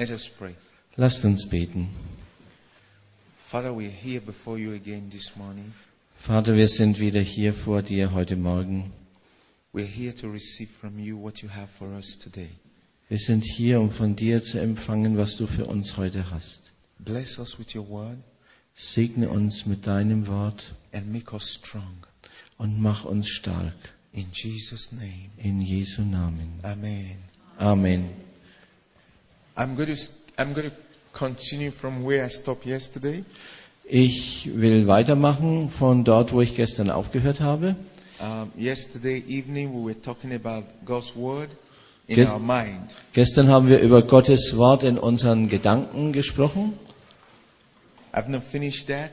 [0.00, 0.54] Let us pray.
[0.96, 1.90] Lasst uns beten.
[3.44, 5.74] Father, we are here before you again this morning.
[6.14, 8.94] Vater, wir sind wieder hier vor dir heute Morgen.
[9.74, 12.48] We're here to receive from you what you have for us today.
[13.10, 16.72] Wir sind hier, um von dir zu empfangen, was du für uns heute hast.
[17.00, 18.16] Bless us with your word
[18.74, 22.06] Segne uns mit deinem Wort and make us strong.
[22.56, 23.76] und mach uns stark.
[24.14, 25.28] In Jesus' name.
[25.36, 26.58] In Jesu Namen.
[26.62, 27.18] Amen.
[27.58, 28.29] Amen.
[29.60, 30.00] I'm going to,
[30.38, 30.76] I'm going to
[31.12, 33.24] continue from where I stopped yesterday.
[33.84, 37.76] Ich will weitermachen von dort, wo ich gestern aufgehört habe.
[38.20, 41.50] Um, yesterday evening, we were talking about God's word
[42.06, 42.30] in Yes.
[42.30, 42.94] our mind.
[43.12, 46.72] Gestern haben wir über Gottes Wort in unseren Gedanken gesprochen.
[48.14, 49.10] I've not finished that,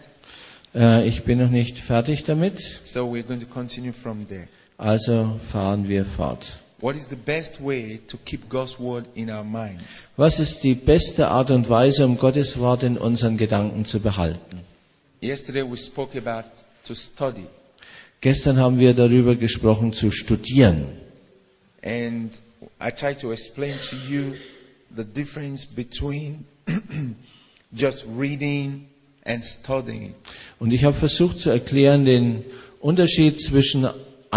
[0.75, 4.47] Äh, ich bin noch nicht fertig damit, so we're going to continue from there.
[4.77, 6.59] also fahren wir fort.
[6.79, 10.07] What is the best way to keep God's word in our minds?
[10.15, 14.61] Was ist die beste Art und Weise, um Gottes Wort in unseren Gedanken zu behalten?
[15.21, 16.47] Yesterday we spoke about
[16.85, 17.45] to study,
[18.21, 20.85] Gestern haben wir darüber gesprochen, zu studieren.
[21.83, 22.39] and
[22.79, 24.35] I tried to explain to you
[24.95, 26.45] the difference between
[27.73, 28.87] just reading
[29.25, 30.13] and studying.
[30.59, 32.43] Und ich habe versucht zu erklären den
[32.79, 33.87] Unterschied zwischen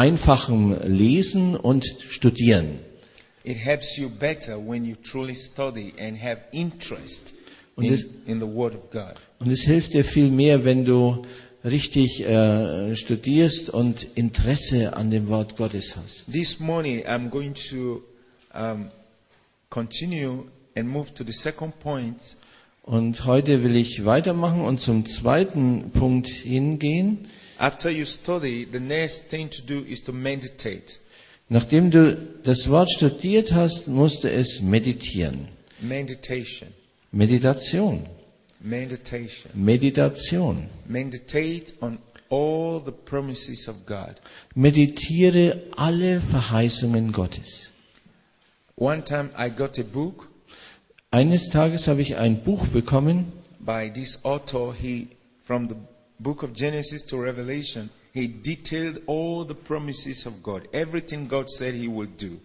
[0.00, 2.78] einfachem Lesen und Studieren.
[3.44, 7.34] It helps you better when you truly study and have interest
[7.76, 9.14] Und in, es- in the Word of God.
[9.38, 11.22] Und es hilft dir viel mehr, wenn du
[11.64, 16.32] richtig äh, studierst und Interesse an dem Wort Gottes hast.
[16.32, 18.02] This morning I'm going to
[18.54, 18.90] um,
[19.68, 22.36] continue and move to the second point
[22.82, 27.28] Und heute will ich weitermachen und zum zweiten Punkt hingehen.
[27.60, 30.98] After you study, the next thing to do is to meditate.
[31.50, 35.48] Nachdem du das Wort studiert hast, musst du es meditieren.
[35.80, 36.72] Meditation.
[37.12, 38.06] Meditation.
[38.60, 39.50] Meditation.
[39.54, 40.68] Meditation.
[40.86, 41.98] Meditate on
[42.30, 44.14] all the promises of God.
[44.54, 47.70] Meditiere alle Verheißungen Gottes.
[48.76, 50.30] One time I got a book
[51.12, 54.72] Eines Tages habe ich ein Buch bekommen by this author.
[54.72, 55.08] He,
[55.42, 55.74] from the
[56.22, 60.68] book of Genesis to Revelation, he detailed all the promises of God.
[60.72, 62.38] Everything God said he would do.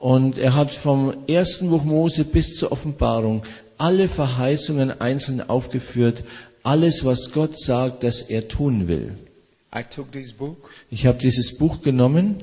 [0.00, 3.42] und er hat vom ersten Buch Mose bis zur Offenbarung
[3.76, 6.24] alle Verheißungen einzeln aufgeführt,
[6.62, 9.12] alles was Gott sagt, dass er tun will.
[9.72, 12.42] I took this book Ich habe dieses Buch genommen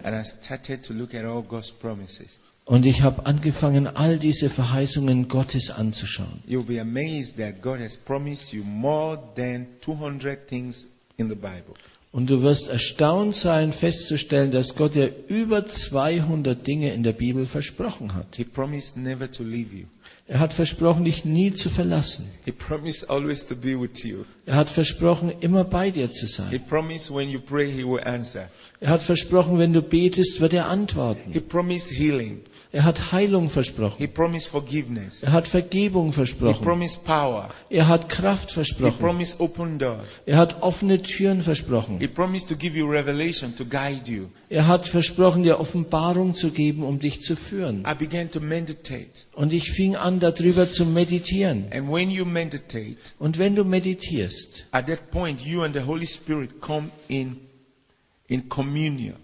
[2.67, 6.43] und ich habe angefangen, all diese Verheißungen Gottes anzuschauen.
[6.47, 11.73] You'll be amazed that God has promised you more than 200 things in the Bible.
[12.11, 17.45] Und du wirst erstaunt sein, festzustellen, dass Gott dir über 200 Dinge in der Bibel
[17.45, 18.35] versprochen hat.
[18.35, 19.85] He promised never to leave you.
[20.29, 22.25] Er hat versprochen, dich nie zu verlassen.
[22.43, 24.25] He promised always to be with you.
[24.45, 26.61] Er hat versprochen, immer bei dir zu He sein.
[26.67, 28.49] promised when you pray, He will answer.
[28.81, 31.31] Er hat versprochen, wenn du betest, wird er He antworten.
[31.47, 32.41] promised healing.
[32.73, 33.95] Er hat Heilung versprochen.
[33.97, 35.23] He promised forgiveness.
[35.23, 36.61] Er hat Vergebung He versprochen.
[36.63, 37.49] promised power.
[37.69, 38.99] Er hat Kraft He versprochen.
[38.99, 40.01] promised open doors.
[40.25, 41.97] Er hat offene Türen versprochen.
[41.99, 44.27] He promised to give you revelation to guide you.
[44.49, 47.85] Er hat versprochen, dir Offenbarung zu geben, um dich zu führen.
[47.87, 49.07] I began to meditate.
[49.33, 51.65] Und ich fing an, darüber zu meditieren.
[51.71, 56.05] And when you meditate, Und wenn du meditierst, at that point, you and the Holy
[56.07, 57.37] Spirit come in,
[58.27, 59.15] in communion.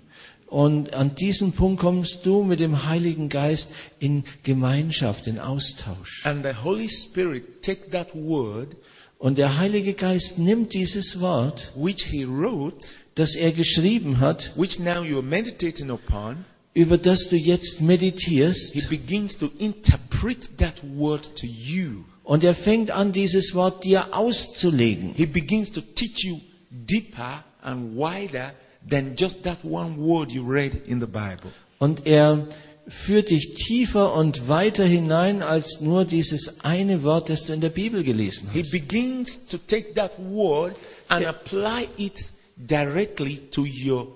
[0.54, 6.24] Und an diesen Punkt kommst du mit dem Heiligen Geist in Gemeinschaft, in Austausch.
[6.28, 8.76] And the Holy Spirit take that word
[9.18, 14.78] Und der Heilige Geist nimmt dieses Wort, which he wrote, das er geschrieben hat, which
[14.78, 21.36] now you're meditating upon, über das du jetzt meditierst, he begins to interpret that word
[21.36, 22.04] to you.
[22.24, 25.16] und er fängt an, dieses Wort dir auszulegen.
[25.16, 26.40] He begins to teach you
[26.70, 28.54] deeper and wider
[28.90, 31.52] than just that one word you read in the Bible.
[31.80, 32.48] Und er
[32.88, 37.70] führt dich tiefer und weiter hinein als nur dieses eine Wort, das du in der
[37.70, 38.72] Bibel gelesen He hast.
[38.72, 40.76] begins to take that word
[41.08, 44.08] and apply it directly to your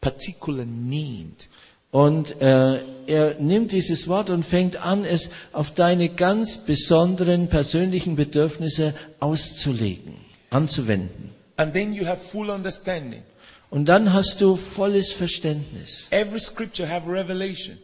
[0.00, 1.48] particular need.
[1.92, 8.16] Und äh, er nimmt dieses Wort und fängt an, es auf deine ganz besonderen persönlichen
[8.16, 10.14] Bedürfnisse auszulegen,
[10.50, 11.30] anzuwenden.
[11.56, 13.22] And then you have full understanding.
[13.72, 16.06] Und dann hast du volles Verständnis.
[16.10, 17.78] Every scripture have revelation.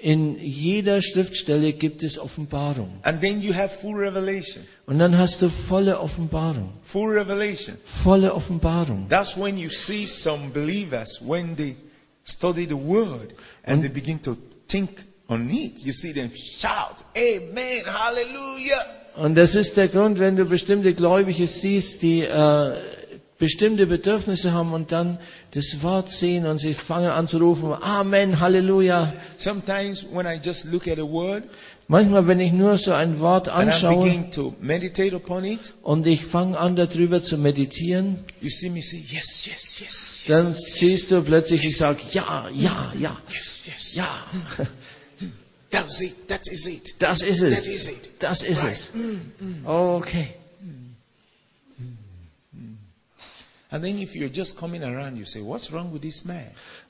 [0.00, 2.90] In jeder Schriftstelle gibt es Offenbarung.
[3.02, 4.64] And then you have full revelation.
[4.86, 6.72] Und dann hast du volle Offenbarung.
[6.82, 7.76] Full revelation.
[7.84, 9.08] Volle Offenbarung.
[9.08, 11.76] That's when you see some believers when they
[12.24, 13.32] study the word
[13.62, 14.36] and they begin to
[14.66, 14.90] think
[15.28, 15.84] on it.
[15.84, 18.84] You see them shout, Amen, Hallelujah.
[19.14, 22.72] Und das ist der Grund, wenn du bestimmte Gläubige siehst, die äh,
[23.40, 25.18] bestimmte Bedürfnisse haben und dann
[25.50, 29.12] das Wort sehen und sie fangen an zu rufen, Amen, Halleluja.
[29.36, 31.42] Sometimes when I just look at a word
[31.88, 34.38] Manchmal, wenn ich nur so ein Wort anschaue it,
[35.82, 40.46] und ich fange an darüber zu meditieren, you see me say, Yes, yes, yes, dann
[40.46, 43.94] yes, siehst du plötzlich, ich sage, ja, ja, ja, yes, yes.
[43.96, 44.06] ja,
[45.72, 46.94] That's it, that is it.
[47.00, 48.10] das ist That is es, it.
[48.20, 48.90] das ist es.
[49.64, 50.34] Okay.
[51.72, 52.78] And then if you're just coming around, you say, What's wrong with this man?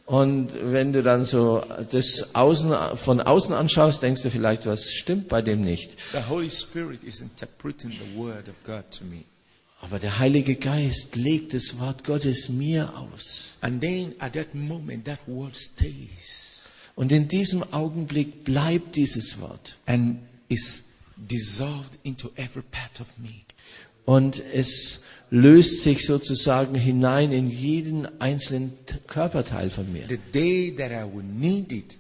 [0.06, 5.28] Und wenn du dann so das außen, von außen anschaust, denkst du vielleicht, was stimmt
[5.28, 6.00] bei dem nicht.
[6.12, 9.24] The Holy Spirit is interpreting the word of God to me.
[9.82, 13.56] Aber der Heilige Geist legt das Wort Gottes mir aus.
[13.62, 19.76] And then at that moment, that word stays Und in diesem Augenblick bleibt dieses Wort.
[19.86, 20.18] and
[20.48, 23.42] is dissolved into every part of me.
[24.10, 28.72] Und es löst sich sozusagen hinein in jeden einzelnen
[29.06, 30.06] Körperteil von mir.
[30.08, 31.98] The day that I will need it,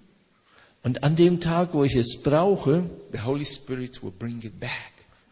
[0.82, 4.70] Und an dem Tag, wo ich es brauche, the Holy Spirit will bring it back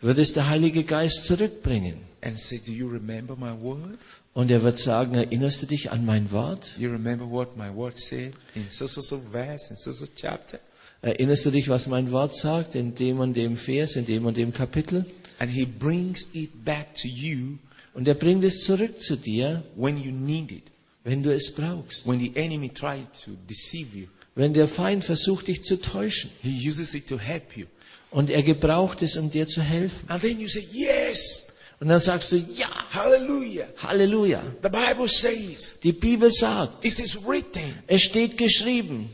[0.01, 1.97] wird es der Heilige Geist zurückbringen.
[2.23, 3.99] and say, Do you remember my word?
[4.35, 6.77] Und er wird sagen, erinnerst du dich an mein Wort?
[6.79, 10.61] You remember what my word said in so so so verse, in so so chapter?
[11.01, 14.37] Erinnerst du dich, was mein Wort sagt, in dem und dem Vers, in dem und
[14.37, 15.05] dem Kapitel?
[15.39, 17.59] And He brings it back to you
[17.95, 20.65] Und er bringt es zurück zu dir, when you need it.
[21.05, 22.07] wenn du es brauchst.
[22.07, 26.31] When the enemy tried to deceive you, Wenn der Feind versucht, dich zu täuschen.
[26.43, 27.67] he uses it to help you.
[28.11, 30.09] Und er gebraucht es, um dir zu helfen.
[30.09, 33.67] And then you say, Yes, Und dann sagst du, ja, hallelujah.
[33.77, 34.43] Halleluja.
[34.65, 37.73] The Bible says, Die Bibel sagt, it is written.
[37.87, 39.09] es steht geschrieben.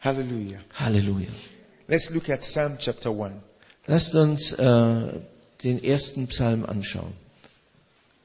[0.00, 0.60] Hallelujah.
[0.74, 1.30] Halleluja.
[1.88, 3.34] Let's look at Psalm chapter 1.
[3.86, 5.20] Lasst uns äh,
[5.64, 7.12] den ersten Psalm anschauen.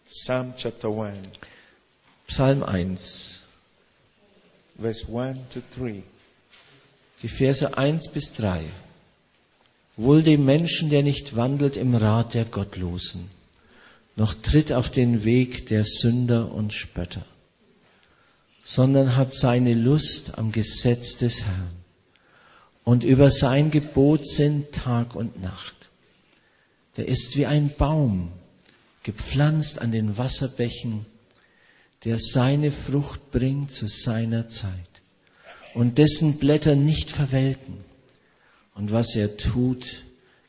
[0.07, 1.17] Psalm chapter 1,
[2.27, 3.41] Psalm 1,
[4.77, 6.03] verse 1 to 3.
[7.23, 8.63] die Verse 1 bis 3.
[9.95, 13.29] Wohl dem Menschen, der nicht wandelt im Rat der Gottlosen,
[14.15, 17.25] noch tritt auf den Weg der Sünder und Spötter,
[18.63, 21.83] sondern hat seine Lust am Gesetz des Herrn
[22.83, 25.89] und über sein Gebot sind Tag und Nacht.
[26.97, 28.31] Der ist wie ein Baum,
[29.03, 31.05] gepflanzt an den Wasserbächen,
[32.05, 34.71] der seine Frucht bringt zu seiner Zeit
[35.73, 37.83] und dessen Blätter nicht verwelken.
[38.75, 40.05] Und was er tut,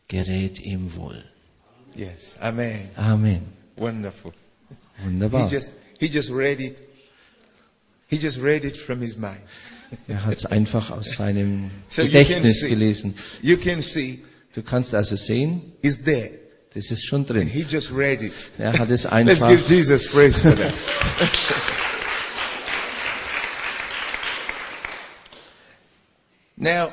[0.09, 1.23] gerät ihm wohl.
[1.95, 2.37] Yes.
[2.41, 2.89] Amen.
[2.97, 3.43] Amen.
[3.77, 4.33] Wonderful.
[4.99, 5.49] He Wunderbar.
[5.51, 6.81] just he just read it.
[8.09, 9.41] He just read it from his mind.
[10.09, 12.69] Er hat es einfach aus seinem So you can Gedächtnis see.
[12.69, 13.15] gelesen.
[13.43, 14.21] You can see
[14.55, 16.31] Du kannst also sehen, it's there.
[16.75, 17.49] das ist schon drin.
[17.49, 18.33] he just read it.
[18.59, 19.13] Er hat es Let's
[19.43, 19.49] einfach.
[19.49, 20.73] give Jesus praise for that.
[26.57, 26.93] now,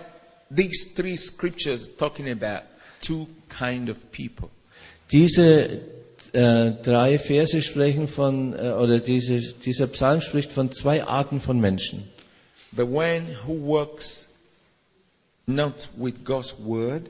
[0.49, 2.63] these three scriptures talking about
[3.01, 4.49] two kind of people.
[5.11, 5.81] Diese
[6.33, 11.59] äh, drei Verse sprechen von, äh, oder diese, dieser Psalm spricht von zwei Arten von
[11.59, 12.03] Menschen.
[12.75, 14.29] The one who works
[15.45, 17.09] not with God's word,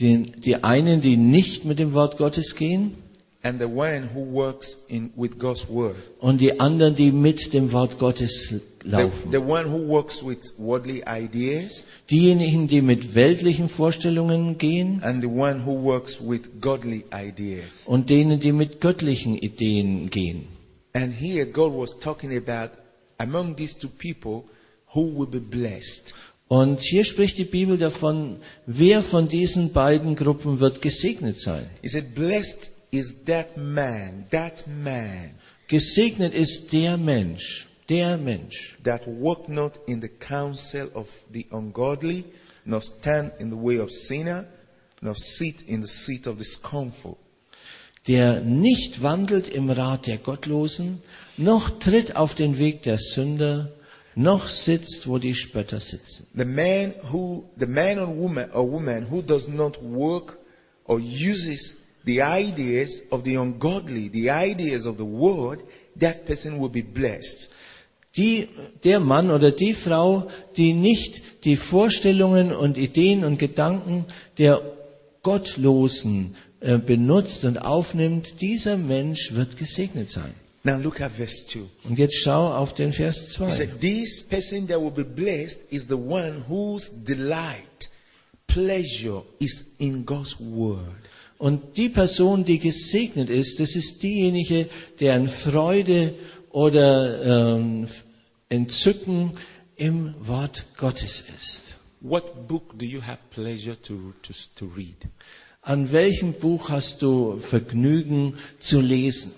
[0.00, 2.96] Die, die einen, die nicht mit dem Wort Gottes gehen
[3.44, 5.94] and the one who works in with God's word.
[6.18, 8.60] und die anderen, die mit dem Wort Gottes The,
[8.90, 9.30] laufen.
[9.32, 15.28] the one who works with worldly ideas Diejenigen, die mit weltlichen Vorstellungen gehen and the
[15.28, 17.84] one who works with godly ideas.
[17.86, 20.46] und denen, die mit göttlichen Ideen gehen.
[20.94, 22.70] And here God was talking about
[23.18, 24.44] among these two people
[24.94, 26.14] who will be blessed.
[26.46, 28.36] Und hier spricht die Bibel davon,
[28.66, 31.66] wer von diesen beiden Gruppen wird gesegnet sein.
[31.82, 35.34] He said, Blessed is that man, that man
[35.66, 42.24] Gesegnet ist der Mensch, der Mensch, that walk not in the counsel of the ungodly,
[42.66, 44.46] nor stand in the way of sinner,
[45.00, 47.16] nor sit in the seat of the scornful.
[48.06, 51.00] der nicht wandelt im Rat der Gottlosen,
[51.38, 53.72] noch tritt auf den Weg der Sünder,
[54.14, 56.26] noch sitzt, wo die Spötter sitzen.
[56.34, 60.38] The man who, the man or woman or woman who does not work
[60.84, 65.62] or uses the ideas of the ungodly, the ideas of the world,
[65.96, 67.48] that person will be blessed.
[68.16, 68.48] Die,
[68.84, 74.04] der Mann oder die Frau, die nicht die Vorstellungen und Ideen und Gedanken
[74.38, 74.62] der
[75.22, 80.32] Gottlosen äh, benutzt und aufnimmt, dieser Mensch wird gesegnet sein.
[80.62, 81.60] Now look at verse 2.
[81.88, 83.50] Und jetzt schau auf den Vers He 2.
[83.50, 87.90] said, This person that will be blessed is the one whose delight,
[88.46, 91.03] pleasure is in God's word.
[91.38, 94.68] Und die Person, die gesegnet ist, das ist diejenige,
[95.00, 96.14] deren Freude
[96.50, 97.88] oder ähm,
[98.48, 99.32] Entzücken
[99.76, 101.74] im Wort Gottes ist.
[102.00, 104.96] What book do you have pleasure to, to, to read?
[105.62, 109.32] An welchem Buch hast du Vergnügen zu lesen?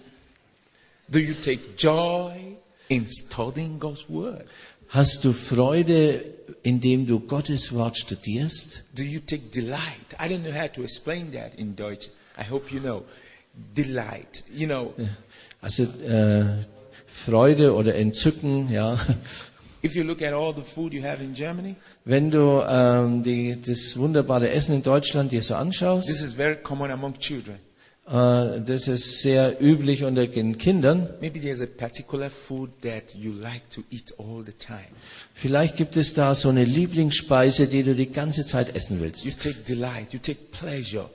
[1.08, 2.56] Do you take joy
[2.88, 4.44] in studying God's word?
[4.88, 8.84] Hast du Freude, indem du Gottes Wort studierst?
[8.96, 9.80] Do you take delight?
[10.20, 12.08] I don't know how to explain that in Deutsch.
[12.38, 13.02] I hope you know.
[13.74, 14.44] Delight.
[14.54, 14.94] You know,
[15.62, 16.44] Also äh,
[17.06, 18.98] Freude oder Entzücken, ja.
[19.82, 21.74] if you look at all the food you have in Germany,
[22.04, 26.56] Wenn du ähm, die, das wunderbare Essen in Deutschland dir so anschaust, this is very
[26.56, 27.58] common among children.
[28.06, 31.08] Äh, das ist sehr üblich unter den Kindern.
[31.20, 31.30] You
[33.32, 33.62] like.
[35.34, 39.40] Vielleicht gibt es da so eine Lieblingsspeise, die du die ganze Zeit essen You willst.
[39.40, 41.10] take delight, you take pleasure.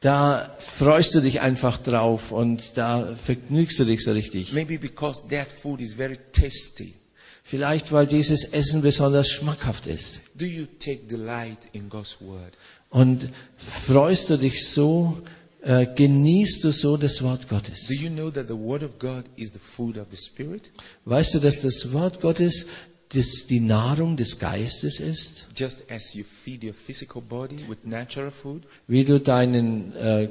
[0.00, 4.52] Da freust du dich einfach drauf und da vergnügst du dich so richtig.
[4.52, 6.94] Maybe because that food is very tasty.
[7.42, 10.20] Vielleicht weil dieses Essen besonders schmackhaft ist.
[10.34, 12.52] Do you take delight in God's word?
[12.90, 15.22] Und freust du dich so,
[15.66, 17.88] äh, genießt du so das Wort Do Gottes.
[18.00, 20.70] you know that the word of God is the food of the spirit?
[21.04, 22.68] Weißt du, dass das Wort Gottes
[23.08, 25.48] das die Nahrung des Geistes ist?
[25.56, 30.28] Just as you feed your physical body with natural food, Wie du deinen äh,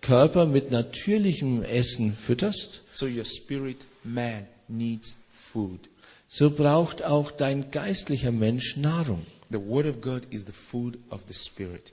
[0.00, 5.80] Körper mit natürlichem Essen fütterst, so your spirit man needs food.
[6.28, 9.26] so braucht auch dein geistlicher Mensch Nahrung.
[9.50, 11.92] The word of God is the food of the spirit.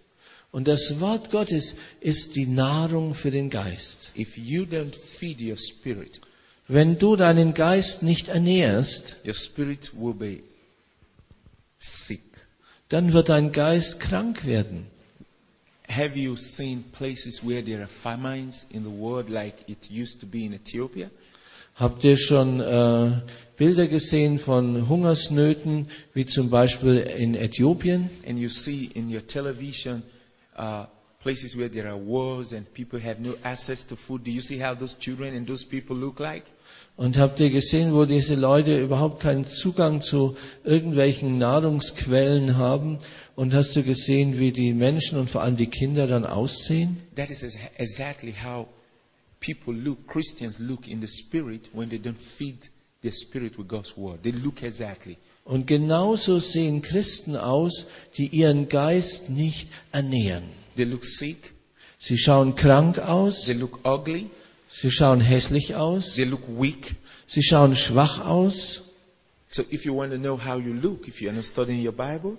[0.57, 4.11] Und das Wort Gottes ist die Nahrung für den Geist.
[4.17, 6.19] If you don't feed your spirit,
[6.67, 10.39] Wenn du deinen Geist nicht ernährst, your spirit will be
[11.77, 12.23] sick.
[12.89, 14.87] dann wird dein Geist krank werden.
[15.89, 20.25] Have you seen places where there are famines in the world like it used to
[20.25, 21.11] be in Ethiopia?
[21.75, 23.21] Habt ihr schon äh,
[23.57, 25.85] Bilder gesehen von Hungersnöten,
[26.15, 28.09] wie zum Beispiel in Äthiopien?
[28.27, 30.01] And you see in your television
[30.57, 30.85] uh,
[31.21, 34.23] places where there are wars and people have no access to food.
[34.23, 36.45] Do you see how those children and those people look like?
[36.95, 42.97] Und habt ihr gesehen, wo diese Leute überhaupt keinen Zugang zu irgendwelchen Nahrungsquellen haben?
[43.35, 46.97] Und hast du gesehen, wie die Menschen und vor allem die Kinder dann aussehen?
[47.15, 47.43] That is
[47.77, 48.67] exactly how
[49.39, 52.69] people look, Christians look in the spirit when they don't feed
[53.01, 54.23] their spirit with God's word.
[54.23, 55.17] They look exactly.
[55.47, 57.87] Und genauso sehen Christen aus,
[58.17, 60.43] die ihren Geist nicht ernähren.
[60.75, 61.53] They look sick,
[61.99, 64.29] Sie schauen krank aus, they look ugly,
[64.69, 66.95] sie schauen hässlich aus, they look weak.
[67.25, 68.83] sie schauen schwach aus.
[69.49, 71.93] So if you want to know how you look, if you are not studying your
[71.93, 72.37] Bible,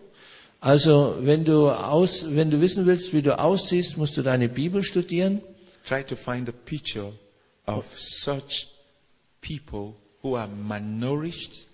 [0.61, 4.83] Also, wenn du aus, wenn du wissen willst, wie du aussiehst, musst du deine Bibel
[4.83, 5.41] studieren
[5.87, 7.12] try to find a picture
[7.67, 8.67] of such
[9.41, 11.67] people who are malnourished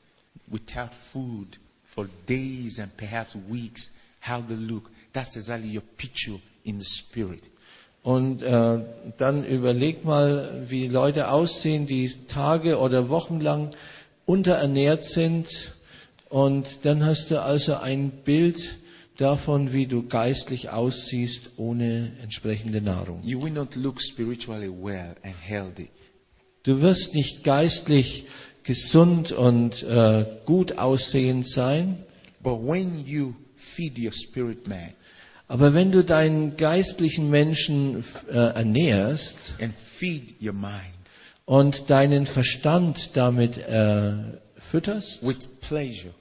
[0.55, 4.91] without food for days and perhaps weeks, how they look.
[5.13, 7.51] That's exactly your picture in the spirit.
[8.05, 8.81] und äh,
[9.17, 13.71] dann überleg mal, wie Leute aussehen, die Tage oder Wochen lang
[14.27, 15.73] unterernährt sind.
[16.29, 18.79] Und dann hast du also ein Bild
[19.17, 23.23] davon, wie du geistlich aussiehst ohne entsprechende Nahrung.
[23.25, 25.89] You will not look spiritually well and healthy.
[26.63, 28.27] Du wirst nicht geistlich
[28.65, 31.99] gesund und äh, gut aussehend sein,
[32.43, 34.93] But when you feed your spirit man
[35.49, 40.95] aber wenn du deinen geistlichen Menschen äh, ernährst and feed your mind
[41.45, 44.15] und deinen Verstand damit äh,
[44.57, 45.23] fütterst,
[45.61, 46.15] pleasure,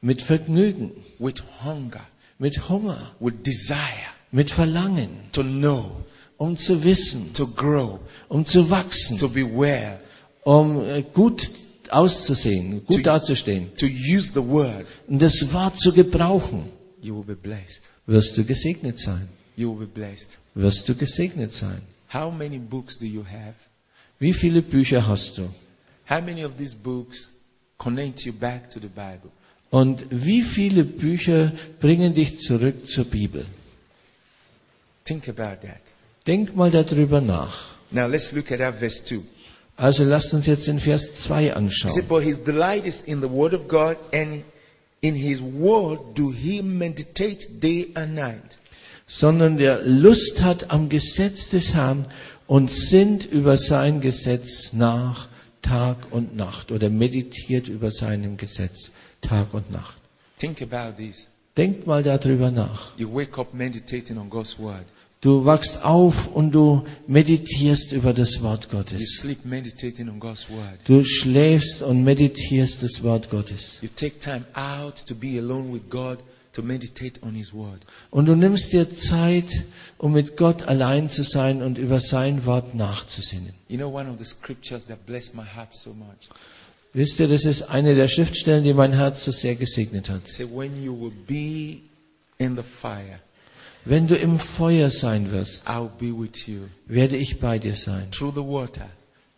[0.00, 2.06] mit Vergnügen, with hunger,
[2.38, 6.04] mit Hunger, with desire mit Verlangen, to know,
[6.36, 9.98] um zu wissen, to grow, um zu wachsen, to be well,
[10.42, 11.48] um äh, gut
[11.92, 16.70] auszusehen, gut Zu- dazustehen to use the word, und das Wort zu gebrauchen,
[17.02, 17.90] you will be blessed.
[18.06, 19.28] wirst du gesegnet sein.
[19.56, 20.38] You will be blessed.
[20.54, 21.80] Wirst du gesegnet sein.
[22.12, 23.54] How many books do you have?
[24.18, 25.42] Wie viele Bücher hast du?
[26.08, 27.32] How many of these books
[27.78, 29.30] connect you back to the Bible?
[29.70, 33.44] Und wie viele Bücher bringen dich zurück zur Bibel?
[35.04, 35.80] Think about that.
[36.26, 37.74] Denk mal darüber nach.
[37.90, 39.20] Now let's look at that verse 2.
[39.76, 41.92] Also lasst uns jetzt den Vers 2 He anschauen.
[41.92, 44.42] said, But his delight is in the word of God, and
[45.02, 48.58] in his word do he meditate day and night.
[49.06, 52.06] Sondern der Lust hat am Gesetz des Herrn
[52.46, 55.28] und sinnt über sein Gesetz nach
[55.62, 58.90] Tag und Nacht oder meditiert über seinem Gesetz
[59.20, 59.98] Tag und Nacht.
[60.38, 61.28] Think about this.
[61.56, 62.96] Denkt mal darüber nach.
[62.96, 64.84] You wake up meditating on God's word.
[65.22, 69.16] Du wachst auf und du meditierst über das Wort You Gottes.
[69.18, 70.78] sleep meditating on God's word.
[70.86, 73.78] Du schläfst und meditierst das Wort Gottes.
[73.80, 76.18] You take time out to be alone with God
[76.52, 77.80] to meditate on His word.
[78.10, 79.64] Und du nimmst dir Zeit,
[79.98, 83.54] um mit Gott allein zu sein und über sein Wort nachzusinnen.
[83.68, 86.28] You know, one of the scriptures that blessed my heart so much.
[86.92, 90.28] Wisst ihr, das ist eine der Schriftstellen, die mein Herz so sehr gesegnet hat.
[90.28, 91.80] Said, When you will be
[92.38, 93.20] in the fire,
[93.88, 96.62] Wenn du im Feuer sein wirst, I'll be with you.
[96.86, 98.10] werde ich bei dir sein.
[98.10, 98.88] Through the water,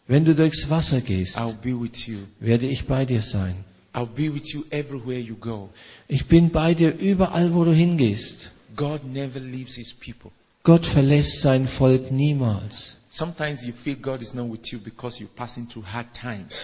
[0.06, 2.20] Wenn du durchs Wasser gehst, I'll be with you.
[2.40, 3.54] werde ich bei dir sein.
[3.92, 5.68] I'll be with you everywhere you go.
[6.08, 8.50] Ich bin bei dir überall, wo du hingehst.
[8.74, 10.30] God never leaves His people.
[10.62, 12.96] Gott verlässt sein Volk niemals.
[13.10, 16.60] Sometimes you feel God is not with you because you're passing through hard times.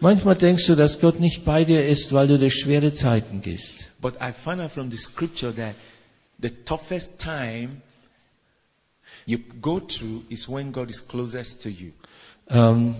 [0.00, 3.88] Manchmal denkst du, dass Gott nicht bei dir ist, weil du durch schwere Zeiten gehst.
[4.00, 5.74] But I found out from the scripture that
[6.40, 7.82] the toughest time
[9.26, 11.92] you go through is when God is closest to you.
[12.48, 12.96] Ähm,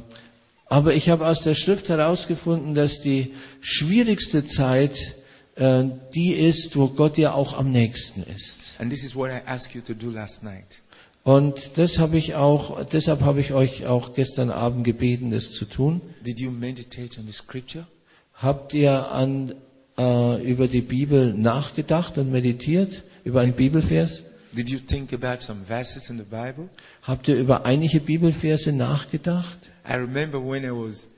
[0.66, 5.16] aber ich habe aus der Schrift herausgefunden, dass die schwierigste Zeit
[5.54, 8.76] äh, die ist, wo Gott dir auch am nächsten ist.
[8.78, 10.82] And this is what I asked you to do last night.
[11.24, 15.64] Und das habe ich auch, deshalb habe ich euch auch gestern Abend gebeten, das zu
[15.64, 16.00] tun.
[16.24, 17.86] Did you meditate on the scripture?
[18.34, 19.54] Habt ihr an,
[19.98, 23.02] äh, über die Bibel nachgedacht und meditiert?
[23.28, 24.24] Über einen Bibelvers?
[24.52, 26.70] Did you think about some verses in the Bible?
[27.02, 29.70] Habt ihr über einige Bibelverse nachgedacht?
[29.86, 31.08] I remember when I was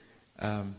[0.43, 0.75] um,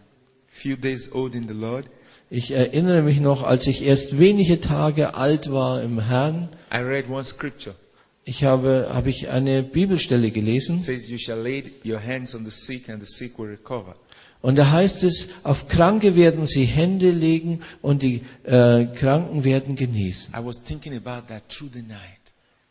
[0.49, 1.85] few days old in the Lord,
[2.29, 7.09] Ich erinnere mich noch, als ich erst wenige Tage alt war im Herrn, I read
[7.09, 7.75] one scripture.
[8.25, 12.43] ich habe, habe ich eine Bibelstelle It gelesen says, You shall lay your hands on
[12.43, 13.95] the sick and the sick will recover.
[14.41, 19.75] Und da heißt es, auf Kranke werden sie Hände legen und die äh, Kranken werden
[19.75, 20.33] genesen.
[20.33, 21.99] I was thinking about that through the night.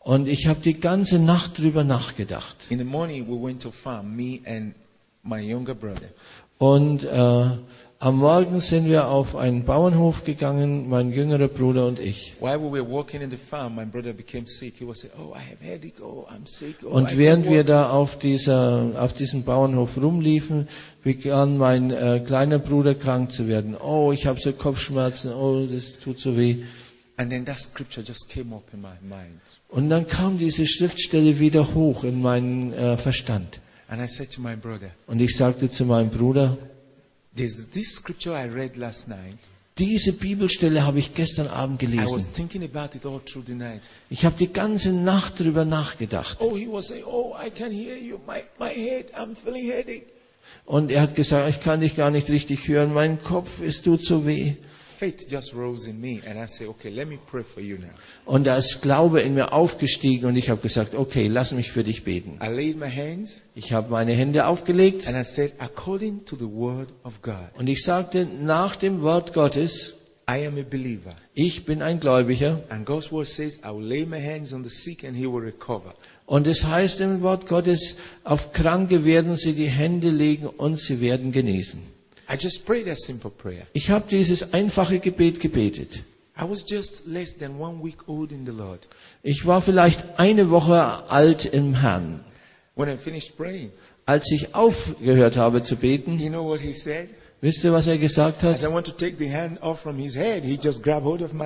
[0.01, 2.57] Und ich habe die ganze Nacht drüber nachgedacht.
[2.71, 4.75] In the morning, we went to farm, me and
[5.23, 6.09] my younger brother.
[6.59, 7.45] Und äh,
[8.03, 12.35] am Morgen sind wir auf einen Bauernhof gegangen, mein jüngerer Bruder und ich.
[12.41, 14.77] While we were walking in the farm, my brother became sick.
[14.79, 16.03] He was saying, Oh, I have headache.
[16.03, 16.27] Oh.
[16.27, 20.67] Oh, Und während wir walk." da auf, dieser, auf diesem Bauernhof rumliefen,
[21.05, 23.77] begann mein äh, kleiner Bruder krank zu werden.
[23.77, 26.63] Oh, ich habe so Kopfschmerzen, oh, das tut so weh.
[27.19, 29.41] And then that scripture just came up in my mind.
[29.69, 33.61] Und dann kam diese Schriftstelle wieder hoch in meinen äh, Verstand.
[33.89, 36.57] And I said to my brother, Und ich sagte zu meinem Bruder,
[37.37, 39.39] There's this scripture I read last night.
[39.79, 42.33] diese Bibelstelle habe ich gestern Abend I was gelesen.
[42.35, 43.83] thinking about it all through the night.
[44.11, 46.39] Ich habe die ganze Nacht drüber nachgedacht.
[46.41, 48.19] Oh, he was saying, Oh, I can hear you.
[48.27, 50.07] My, my head, I'm feeling headache.
[50.67, 54.05] Und er hat gesagt, ich kann dich gar nicht richtig hören, mein Kopf, es tut
[54.05, 54.57] so weh.
[55.01, 56.21] Faith just rose in me.
[56.27, 57.89] And I said, Okay, let me pray for you now.
[58.27, 61.83] Und da ist Glaube in mir aufgestiegen und ich habe gesagt, okay, lass mich für
[61.83, 62.39] dich beten.
[62.43, 66.45] I laid my hands Ich habe meine Hände aufgelegt and I said, According to the
[66.45, 69.95] word of God, und ich sagte nach dem Wort Gottes,
[70.29, 71.17] I am a believer.
[71.33, 72.63] ich bin ein Gläubiger.
[72.69, 75.43] And God's word says, I will lay my hands on the sick and he will
[75.43, 75.95] recover.
[76.27, 81.01] Und es heißt im Wort Gottes, auf Kranke werden sie die Hände legen und sie
[81.01, 81.85] werden genesen.
[82.33, 83.67] I just prayed a simple prayer.
[83.73, 86.05] Ich habe dieses einfache Gebet gebetet.
[86.41, 88.87] I was just less than one week old in the Lord.
[89.23, 92.21] Ich war vielleicht eine Woche alt im Herrn.
[92.77, 93.73] When I finished praying,
[94.07, 97.09] Als ich aufgehört habe zu beten, you know what he said?
[97.41, 98.59] wisst ihr, was er gesagt hat?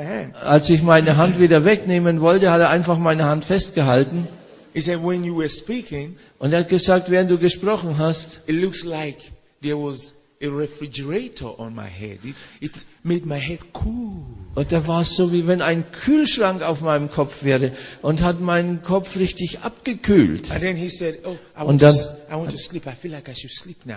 [0.05, 0.35] head.
[0.43, 4.29] Als ich meine Hand wieder wegnehmen wollte, hat er einfach meine Hand festgehalten.
[4.75, 8.55] He said, When you were speaking, Und er hat gesagt, während du gesprochen hast, it
[8.57, 9.17] looks like
[9.63, 10.15] there was
[10.45, 12.19] a refrigerator on my head.
[12.25, 14.23] It, it made my head cool.
[14.55, 18.41] und da war es so, wie wenn ein Kühlschrank auf meinem Kopf wäre und hat
[18.41, 20.51] meinen Kopf richtig abgekühlt.
[20.53, 22.87] And then he said, Oh, I Und want, dann- to, s- I want to sleep.
[22.87, 23.97] I feel like I should sleep now.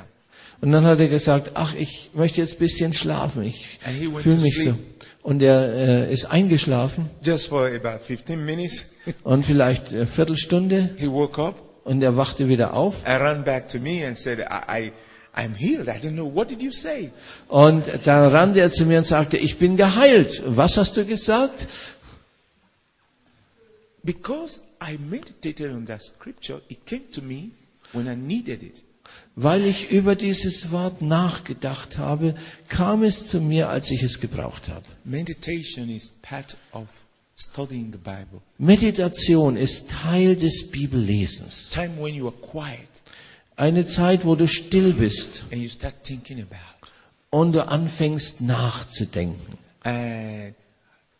[0.59, 3.43] Und dann hat er gesagt, ach, ich möchte jetzt ein bisschen schlafen.
[3.43, 4.73] Ich And he went fühle mich so.
[5.21, 8.85] Und er äh, ist eingeschlafen Just for about 15 minutes,
[9.23, 11.55] und vielleicht eine Viertelstunde he woke up.
[11.83, 12.95] und er wachte wieder auf.
[13.05, 14.91] I ran back to me and said, I, I,
[15.37, 15.87] I'm healed.
[15.87, 16.25] I don't know.
[16.25, 17.11] What did you say?
[17.47, 20.41] Und dann rannte er zu mir und sagte, ich bin geheilt.
[20.47, 21.67] Was hast du gesagt?
[24.03, 27.51] Because I meditated on that scripture, it came to me
[27.93, 28.83] when I needed it.
[29.35, 32.33] Weil ich über dieses Wort nachgedacht habe,
[32.67, 34.87] kam es zu mir, als ich es gebraucht habe.
[35.03, 36.87] Meditation is part of
[37.35, 38.41] studying the Bible.
[38.57, 41.69] Meditation ist Teil des Bibellesens.
[41.69, 42.96] Time when you are quiet,
[43.57, 46.91] Eine Zeit, wo du still bist and you start thinking about.
[47.29, 49.57] und du anfängst nachzudenken.
[49.83, 50.55] And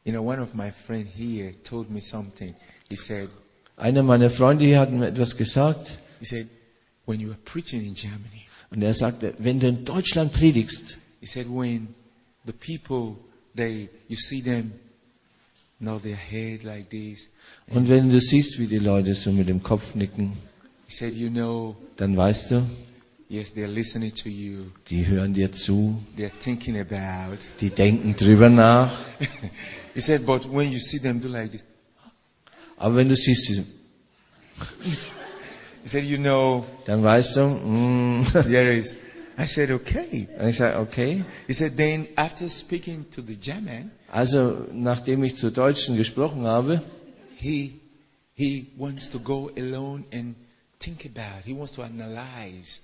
[0.06, 2.54] you know, one of my friends here told me something.
[2.90, 3.30] He said,
[3.76, 6.48] Einer meiner Freunde hier hat mir etwas gesagt he said,
[7.06, 11.26] when you were preaching in Germany, und er sagte, wenn du in Deutschland predigst, he
[11.26, 11.88] said, when
[12.46, 13.18] the people
[13.56, 14.72] they you see them
[15.80, 17.30] nod their head like this,
[17.68, 20.34] und wenn du siehst, wie die Leute so mit dem Kopf nicken,
[20.88, 22.62] said, you know, dann weißt du,
[23.30, 27.38] yes, they're listening to you, die hören dir zu, they're thinking about.
[27.62, 28.92] die denken drüber nach.
[29.94, 31.64] he said, but when you see them do like this,
[32.78, 33.64] Aber wenn du siehst, sie-
[35.84, 38.26] he said, you know, dann weißt du, mm.
[38.44, 38.94] there is.
[39.40, 40.28] I said, okay.
[40.48, 41.24] Ich sage, okay.
[41.46, 46.82] He said, then after speaking to the German, Also, nachdem ich zu Deutschen gesprochen habe,
[47.36, 47.80] he
[48.36, 50.36] he wants to go alone and
[50.80, 51.44] think about.
[51.46, 52.82] He wants to analyze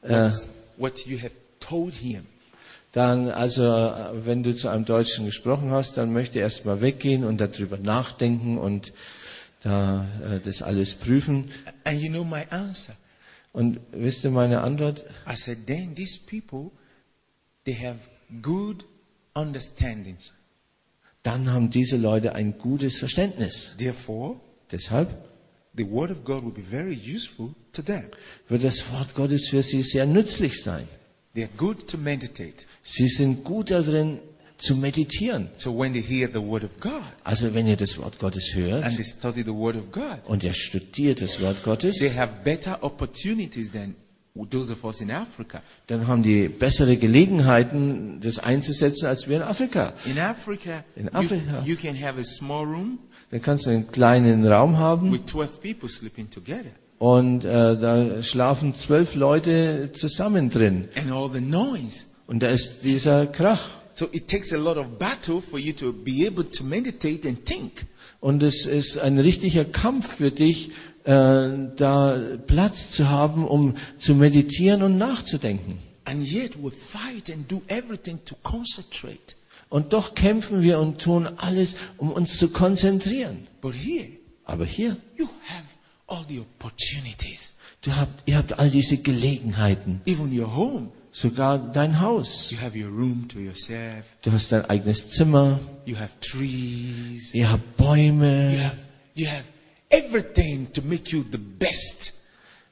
[0.00, 0.32] what,
[0.76, 2.26] what you have told him.
[2.96, 7.24] dann, also, äh, wenn du zu einem Deutschen gesprochen hast, dann möchte er erstmal weggehen
[7.24, 8.94] und darüber nachdenken und
[9.60, 11.50] da äh, das alles prüfen.
[11.84, 12.94] And you know my answer.
[13.52, 15.04] Und wisst ihr meine Antwort?
[15.30, 16.70] I said, then these people,
[17.66, 17.98] they have
[18.40, 18.86] good
[19.34, 20.16] understanding.
[21.22, 23.74] Dann haben diese Leute ein gutes Verständnis.
[23.76, 24.36] Therefore,
[24.72, 25.10] Deshalb
[25.76, 28.04] the word of God will be very useful to them.
[28.48, 30.88] wird das Wort Gottes für sie sehr nützlich sein.
[31.34, 32.64] They are good to meditate.
[32.82, 34.18] Sie sind gut darin
[34.58, 35.50] zu meditieren.
[35.58, 38.84] So when they hear the word of God Also wenn ihr das Wort Gottes hört
[38.84, 42.32] and they study the word of God, und ihr studiert das Wort Gottes, they have
[42.42, 43.94] better opportunities than
[44.50, 45.62] those of us in Africa.
[45.88, 49.92] dann haben die bessere Gelegenheiten, das einzusetzen, als wir in Afrika.
[50.06, 51.62] In Africa, In you- Africa.
[51.66, 52.98] You, can have a small room
[53.30, 56.70] Dann kannst du einen kleinen Raum haben with 12 people sleeping together.
[56.98, 60.88] und äh, da schlafen zwölf Leute zusammen drin.
[60.96, 62.04] And all the noise.
[62.26, 63.68] Und da ist dieser Krach.
[63.94, 67.44] So it takes a lot of battle for you to be able to meditate and
[67.46, 67.86] think.
[68.20, 70.70] Und es ist ein richtiger Kampf für dich,
[71.04, 75.78] äh, da Platz zu haben, um zu meditieren und nachzudenken.
[76.04, 79.34] And yet we fight and do everything to concentrate.
[79.76, 83.46] Und doch kämpfen wir und tun alles, um uns zu konzentrieren.
[83.60, 84.08] But here,
[84.46, 85.64] Aber hier, you have
[86.06, 87.52] all the opportunities.
[87.82, 90.00] du habt, ihr habt all diese Gelegenheiten.
[90.06, 92.50] Even your home, Sogar dein Haus.
[92.50, 94.04] you have your room to yourself.
[94.22, 95.60] Du hast dein eigenes Zimmer.
[95.84, 97.34] You have trees.
[97.34, 98.58] Ihr habt You Bäume.
[98.64, 98.76] have,
[99.14, 99.44] you have
[99.90, 102.14] everything to make you the best.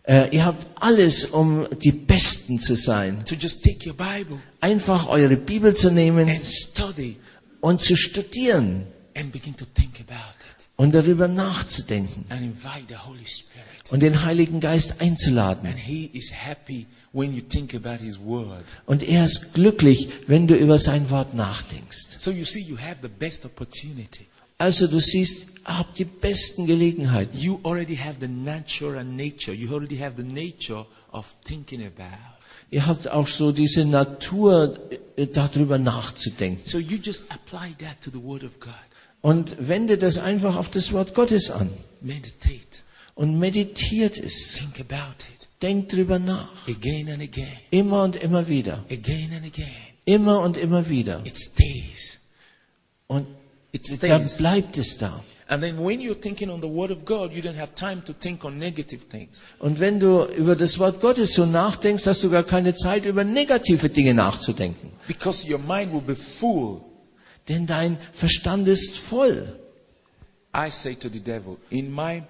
[0.06, 3.24] Äh, ihr habt alles, um die Besten zu sein.
[3.24, 7.16] To just take your Bible Einfach eure Bibel zu nehmen and study
[7.60, 8.86] und zu studieren
[9.16, 13.90] and begin to think about it und darüber nachzudenken and invite the Holy Spirit.
[13.90, 15.66] und den Heiligen Geist einzuladen.
[15.68, 18.64] And He is happy when you think about His Word.
[18.84, 22.16] Und er ist glücklich, wenn du über sein Wort nachdenkst.
[22.18, 24.26] So you see, you have the best opportunity.
[24.58, 27.36] Also du siehst, habt die besten Gelegenheiten.
[27.38, 29.52] You already have the natural nature.
[29.54, 32.16] You already have the nature of thinking about.
[32.70, 34.78] Ihr habt auch so diese Natur,
[35.16, 36.62] äh, darüber nachzudenken.
[36.64, 38.72] So you just apply that to the Word of God.
[39.20, 41.70] Und wende das einfach auf das Wort Gottes an.
[42.00, 42.82] Meditate.
[43.14, 44.54] Und meditiert es.
[44.54, 46.68] Think about it Denkt drüber nach.
[46.68, 48.84] again and again, Immer und immer wieder.
[48.90, 49.70] again and again.
[50.04, 51.22] Immer und immer wieder.
[51.24, 52.18] It stays.
[53.06, 53.26] Und
[53.74, 54.36] It dann stays.
[54.36, 55.24] bleibt es da.
[55.48, 58.12] And then when you're thinking on the Word of God, you don't have time to
[58.12, 59.42] think on negative things.
[59.58, 63.24] Und wenn du über das Wort Gottes so nachdenkst, hast du gar keine Zeit, über
[63.24, 64.92] negative Dinge nachzudenken.
[65.08, 66.82] Because your mind will be full.
[67.48, 69.58] Denn dein Verstand ist voll.
[70.56, 72.22] I say to the devil, in my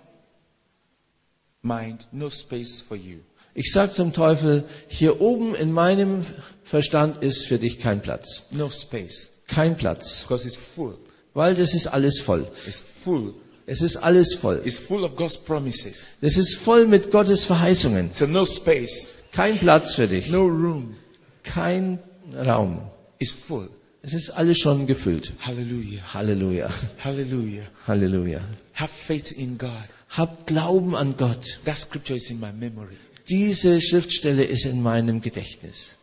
[1.62, 3.18] mind, no space for you.
[3.52, 6.24] Ich sage zum Teufel, hier oben in meinem
[6.64, 8.44] Verstand ist für dich kein Platz.
[8.50, 9.30] No space.
[9.46, 10.22] Kein Platz.
[10.22, 10.98] Because it's full.
[11.34, 12.46] Weil das ist alles voll.
[12.66, 13.34] It's full.
[13.66, 14.60] Es ist alles voll.
[14.64, 16.06] It's full of God's promises.
[16.20, 18.10] Es ist voll mit Gottes Verheißungen.
[18.12, 19.14] So no space.
[19.32, 20.30] Kein Platz für dich.
[20.30, 20.96] No room.
[21.42, 21.98] Kein
[22.34, 22.82] Raum.
[23.18, 23.68] It's full.
[24.02, 25.32] Es ist alles schon gefüllt.
[25.40, 26.02] Hallelujah.
[26.12, 26.68] Halleluja.
[27.02, 27.64] Hallelujah.
[27.86, 28.40] Halleluja.
[28.74, 29.88] Have faith in God.
[30.10, 31.58] Habt Glauben an Gott.
[31.64, 32.96] That scripture is in my memory.
[33.30, 35.96] Diese Schriftstelle ist in meinem Gedächtnis.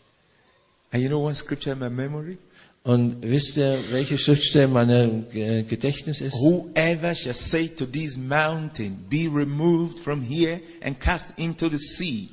[0.92, 2.40] And you know one scripture in my memory?
[2.84, 6.34] Und wisst ihr, welche Schriftstelle in meinem äh, Gedächtnis ist?
[6.40, 12.28] Whoever shall say to this mountain, be removed from here and cast into the sea,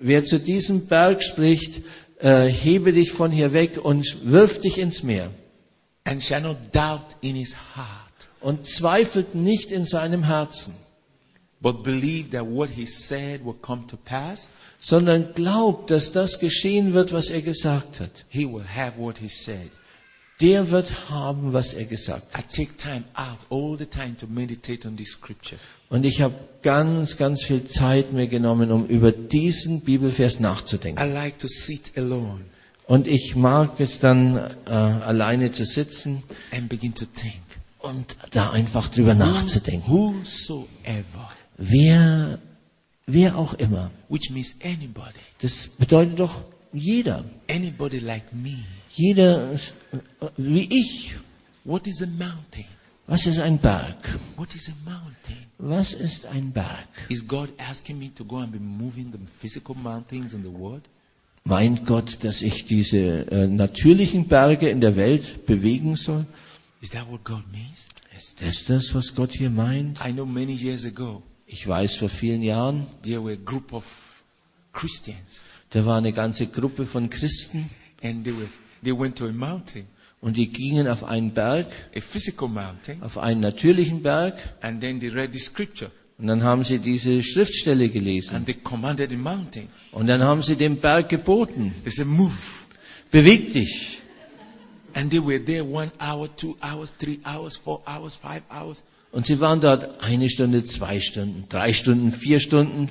[0.00, 1.82] Wer zu diesem Berg spricht,
[2.18, 5.30] äh, hebe dich von hier weg und wirf dich ins Meer.
[6.04, 10.74] and shall not doubt in his heart, Und zweifelt nicht in seinem Herzen.
[11.60, 16.92] but believe that what he said will come to pass, sondern glaubt, dass das geschehen
[16.92, 18.24] wird, was er gesagt hat.
[18.30, 19.70] he will have what he said.
[20.42, 22.44] Der wird haben, was er gesagt hat.
[22.44, 25.58] I take time out all the time to meditate on this scripture.
[25.88, 31.02] Und ich habe ganz, ganz viel Zeit mir genommen, um über diesen Bibelvers nachzudenken.
[31.02, 32.44] I like to sit alone
[32.86, 37.40] Und ich mag es dann, äh, alleine zu sitzen and begin to think.
[37.78, 39.90] und da einfach drüber nachzudenken.
[39.90, 42.38] Whosoever, Wer,
[43.06, 43.90] wer auch immer.
[45.40, 47.24] Das bedeutet doch jeder.
[47.48, 48.58] anybody like me.
[48.94, 49.58] Jeder
[50.36, 51.14] wie ich.
[51.64, 52.66] What is a mountain?
[53.06, 54.18] Was ist ein Berg?
[54.36, 55.46] What is a mountain?
[55.58, 56.88] Was ist ein Berg?
[57.08, 60.82] Is God asking me to go and be moving the physical mountains in the world?
[61.44, 66.24] Meint Gott, dass ich diese äh, natürlichen Berge in der Welt bewegen soll?
[66.80, 67.88] Is that what God means?
[68.16, 69.98] Ist das das, was Gott hier meint?
[70.04, 74.22] I know many years ago Ich weiß, vor vielen Jahren, there were a group of
[74.72, 77.70] Christians da war eine ganze Gruppe von Christen
[78.02, 78.48] and they were
[78.82, 79.86] they went to a mountain,
[80.20, 81.66] und die gingen auf einen Berg,
[81.96, 86.42] a physical mountain, auf einen natürlichen Berg and then they read the scripture und dann
[86.44, 89.68] haben sie diese Schriftstelle gelesen and they commanded the mountain.
[89.90, 92.32] und dann haben sie dem Berg geboten, They said, Move.
[93.10, 93.98] beweg dich.
[94.94, 99.26] And they were there one hour, two hours, three hours, four hours, five hours, Und
[99.26, 102.88] sie waren dort eine Stunde, zwei Stunden, drei Stunden, vier Stunden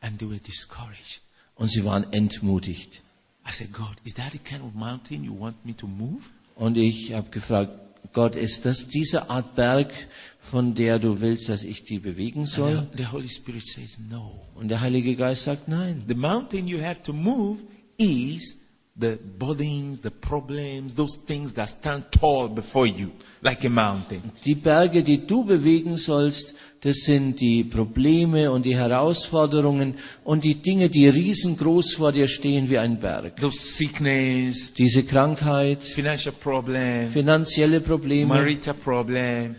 [0.00, 1.20] and they were discouraged.
[1.56, 3.02] und sie waren entmutigt.
[3.46, 6.30] I said, God, is that the kind of mountain you want me to move?
[6.56, 7.70] Und ich habe gefragt,
[8.12, 9.92] Gott, ist das diese Art Berg,
[10.40, 12.86] von der du willst, dass ich die bewegen soll?
[12.92, 14.40] the, the Holy Spirit says, No.
[14.54, 16.02] Und der Heilige Geist sagt, nein.
[16.08, 17.60] The mountain you have to move
[17.98, 18.56] is
[18.98, 24.32] the burdens, the problems, those things that stand tall before you, like a mountain.
[24.44, 30.54] Die Berge, die du bewegen sollst, das sind die Probleme und die Herausforderungen und die
[30.56, 33.40] Dinge, die riesengroß vor dir stehen wie ein Berg.
[33.40, 39.56] Those sickness, Diese Krankheit, financial problem, finanzielle Probleme, marital problem,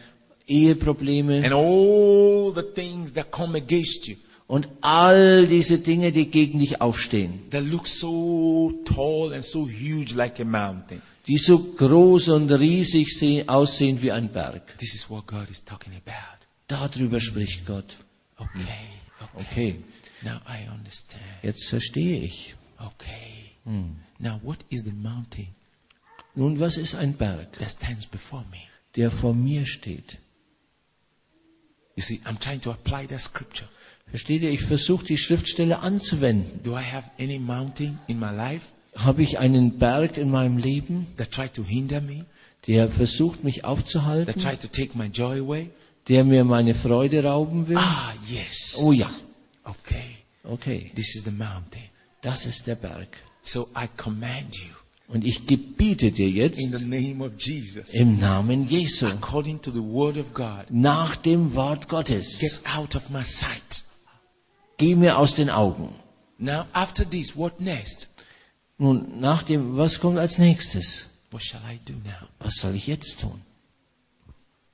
[0.48, 4.16] Eheprobleme and all the things that come against you
[4.48, 10.16] und all diese Dinge, die gegen dich aufstehen, that look so tall and so huge
[10.16, 11.02] like a mountain.
[11.28, 14.62] die so groß und riesig se- aussehen wie ein Berg.
[14.80, 15.06] Is
[16.68, 17.98] Darüber spricht Gott.
[18.38, 18.88] Okay,
[19.36, 19.84] okay.
[20.24, 21.24] Now I understand.
[21.42, 22.56] jetzt verstehe ich.
[22.78, 23.54] Okay.
[24.20, 25.48] Now what is the mountain
[26.36, 28.60] Nun, was ist ein Berg, that stands before me?
[28.96, 30.20] der vor mir steht?
[31.96, 33.68] You see, I'm trying to apply that scripture.
[34.12, 36.62] Versteht ihr, ich versuche die Schriftstelle anzuwenden.
[36.64, 41.08] Do I have any mountain in my life Habe ich einen Berg in meinem Leben,
[41.18, 42.26] that tried to hinder me,
[42.68, 45.72] der versucht, mich that aufzuhalten, tried to take my joy away?
[46.08, 47.78] Der mir meine Freude rauben will?
[47.78, 48.76] Ah, yes.
[48.80, 49.08] Oh ja.
[49.64, 50.04] Okay.
[50.44, 51.90] Okay, This is the mountain.
[52.22, 53.22] das ist der Berg.
[53.42, 54.74] So I command you
[55.10, 59.72] Und ich gebiete dir in jetzt the name of Jesus, im Namen Jesu, according to
[59.72, 63.84] the word of God, nach dem Wort Gottes, get out of my sight.
[64.78, 65.94] geh mir aus den Augen.
[66.40, 68.10] Now, after this, what next?
[68.78, 71.08] Nun, nach dem, was kommt als nächstes?
[71.32, 72.28] What shall I do now?
[72.40, 73.42] Was soll ich jetzt tun?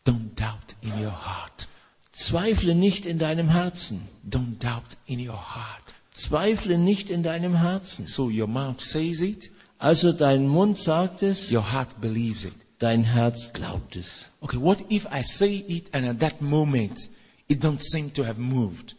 [0.06, 1.68] Don't doubt in your heart.
[2.12, 4.02] Zweifle nicht in deinem Herzen.
[4.30, 5.94] Don't doubt in your heart.
[6.12, 8.06] Zweifle nicht in deinem Herzen.
[8.08, 12.54] So your mouth says it, Also dein Mund sagt es, your heart believes it.
[12.80, 14.30] dein Herz glaubt es.
[14.42, 17.10] Okay, what if I say it and at that moment
[17.48, 18.96] it don't seem to have moved?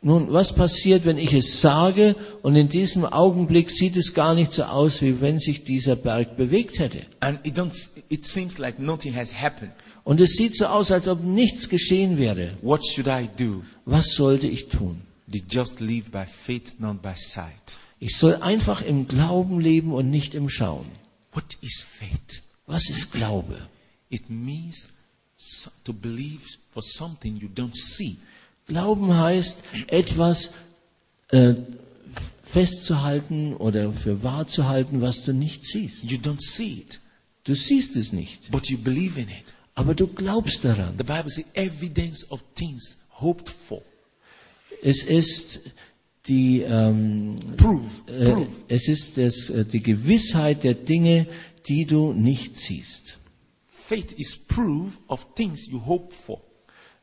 [0.00, 4.52] Nun, was passiert, wenn ich es sage und in diesem Augenblick sieht es gar nicht
[4.52, 7.06] so aus, wie wenn sich dieser Berg bewegt hätte?
[7.20, 7.74] And it don't
[8.10, 9.72] it seems like nothing has happened.
[10.04, 12.56] Und es sieht so aus, als ob nichts geschehen wäre.
[12.60, 13.64] What should I do?
[13.86, 15.00] Was sollte ich tun?
[15.30, 17.78] They just live by faith, not by sight.
[17.98, 20.86] Ich soll einfach im Glauben leben und nicht im Schauen.
[21.32, 22.42] What is faith?
[22.66, 23.56] Was ist Glaube?
[24.10, 24.90] It means
[25.84, 28.16] to believe for something you don't see.
[28.66, 30.52] Glauben heißt, etwas
[31.28, 31.54] äh,
[32.42, 36.04] festzuhalten oder für wahr zu halten, was du nicht siehst.
[36.04, 37.00] You don't see it,
[37.44, 39.53] Du siehst es nicht, but you believe in it.
[39.74, 40.96] Aber du glaubst daran.
[40.98, 43.82] The Bible says evidence of things hoped for.
[44.82, 45.60] Es ist
[46.26, 48.48] die, ähm, Prove, äh, prove.
[48.68, 51.26] es ist das, äh, die Gewissheit der Dinge,
[51.66, 53.18] die du nicht siehst.
[53.68, 56.40] Faith is proof of things you hope for.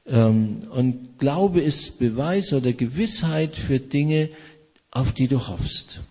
[0.07, 4.29] Ähm, und Glaube ist Beweis oder Gewissheit für Dinge,
[4.89, 6.01] auf die du hoffst.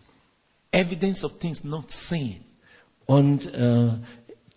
[0.70, 2.36] Evidence of things not seen.
[3.06, 3.90] Und äh,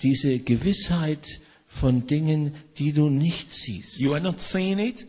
[0.02, 1.40] diese Gewissheit
[1.74, 4.00] von Dingen, die du nicht siehst.
[4.00, 5.06] You are not seeing it,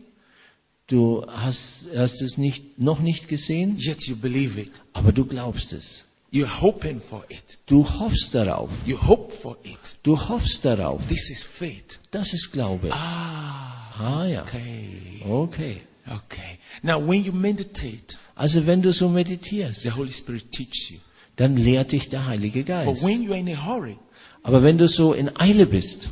[0.87, 4.71] Du hast, hast es nicht, noch nicht gesehen, yet you believe it.
[4.93, 6.03] aber du glaubst es.
[6.31, 7.57] You're hoping for it.
[7.65, 8.69] Du hoffst darauf.
[8.85, 9.79] You hope for it.
[10.03, 11.01] Du hoffst darauf.
[11.07, 11.99] This is faith.
[12.11, 12.89] Das ist Glaube.
[12.91, 14.43] Ah, Ah ja.
[14.43, 15.21] okay.
[15.27, 15.81] Okay.
[16.07, 16.59] Okay.
[16.83, 20.97] Now, when you meditate, Also wenn du so meditierst, the Holy Spirit teaches you.
[21.37, 23.03] dann lehrt dich der Heilige But Geist.
[23.03, 23.97] when you're in a hurry,
[24.43, 26.09] Aber wenn du so in Eile bist,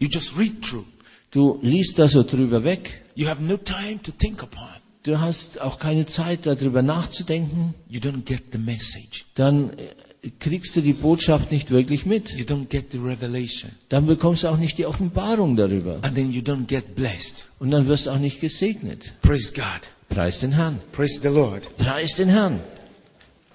[0.00, 0.84] you just read through.
[1.30, 4.66] du liest da so drüber weg, You have no time to think upon.
[5.04, 9.26] du hast auch keine Zeit darüber nachzudenken, You don't get the message.
[9.34, 12.32] dann äh, kriegst du die Botschaft nicht wirklich mit.
[12.34, 13.70] You don't get the revelation.
[13.88, 15.98] Dann bekommst du auch nicht die Offenbarung darüber.
[16.02, 17.46] And then you don't get blessed.
[17.58, 19.12] Und dann wirst du auch nicht gesegnet.
[19.22, 19.64] Praise God.
[20.10, 20.78] Preis den Herrn.
[20.92, 21.74] Praise the Lord.
[21.78, 22.60] Preis den Herrn.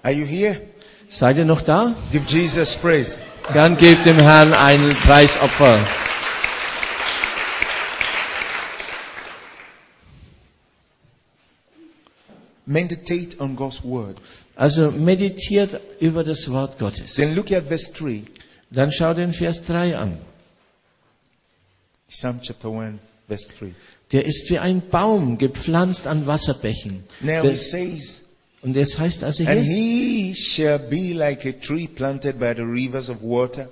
[0.02, 0.60] Are you here?
[1.08, 1.94] Seid ihr noch da?
[2.10, 3.18] Give Jesus praise.
[3.54, 5.78] Dann gebt dem Herrn ein Preisopfer.
[12.66, 14.16] Meditate on God's word.
[14.56, 17.14] Also meditiert über das Wort Gottes.
[17.14, 18.22] Then look at verse 3.
[18.70, 20.18] Dann schau den Vers 3 an.
[22.08, 22.98] Psalm chapter 1,
[23.28, 23.74] verse 3.
[24.12, 27.04] Der ist wie ein Baum gepflanzt an Wasserbächen.
[27.20, 28.22] Now Der- says,
[28.62, 33.08] Und es heißt also And he shall be like a tree planted by the rivers
[33.08, 33.68] of water,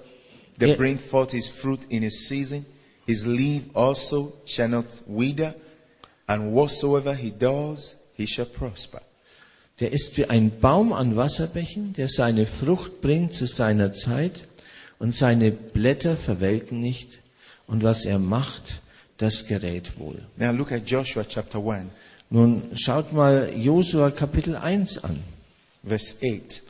[0.58, 0.76] that Yeah.
[0.76, 2.64] bring forth his fruit in his season.
[3.06, 5.54] His leaf also shall not wither,
[6.28, 9.00] and whatsoever he does, he shall prosper.
[9.80, 14.46] der ist wie ein Baum an Wasserbächen, der seine Frucht bringt zu seiner Zeit
[14.98, 17.18] und seine Blätter verwelken nicht.
[17.66, 18.80] Und was er macht,
[19.18, 20.22] das gerät wohl.
[20.36, 21.90] Now look at Joshua chapter 1,
[22.30, 25.22] Nun schaut mal Josua Kapitel 1 an.
[25.82, 26.62] verse 8.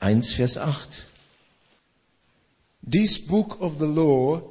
[0.00, 1.06] 1 Vers 8.
[2.82, 4.42] This book of the law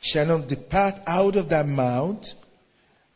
[0.00, 2.34] shall not depart out of thy mouth,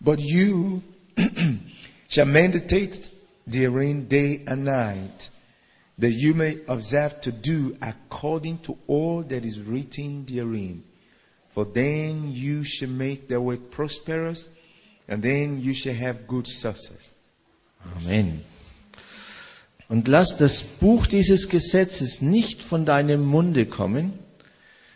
[0.00, 0.82] but you
[2.12, 3.10] shall meditate
[3.46, 5.30] therein day and night,
[5.96, 10.84] that you may observe to do according to all that is written therein.
[11.54, 14.50] For then you shall make thy way prosperous,
[15.08, 17.14] and then you shall have good success.
[17.96, 18.44] Amen.
[19.88, 24.18] Und lass das Buch dieses Gesetzes nicht von deinem Munde kommen,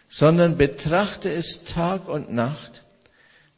[0.08, 2.82] sondern betrachte es Tag und Nacht,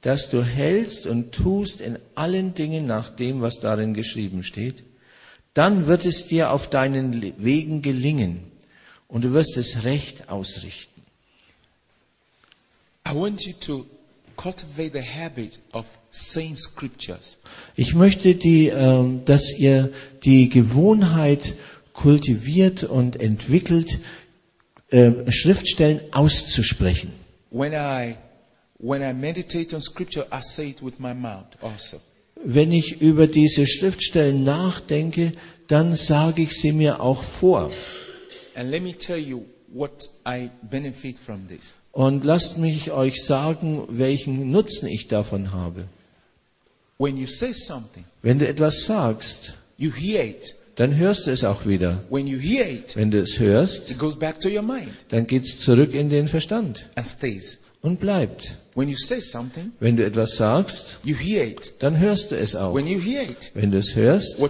[0.03, 4.85] dass du hältst und tust in allen Dingen nach dem, was darin geschrieben steht.
[5.55, 8.41] Dann wird es dir auf deinen Wegen gelingen
[9.09, 11.03] und du wirst es recht ausrichten.
[13.09, 13.87] I want you to
[14.37, 17.39] cultivate the habit of saying scriptures.
[17.75, 19.93] Ich möchte, die, ähm, dass ihr
[20.25, 21.55] die Gewohnheit
[21.93, 23.99] kultiviert und entwickelt,
[24.91, 27.13] äh, Schriftstellen auszusprechen.
[27.51, 28.17] When I
[28.79, 32.01] when I meditate on scripture, I say it with my mouth also.
[32.45, 35.33] Wenn ich über diese Schriftstellen nachdenke,
[35.67, 37.71] dann sage ich sie mir auch vor.
[38.55, 41.75] And let me tell you what I benefit from this.
[41.93, 45.89] Und lasst mich euch sagen, welchen Nutzen ich davon habe.
[46.99, 50.55] When you say something, Wenn du etwas sagst, you hear it.
[50.77, 52.03] dann hörst du es auch wieder.
[52.11, 55.27] When you hear it, Wenn du es hörst, it goes back to your mind dann
[55.27, 57.59] geht's zurück in den Verstand and stays.
[57.83, 58.57] Und bleibt.
[58.75, 61.75] When you say something, Wenn du etwas sagst, you hear it.
[61.81, 62.75] dann hörst du es auch.
[62.75, 64.41] When you hear it, Wenn du es hörst,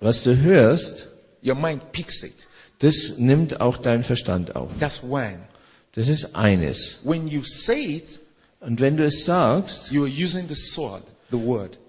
[0.00, 1.08] was du hörst,
[1.44, 2.48] your mind picks it.
[2.80, 4.70] das nimmt auch dein Verstand auf.
[4.80, 6.98] Das ist eines.
[7.04, 8.20] When you say it,
[8.60, 9.90] Und wenn du es sagst,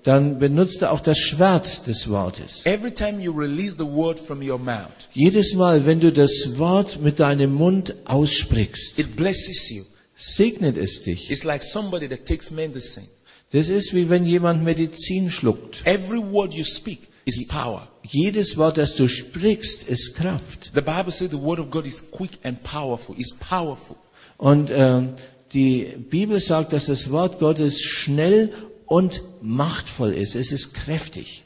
[0.04, 2.66] dann benutzt du auch das Schwert des Wortes.
[2.66, 7.02] Every time you release the word from your mouth, Jedes Mal, wenn du das Wort
[7.02, 9.84] mit deinem Mund aussprichst, it blesses you.
[10.16, 11.30] segnet es dich.
[11.32, 13.08] It's like somebody that takes medicine.
[13.52, 15.86] Das ist wie wenn jemand Medizin schluckt.
[15.86, 17.88] Every word you speak is power.
[18.04, 20.72] Jedes Wort, das du sprichst, ist Kraft.
[20.74, 23.16] The Bible says the word of God is quick and powerful.
[23.18, 23.98] It's powerful.
[24.38, 25.10] Und ähm,
[25.54, 28.54] die Bibel sagt, dass das Wort Gottes schnell
[28.92, 30.36] und machtvoll ist.
[30.36, 31.44] Es ist kräftig.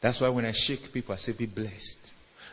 [0.00, 2.12] That's why when I shake people, I say, be blessed.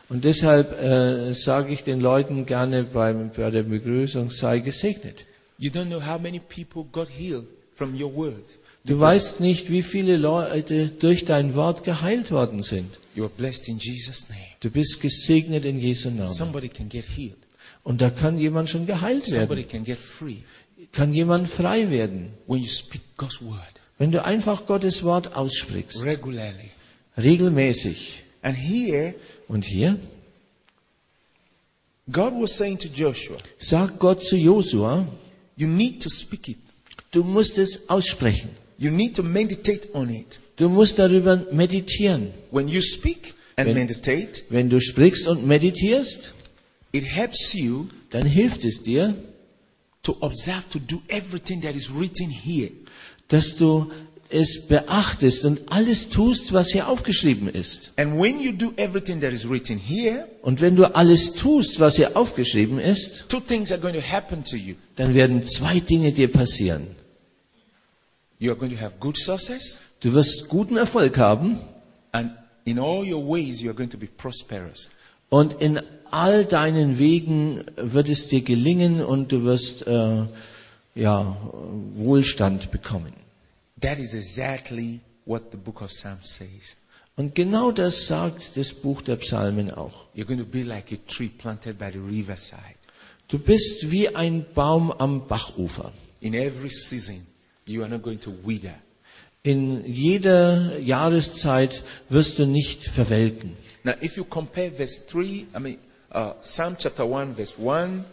[0.10, 5.26] Und deshalb äh, sage ich den Leuten gerne beim, bei der Begrüßung, sei gesegnet.
[5.60, 7.46] You don't know how many people got healed
[7.76, 8.58] from your words.
[8.86, 12.98] Du weißt nicht, wie viele Leute durch dein Wort geheilt worden sind.
[13.14, 14.42] You are blessed in Jesus' name.
[14.62, 16.34] Du bist gesegnet in Jesu Namen.
[16.34, 17.38] Somebody can get healed.
[17.84, 19.70] Und da kann jemand schon geheilt Somebody werden.
[19.70, 20.38] can get free
[20.92, 22.34] Kann jemand frei werden.
[22.48, 26.04] when you speak God's word Wenn du einfach Gottes Wort aussprichst.
[26.04, 26.72] regularly.
[27.18, 28.24] Regelmäßig.
[28.42, 29.14] And here,
[29.48, 30.00] Und hier
[32.12, 35.08] God was saying to Joshua, sagt Gott zu Josua,
[35.56, 36.58] you need to speak it
[37.12, 38.50] Du musst es aussprechen.
[38.80, 40.40] You need to meditate on it.
[40.56, 42.34] Du musst darüber meditieren.
[42.50, 46.34] When you speak and Wenn- meditate, Wenn du sprichst und meditierst,
[46.92, 49.14] it helps you dann hilft es dir,
[50.02, 52.72] to observe to do everything that is written here.
[53.32, 53.92] Dass du
[54.30, 57.92] es beachtest und alles tust, was hier aufgeschrieben ist.
[57.98, 61.96] And when you do everything that is written here, Und wenn du alles tust, was
[61.98, 64.76] hier aufgeschrieben ist, two things are going to happen to you.
[64.96, 66.88] dann werden zwei Dinge dir passieren.
[68.40, 71.60] You are going to have good success, Du wirst guten Erfolg haben
[72.14, 72.32] and
[72.66, 74.90] in all your ways, you are going to be prosperous.
[75.30, 75.80] und in
[76.10, 80.24] all deinen Wegen wird es dir gelingen und du wirst äh,
[80.96, 81.38] ja,
[81.96, 83.14] Wohlstand bekommen.
[83.82, 86.76] That is exactly what the book of Psalms says.
[87.18, 90.06] Und genau das sagt das Buch der Psalmen auch.
[90.16, 92.78] You're going to be like a tree planted by the riverside.
[93.28, 95.92] Du bist wie ein Baum am Bachufer.
[96.22, 97.26] In every season,
[97.66, 98.76] you are not going to wither.
[99.44, 103.56] In jeder Jahreszeit wirst du nicht verwelken.
[103.84, 105.78] Now, if you compare verse 3, I mean,
[106.14, 108.06] uh, Psalm chapter 1, verse 1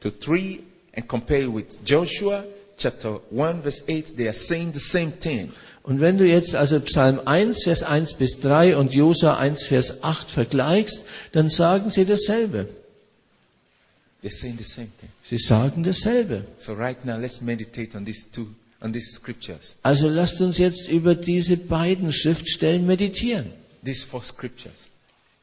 [0.00, 0.60] to 3,
[0.94, 2.44] and compare it with Joshua
[2.80, 5.52] chapter 1, verse 8, they are saying the same thing.
[5.82, 10.02] Und wenn du jetzt also Psalm 1, Vers 1 bis 3 und Josua 1, Vers
[10.02, 12.68] 8 vergleichst, dann sagen sie dasselbe.
[14.22, 15.08] They're saying the same thing.
[15.22, 16.44] Sie sagen dasselbe.
[16.58, 18.48] So right now, let's meditate on these two,
[18.82, 23.52] on these scriptures, Also lasst uns jetzt über diese beiden Schriftstellen meditieren.
[23.82, 24.90] these four scriptures.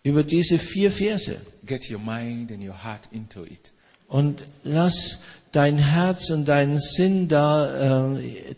[0.03, 1.37] Über diese vier Verse.
[1.65, 3.71] Get your mind and your heart into it.
[4.07, 8.55] Und lass dein Herz und deinen Sinn da äh,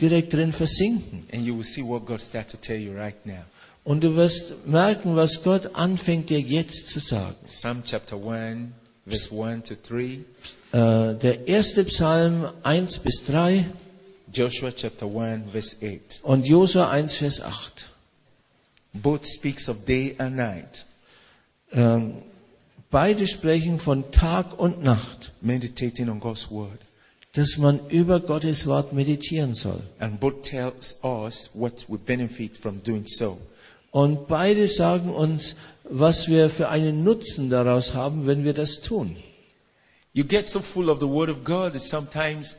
[0.00, 1.26] direkt drin versinken.
[1.32, 3.44] And you will see what God starts to tell you right now.
[3.84, 7.34] Und du wirst merken, was Gott anfängt dir jetzt zu sagen.
[7.46, 8.70] Psalm chapter 1,
[9.06, 10.20] verse 1 to 3,
[10.74, 13.64] Äh, der erste Psalm 1 bis 3
[14.32, 16.20] Joshua chapter 1, verse 8.
[16.24, 17.90] und Josua 1, Vers 8.
[18.92, 20.84] Both speaks of day and night.
[21.72, 22.14] Ähm,
[22.94, 26.78] beide sprechen von Tag und Nacht, meditating on God's word.
[27.32, 29.80] dass man über Gottes Wort meditieren soll.
[29.98, 33.40] And both tells us what we benefit from doing so.
[33.90, 39.16] Und beide sagen uns, was wir für einen Nutzen daraus haben, wenn wir das tun.
[40.12, 42.54] You get so full of the word of God that sometimes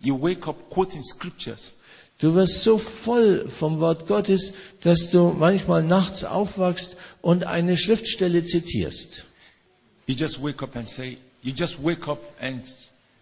[0.00, 1.74] you wake up quoting scriptures.
[2.18, 4.52] Du wirst so voll vom Wort Gottes,
[4.82, 9.24] dass du manchmal nachts aufwachst und eine Schriftstelle zitierst.
[10.06, 12.64] You just wake up and say, you just wake up and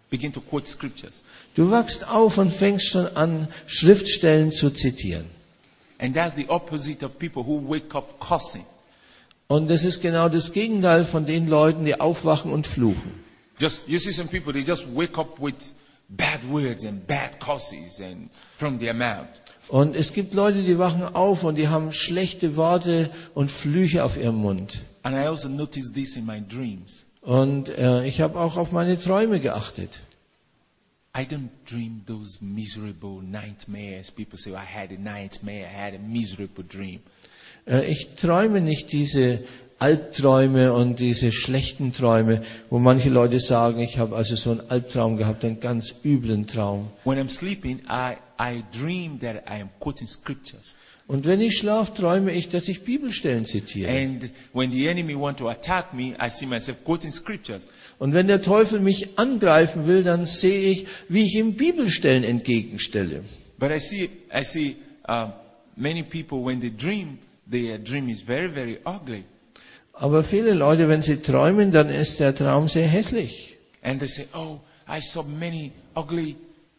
[0.09, 1.21] begin to quote scriptures.
[1.53, 5.27] Du wachst auf und fängst schon an, Schriftstellen zu zitieren.
[5.99, 8.65] And that's the opposite of people who wake up cussing.
[9.47, 13.23] Und das ist genau das Gegenteil von den Leuten, die aufwachen und fluchen.
[13.59, 15.55] Just you see some people they just wake up with
[16.09, 19.27] bad words and bad curses and from their mouth.
[19.69, 24.15] Und es gibt Leute, die wachen auf und die haben schlechte Worte und Flüche auf
[24.17, 24.81] ihrem Mund.
[25.03, 27.05] And I also notice this in my dreams.
[27.21, 29.99] Und äh, ich habe auch auf meine Träume geachtet.
[31.17, 34.11] I don't dream those miserable nightmares.
[34.11, 37.01] People say, I had a nightmare, I had a miserable dream.
[37.65, 39.43] Äh, ich träume nicht diese
[39.79, 45.17] Albträume und diese schlechten Träume, wo manche Leute sagen, ich habe also so einen Albtraum
[45.17, 46.87] gehabt, einen ganz üblen Traum.
[47.03, 50.75] When I'm sleeping, I, I dream that I am quoting scriptures.
[51.07, 53.89] Und wenn ich schlafe, träume ich, dass ich Bibelstellen zitiere.
[53.91, 57.65] And when the enemy want to attack me, I see myself quoting scriptures.
[57.99, 63.23] Und wenn der Teufel mich angreifen will, dann sehe ich, wie ich ihm Bibelstellen entgegenstelle.
[63.57, 64.75] But I see, I see
[65.07, 65.27] uh,
[65.75, 67.19] many people when they dream,
[67.49, 69.23] their dream is very, very ugly.
[69.99, 73.57] Aber viele Leute, wenn sie träumen, dann ist der Traum sehr hässlich.
[73.81, 76.35] And they say, Oh, I saw many ugly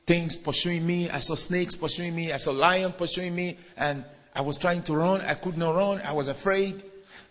[0.07, 1.09] things pursuing me.
[1.13, 2.33] I saw snakes pursuing me.
[2.35, 3.57] I saw lion pursuing me.
[3.77, 4.05] And
[4.35, 5.21] I was trying to run.
[5.21, 6.01] I could not run.
[6.01, 6.75] I was afraid.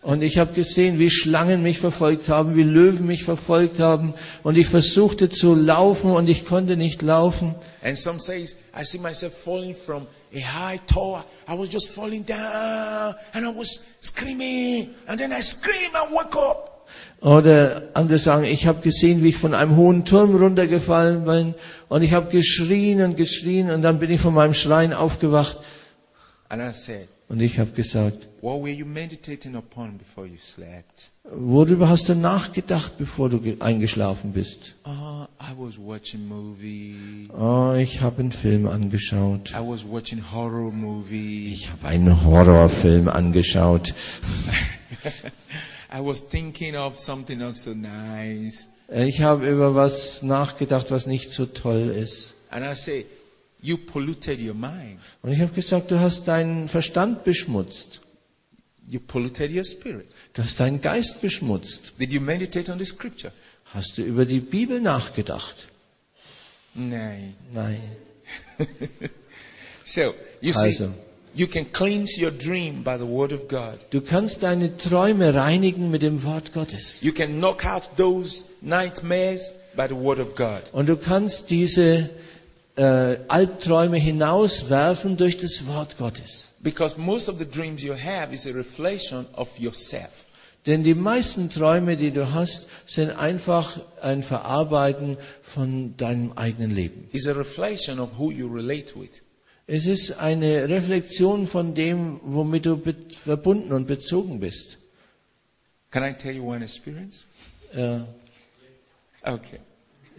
[0.00, 4.14] Und ich habe gesehen, wie Schlangen mich verfolgt haben, wie Löwen mich verfolgt haben.
[4.44, 7.56] Und ich versuchte zu laufen und ich konnte nicht laufen.
[7.82, 11.24] And some says, I see myself falling from a high tower.
[11.46, 14.94] I was just falling down and I was screaming.
[15.06, 16.86] And then I scream and wake up.
[17.20, 21.54] Oder andere sagen, ich habe gesehen, wie ich von einem hohen Turm runtergefallen bin.
[21.88, 25.58] Und ich habe geschrien und geschrien und dann bin ich von meinem Schreien aufgewacht.
[26.48, 31.10] And I said, Und ich habe gesagt, What were you meditating upon before you slept?
[31.30, 34.76] worüber hast du nachgedacht, bevor du ge- eingeschlafen bist?
[34.86, 37.28] I was watching movie.
[37.38, 39.50] Oh, ich habe einen Film angeschaut.
[39.50, 39.54] Ich
[41.70, 43.94] habe einen Horrorfilm angeschaut.
[48.90, 52.34] Ich habe über was nachgedacht, was nicht so toll ist.
[52.50, 53.04] And I say,
[53.60, 54.98] you polluted your mind.
[55.22, 58.00] Und ich habe gesagt, du hast deinen Verstand beschmutzt.
[58.88, 60.08] You polluted your spirit.
[60.32, 61.92] Du hast deinen Geist beschmutzt.
[61.98, 63.32] Did you meditate on the scripture?
[63.74, 65.68] Hast du über die Bibel nachgedacht?
[66.74, 67.34] Nein.
[67.52, 67.80] Nein.
[69.84, 70.92] So, you see, Also.
[71.34, 73.78] you can cleanse your dream by the word of God.
[73.88, 77.00] Du kannst deine Träume reinigen mit dem Wort Gottes.
[77.00, 80.62] You can knock out those nightmares by the word of God.
[80.72, 82.10] Und du kannst diese
[82.78, 86.52] äh, Albträume hinauswerfen durch das Wort Gottes.
[86.60, 90.26] Because most of the dreams you have is a reflection of yourself.
[90.66, 97.08] Denn die meisten Träume, die du hast, sind einfach ein Verarbeiten von deinem eigenen Leben.
[97.12, 99.22] It's a reflection of who you relate with.
[99.66, 102.80] Es ist eine Reflexion von dem, womit du
[103.22, 104.78] verbunden und bezogen bist.
[105.90, 107.24] Can I tell you one experience?
[107.72, 108.00] Äh,
[109.22, 109.58] Okay.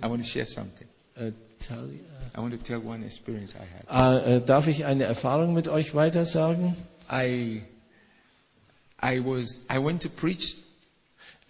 [0.03, 0.87] I want to share something.
[1.15, 1.99] äh, tell- I
[2.37, 4.25] want to tell one experience I had.
[4.27, 6.75] äh, darf ich eine Erfahrung mit euch weitersagen?
[7.11, 7.63] I
[9.01, 10.57] I was I went to preach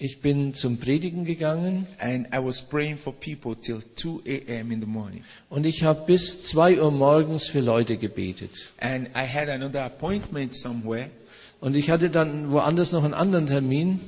[0.02, 4.72] Ich bin zum Predigen gegangen and I was praying for people till 2 a.m.
[4.72, 5.24] in the morning.
[5.50, 8.72] und ich habe bis zwei Uhr morgens für Leute gebetet.
[8.80, 11.10] And I had another appointment somewhere
[11.60, 14.00] Und ich hatte dann woanders noch einen anderen Termin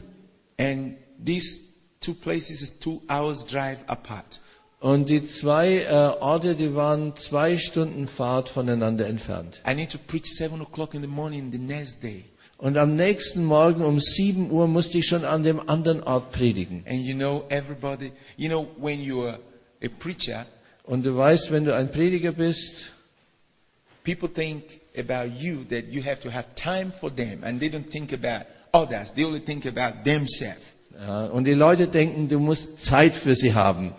[0.57, 1.59] and these
[1.99, 4.39] two places is two hours drive apart.
[4.81, 9.61] Und die zwei äh, Orte, die waren zwei Stunden Fahrt voneinander entfernt.
[9.65, 12.25] I need to preach seven o'clock in the morning the next day.
[12.57, 16.83] Und am nächsten Morgen um 7 Uhr musste ich schon an dem anderen Ort predigen.
[16.87, 19.39] And you know, everybody, you know, when you're
[19.83, 20.45] a preacher,
[20.83, 22.91] Und du weißt, wenn du ein Prediger bist,
[24.03, 27.89] people think about you that you have to have time for them and they don't
[27.89, 29.13] think about others.
[29.13, 30.75] They only think about themselves.
[30.99, 33.93] ja, und die Leute denken, du musst Zeit für sie haben.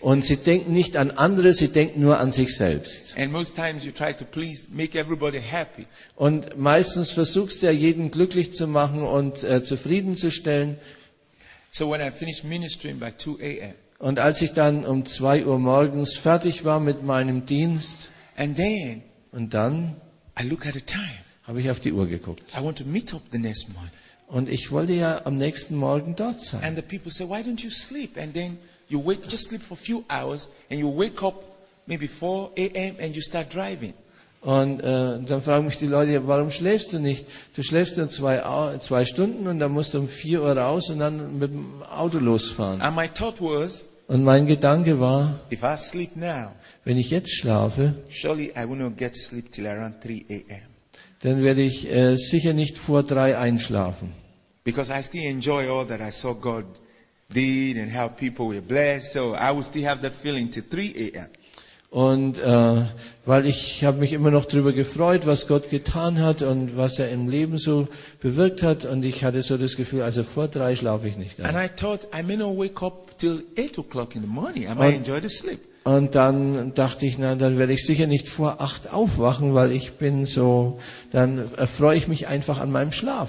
[0.00, 3.16] Und sie denken nicht an andere, sie denken nur an sich selbst.
[3.16, 5.86] And most times you try to please, make everybody happy.
[6.14, 10.78] Und meistens versuchst du ja jeden glücklich zu machen und äh, zufriedenzustellen.
[11.70, 15.58] So when I finished ministering by 2 a.m., Und als ich dann um 2 Uhr
[15.58, 19.96] morgens fertig war mit meinem Dienst, and then und dann
[20.40, 21.02] I look at the time.
[21.42, 22.44] habe ich auf die Uhr geguckt.
[22.56, 23.90] I want to meet up the next morning.
[24.28, 26.62] Und ich wollte ja am nächsten Morgen dort sein.
[26.62, 28.16] And the people say, why don't you sleep?
[28.16, 31.34] And then you wake, just sleep for a few hours and you wake up
[31.86, 32.96] maybe 4 a.m.
[33.00, 33.94] and you start driving.
[34.40, 37.26] Und äh, dann fragen mich die Leute, warum schläfst du nicht?
[37.56, 38.40] Du schläfst nur zwei,
[38.78, 42.18] zwei Stunden und dann musst du um 4 Uhr raus und dann mit dem Auto
[42.18, 42.80] losfahren.
[42.80, 46.52] And my thought was, Und mein Gedanke war, if I sleep now,
[46.84, 50.60] wenn ich jetzt schlafe, surely I will not get sleep till around 3 a.m.
[51.22, 54.12] dann werde ich äh, sicher nicht vor drei einschlafen.
[54.64, 56.64] Because I still enjoy all that I saw God
[57.32, 59.12] did and how people were blessed.
[59.12, 61.26] So I will still have that feeling till 3 a.m.
[61.90, 62.84] Und äh,
[63.24, 67.10] weil ich habe mich immer noch darüber gefreut, was Gott getan hat und was er
[67.10, 67.88] im Leben so
[68.20, 68.84] bewirkt hat.
[68.84, 71.54] Und ich hatte so das Gefühl, also vor drei schlafe ich nicht ein.
[71.54, 74.64] I thought I may not wake up till 8 o'clock in the morning.
[74.64, 75.60] I might enjoy the sleep.
[75.84, 79.92] Und dann dachte ich, na, dann werde ich sicher nicht vor acht aufwachen, weil ich
[79.94, 83.28] bin so, dann erfreue ich mich einfach an meinem Schlaf.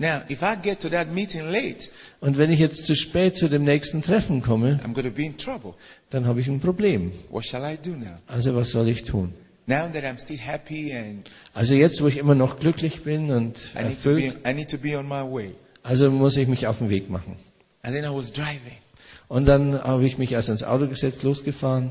[0.00, 1.90] Now, if I get to that meeting late,
[2.20, 5.24] Und wenn ich jetzt zu spät zu dem nächsten Treffen komme, I'm going to be
[5.24, 5.74] in trouble.
[6.10, 7.10] dann habe ich ein Problem.
[7.30, 8.18] What shall I do now?
[8.28, 9.34] Also was soll ich tun?
[9.66, 13.70] Now that I'm still happy and Also jetzt, wo ich immer noch glücklich bin und
[13.74, 15.50] I need to be, erfüllt, I need to be on my way.
[15.82, 17.34] also muss ich mich auf den Weg machen.
[17.82, 18.78] And then I was driving.
[19.26, 21.90] Und dann habe ich mich also ins Auto gesetzt, losgefahren.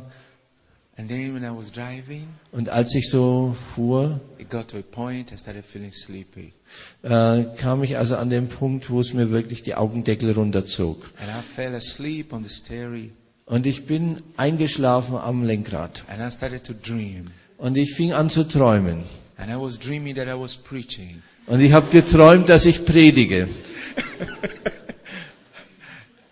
[2.51, 6.53] Und als ich so fuhr, it got to a point I started feeling sleepy.
[7.03, 11.11] äh, kam ich also an den Punkt, wo es mir wirklich die Augendeckel runterzog.
[11.19, 13.11] And I fell asleep on the steering.
[13.45, 16.03] Und ich bin eingeschlafen am Lenkrad.
[16.07, 17.27] And I started to dream.
[17.57, 19.03] Und ich fing an zu träumen.
[19.37, 21.21] And I was dreaming that I was preaching.
[21.45, 23.47] Und ich habe geträumt, dass ich predige.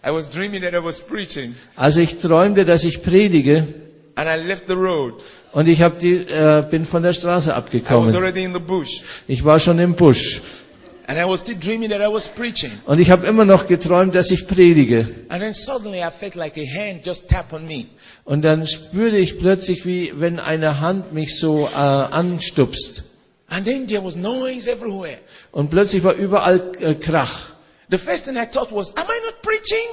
[0.03, 1.55] I was dreaming that I was preaching.
[1.76, 3.66] Also ich träumte, dass ich predige.
[4.16, 5.24] And I left the road.
[5.51, 8.16] Und ich die, äh, bin von der Straße I was abgekommen.
[8.16, 9.01] already in the bush.
[9.28, 10.41] Ich war schon im Busch.
[11.07, 12.72] And I was still dreaming that I was preaching.
[12.86, 15.07] Und ich habe immer noch geträumt, dass ich predige.
[15.30, 17.86] And then suddenly I felt like a hand just tap on me.
[18.24, 23.03] Und dann spürte ich plötzlich, wie wenn eine Hand mich so äh, anstupst.
[23.49, 25.20] And then there was noise everywhere.
[25.51, 27.51] Und plötzlich war überall äh, Krach.
[27.91, 29.86] The first thing I thought was, am I not preaching?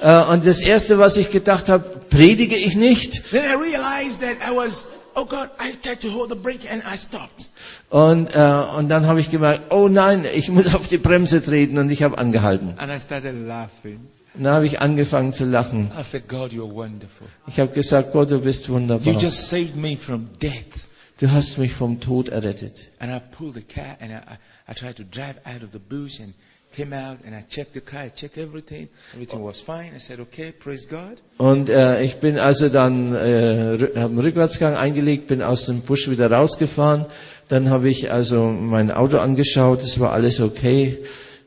[0.00, 3.30] Äh, und das Erste, was ich gedacht habe, predige ich nicht?
[3.30, 6.82] Then I realized that I was, oh God, I tried to hold the brake and
[6.84, 7.48] I stopped.
[7.90, 8.38] Und, äh,
[8.76, 12.02] und dann habe ich gemerkt, oh nein, ich muss auf die Bremse treten und ich
[12.02, 12.74] habe angehalten.
[12.78, 14.00] And I started laughing.
[14.34, 15.92] Und dann habe ich angefangen zu lachen.
[15.98, 17.28] I said, God, you're wonderful.
[17.46, 19.14] Ich habe gesagt, Gott, du bist You wunderbar.
[19.14, 20.88] just saved me from death.
[21.20, 22.90] Du hast mich vom Tod errettet.
[22.98, 25.78] And I pulled the car and I, I, I tried to drive out of the
[25.78, 26.34] bush and
[26.74, 28.02] came out and I checked the car.
[28.06, 28.88] I checked everything.
[29.14, 29.92] Everything was fine.
[29.94, 31.22] I said, okay, praise God.
[31.38, 36.08] Und äh, ich bin also dann, äh, habe einen Rückwärtsgang eingelegt, bin aus dem Busch
[36.08, 37.06] wieder rausgefahren.
[37.48, 40.98] Dann habe ich also mein Auto angeschaut, es war alles okay.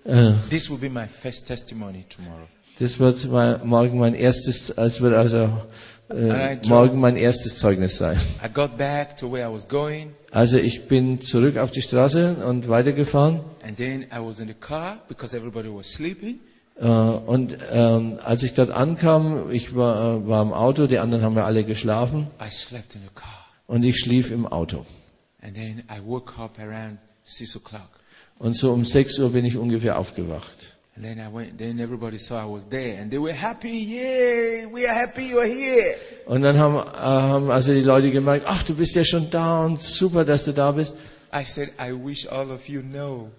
[0.06, 2.48] Äh, This will be my first testimony tomorrow.
[2.80, 5.50] das wird mein, morgen mein erstes, es wird also
[6.10, 8.18] äh, morgen mein erstes Zeugnis sein.
[8.44, 12.36] I got back to where I was going Also ich bin zurück auf die Straße
[12.48, 13.40] und weitergefahren.
[13.66, 16.40] and then I was in the car because everybody was sleeping.
[16.80, 21.24] Äh, und ähm, als ich dort ankam, ich war, äh, war im Auto, die anderen
[21.24, 23.48] haben ja alle geschlafen I slept in the car.
[23.66, 24.86] und ich schlief im Auto.
[25.42, 27.90] And then I woke up around six o'clock.
[28.38, 30.77] Und so um 6 Uhr bin ich ungefähr aufgewacht.
[30.98, 33.70] And then I went, then everybody saw I was there and they were happy.
[33.70, 35.94] Yay, we are happy you're here.
[36.26, 39.64] Und dann haben, äh, haben also die Leute gemerkt, ach, du bist ja schon da
[39.64, 40.96] und super, dass du da bist.
[41.32, 43.30] I said, I wish all of you know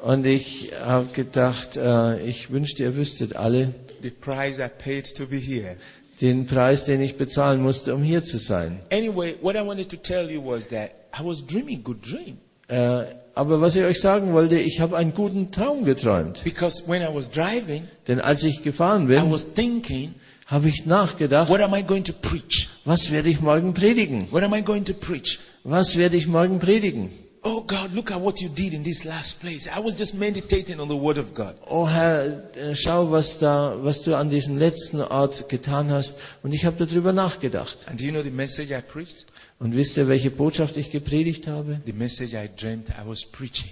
[0.00, 5.26] Und ich habe gedacht, äh, ich wünschte, ihr wüsstet alle the price I paid to
[5.26, 5.76] be here.
[6.20, 8.80] den Preis, den ich bezahlen musste, um hier zu sein.
[8.90, 12.38] Anyway, what I wanted to tell you was that I was dreaming good dream.
[12.66, 13.04] Äh,
[13.34, 16.42] aber was ich euch sagen wollte, ich habe einen guten Traum geträumt.
[16.44, 20.14] Because when I was driving, Denn als ich gefahren I bin, was thinking,
[20.46, 22.68] habe ich nachgedacht, what am I going to preach?
[22.84, 24.28] was werde ich morgen predigen?
[24.30, 25.40] What am I going to preach?
[25.64, 27.10] Was werde ich morgen predigen?
[27.46, 29.68] Oh God, look at what you did in this last place.
[29.68, 31.54] I was just meditating on the word of God.
[31.68, 36.16] Oh Herr, äh, schau, was da, was du an diesem letzten Ort getan hast.
[36.42, 37.86] Und ich habe darüber nachgedacht.
[37.86, 39.26] And do you know the message I preached?
[39.58, 41.80] Und wisst ihr, welche Botschaft ich gepredigt habe?
[41.86, 43.70] The message I dreamt I was preaching.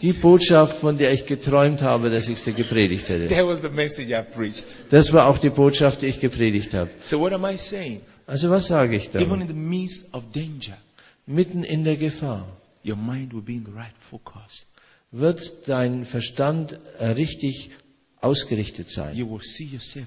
[0.00, 3.28] Die Botschaft, von der ich geträumt habe, dass ich sie gepredigt hätte.
[3.28, 4.76] That was the message I preached.
[4.90, 6.90] Das war auch die Botschaft, die ich gepredigt habe.
[7.04, 8.00] So what am I saying?
[8.26, 9.34] Also was sage ich Even da?
[9.42, 10.76] in the midst of danger,
[11.26, 12.46] Mitten in der Gefahr
[12.84, 14.66] your mind will be in the right focus.
[15.12, 17.70] wird dein Verstand äh, richtig
[18.20, 19.14] ausgerichtet sein.
[19.16, 20.06] You will see yourself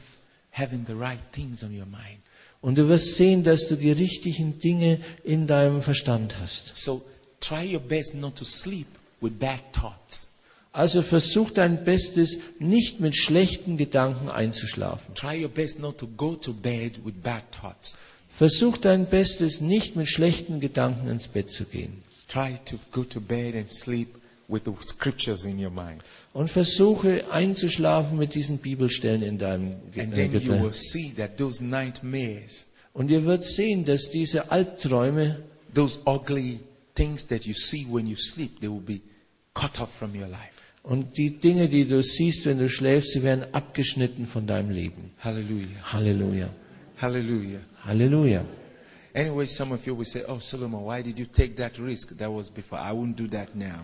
[0.52, 2.20] having the right things on your mind.
[2.66, 6.76] Und du wirst sehen, dass du die richtigen Dinge in deinem Verstand hast.
[6.76, 7.06] So
[7.40, 8.88] try your best not to sleep
[9.22, 10.30] with bad thoughts.
[10.72, 15.14] Also versuch dein Bestes, nicht mit schlechten Gedanken einzuschlafen.
[15.14, 18.00] Try your best not to go to bed with bad thoughts.
[18.36, 22.02] Versuch dein Bestes, nicht mit schlechten Gedanken ins Bett zu gehen.
[22.28, 24.08] Try to go to bed and sleep
[24.48, 26.02] with the scriptures in your mind.
[26.34, 31.38] Und versuche einzuschlafen mit diesen Bibelstellen in deinem Ge- And then you will see that
[31.38, 35.44] those nightmares, Und ihr werdet sehen, dass diese Albträume,
[35.74, 36.60] those ugly
[36.96, 39.02] things that you see when you sleep, they will be
[39.54, 40.52] cut off from your life.
[40.84, 45.12] und die Dinge, die du siehst, wenn du schläfst, sie werden abgeschnitten von deinem Leben.
[45.18, 45.68] Hallelujah.
[45.92, 46.50] Halleluja.
[46.98, 47.60] Hallelujah.
[47.84, 48.46] Halleluja.
[49.16, 52.16] Anyway, some of you will say, Oh, Solomon, why did you take that risk?
[52.18, 52.78] That was before.
[52.80, 53.80] I wouldn't do that now.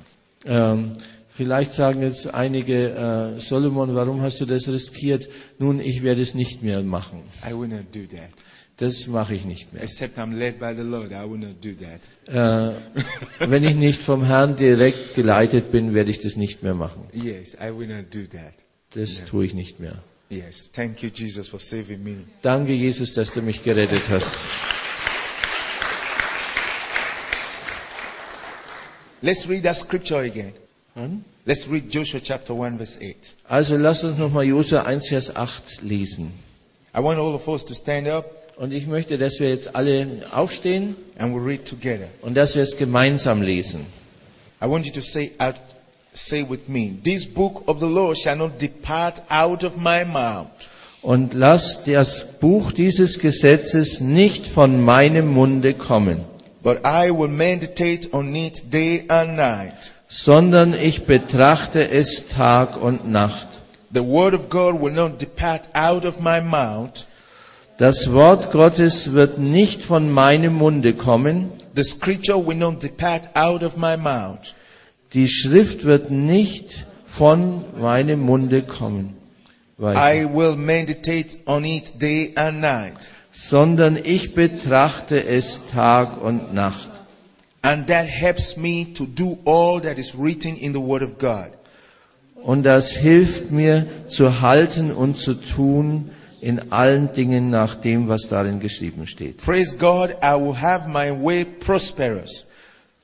[0.46, 0.94] Ähm,
[1.30, 5.30] vielleicht sagen jetzt einige, äh, Solomon, warum hast du das riskiert?
[5.60, 7.24] Nun, ich werde es nicht mehr machen.
[7.48, 8.30] I will not do that.
[8.78, 9.84] Das mache ich nicht mehr.
[9.84, 11.12] Except I'm led by the Lord.
[11.12, 12.10] I will not do that.
[12.28, 12.74] Äh,
[13.48, 17.04] wenn ich nicht vom Herrn direkt geleitet bin, werde ich das nicht mehr machen.
[17.14, 18.54] Yes, I will not do that.
[18.96, 20.02] Das tue ich nicht mehr.
[20.30, 20.72] Yes.
[20.72, 22.16] Thank you, Jesus, for saving me.
[22.42, 24.44] Danke, Jesus, dass du mich gerettet hast.
[29.22, 30.54] Let's read that scripture again.
[30.96, 31.24] Hm?
[31.46, 33.16] Let's read Joshua chapter 1, verse 8.
[33.50, 36.32] Also lass uns nochmal Josua 1, Vers 8 lesen.
[36.96, 38.26] I want all of us to stand up
[38.58, 42.10] Und ich möchte, dass wir jetzt alle aufstehen and we'll read together.
[42.22, 43.86] und dass wir es gemeinsam lesen.
[44.62, 45.56] I want you to say out,
[46.14, 50.48] say with me, this book of the law shall not depart out of my mouth,
[51.02, 56.24] Und lass das Buch dieses Gesetzes nicht von meinem Munde kommen,
[56.64, 59.92] but I will meditate on it day and night.
[60.08, 63.62] sondern ich betrachte es Tag und Nacht.
[63.94, 67.08] The word of God will not depart out of my mouth.
[67.78, 73.64] Das Wort Gottes wird nicht von meinem Munde kommen, The scripture will not depart out
[73.64, 74.54] of my mouth,
[75.14, 79.16] die Schrift wird nicht von meinem Munde kommen,
[79.78, 80.14] Weiter.
[80.14, 83.10] I will meditate on it day and night.
[83.32, 86.90] Sondern ich betrachte es Tag und Nacht.
[87.64, 91.52] And that helps me to do all that is written in the word of God.
[92.44, 96.10] Und das hilft mir zu halten und zu tun
[96.42, 99.38] in allen Dingen nach dem, was darin geschrieben steht.
[99.38, 102.48] Praise God, I will have my way prosperous.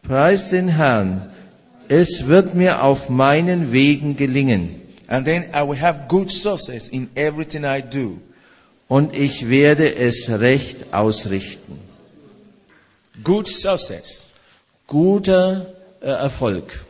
[0.01, 1.29] Preis den Herrn,
[1.87, 4.81] es wird mir auf meinen Wegen gelingen.
[5.07, 8.19] And then I will have good success in everything I do.
[8.87, 11.79] Und ich werde es recht ausrichten.
[13.23, 14.27] Good success.
[14.85, 16.85] Guter äh, Erfolg.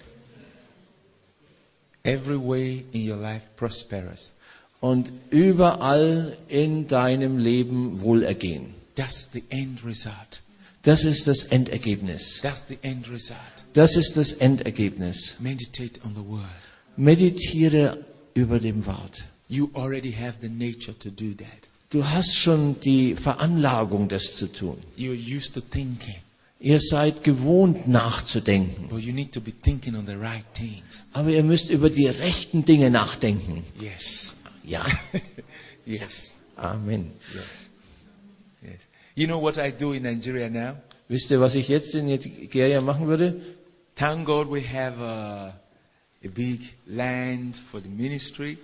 [2.03, 4.31] Every way in your life prosperous.
[4.79, 8.75] Und überall in deinem Leben Wohlergehen.
[8.95, 10.41] That's the end result.
[10.83, 12.39] Das ist das Endergebnis.
[12.41, 13.65] That's the end result.
[13.73, 15.37] Das ist das Endergebnis.
[15.39, 16.47] Meditate on the word.
[16.95, 17.97] Meditiere
[18.35, 19.25] über dem Wort.
[19.49, 21.66] You already have the nature to do that.
[21.89, 24.77] Du hast schon die Veranlagung, das zu tun.
[26.59, 28.87] Ihr seid gewohnt nachzudenken.
[28.89, 31.05] but you need to be thinking on the right things.
[31.13, 33.63] Aber ihr müsst über die rechten Dinge nachdenken.
[33.79, 34.35] Yes.
[34.63, 34.85] Ja.
[35.85, 36.33] Yes.
[36.57, 37.11] Amen.
[37.33, 37.69] Yes.
[38.61, 38.81] Yes.
[39.15, 40.75] You know what I do in Nigeria now?
[41.07, 43.39] Wisst ihr, was ich jetzt in Nigeria machen würde?
[43.95, 45.57] Thank God we have a,
[46.25, 48.57] a big land for the ministry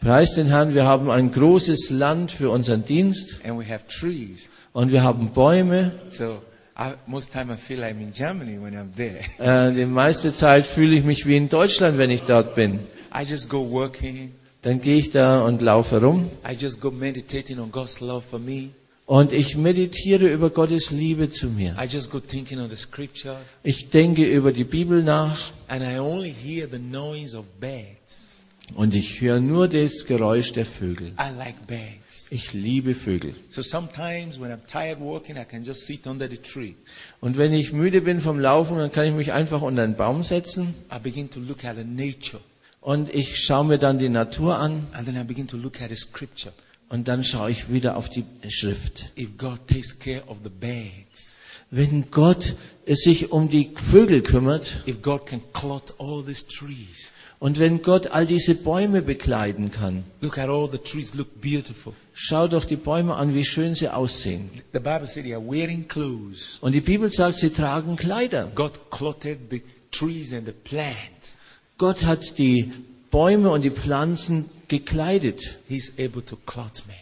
[0.00, 4.48] Preis den Herrn, wir haben ein großes Land für unseren Dienst and we have trees.
[4.72, 5.92] und wir haben Bäume.
[6.10, 6.38] So
[6.78, 9.18] I, most time I feel I'm in Germany when I'm there.
[9.38, 12.78] Äh, die meiste Zeit fühle ich mich wie in Deutschland, wenn ich dort bin.
[13.14, 14.32] I just go working.
[14.62, 18.38] Dann gehe ich da und laufe rum I just go meditating on God's love for
[18.38, 18.70] me.
[19.04, 21.76] und ich meditiere über Gottes Liebe zu mir.
[21.78, 23.36] I just go thinking on the scriptures.
[23.62, 28.29] Ich denke über die Bibel nach And I only hear the noise of birds.
[28.74, 31.08] Und ich höre nur das Geräusch der Vögel.
[31.18, 32.28] I like birds.
[32.30, 33.34] Ich liebe Vögel.
[33.48, 36.74] So sometimes when I'm tired working, I can just sit under the tree.
[37.20, 40.22] Und wenn ich müde bin vom Laufen, dann kann ich mich einfach unter einen Baum
[40.22, 42.40] setzen I begin to look at the nature.
[42.80, 45.90] und ich schaue mir dann die Natur an And then I begin to look at
[45.90, 46.52] the scripture.
[46.88, 49.12] und dann schaue ich wieder auf die Schrift.
[49.18, 51.38] If God takes care of the birds,
[51.72, 52.54] Wenn Gott
[52.84, 57.80] es sich um die Vögel kümmert if God can clothe all these trees, und wenn
[57.80, 61.94] Gott all diese Bäume bekleiden kann, look at all the trees, look beautiful.
[62.12, 64.50] schau doch die Bäume an, wie schön sie aussehen.
[64.74, 66.58] The Bible said they are wearing clothes.
[66.60, 68.52] Und die Bibel sagt, sie tragen Kleider.
[68.54, 71.38] God clothed the trees and the plants.
[71.78, 72.70] Gott hat die
[73.10, 75.58] Bäume und die Pflanzen gekleidet.
[75.66, 76.94] He's able to clothe me.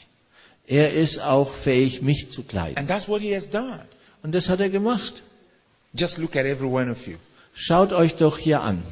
[0.68, 2.78] Er ist auch fähig, mich zu kleiden.
[2.78, 3.80] And that's what he has done.
[4.22, 5.24] Und das hat er gemacht.
[5.94, 7.16] Just look at every one of you.
[7.54, 8.84] Schaut euch doch hier an.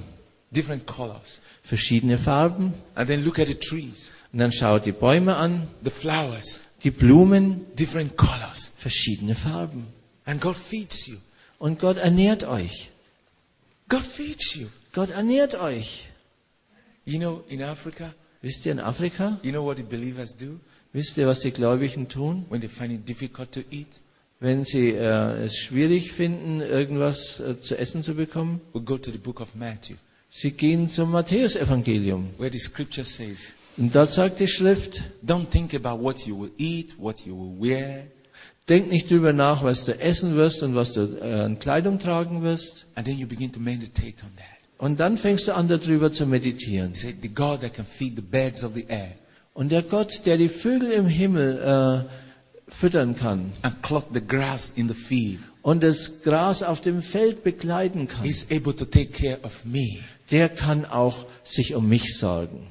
[0.51, 1.40] Different colors.
[1.62, 2.72] Verschiedene Farben.
[2.94, 6.90] And then look at the trees, Und dann schaut die Bäume an, the flowers, die
[6.90, 8.72] Blumen, different colors.
[8.76, 9.86] verschiedene Farben.
[10.24, 11.16] And God feeds you.
[11.59, 12.90] Und Gott ernährt euch.
[13.88, 14.66] God feeds you.
[14.92, 16.07] Gott ernährt euch.
[17.05, 19.38] You know, in Africa, Wisst ihr in Afrika?
[19.42, 20.61] you know what the believers do
[20.92, 22.47] Wisst ihr, was die Gläubigen tun?
[22.49, 24.01] when they find it difficult to eat?
[24.40, 28.61] Wenn sie äh, es schwierig finden, irgendwas äh, zu essen zu bekommen?
[28.74, 29.97] We go to the book of Matthew,
[30.29, 32.29] Sie gehen zum Matthäusevangelium.
[32.39, 36.51] where the scripture says, Und dort sagt die Schrift, Don't think about what you will
[36.59, 38.07] eat, what you will wear,
[38.68, 42.43] denk nicht drüber nach, was du essen wirst und was du äh, an Kleidung tragen
[42.43, 42.87] wirst.
[42.97, 44.47] and then you begin to meditate on that.
[44.79, 46.91] Und dann fängst du an, darüber zu meditieren.
[46.91, 49.12] He said, The God that can feed the birds of the air
[49.55, 54.72] Und der Gott, der die Vögel im Himmel äh, füttern kann and clothe the grass
[54.77, 59.12] in the field, und das Gras auf dem Feld bekleiden kann, He's able to take
[59.12, 59.99] care of me.
[60.31, 62.66] Der kann auch sich um mich sorgen.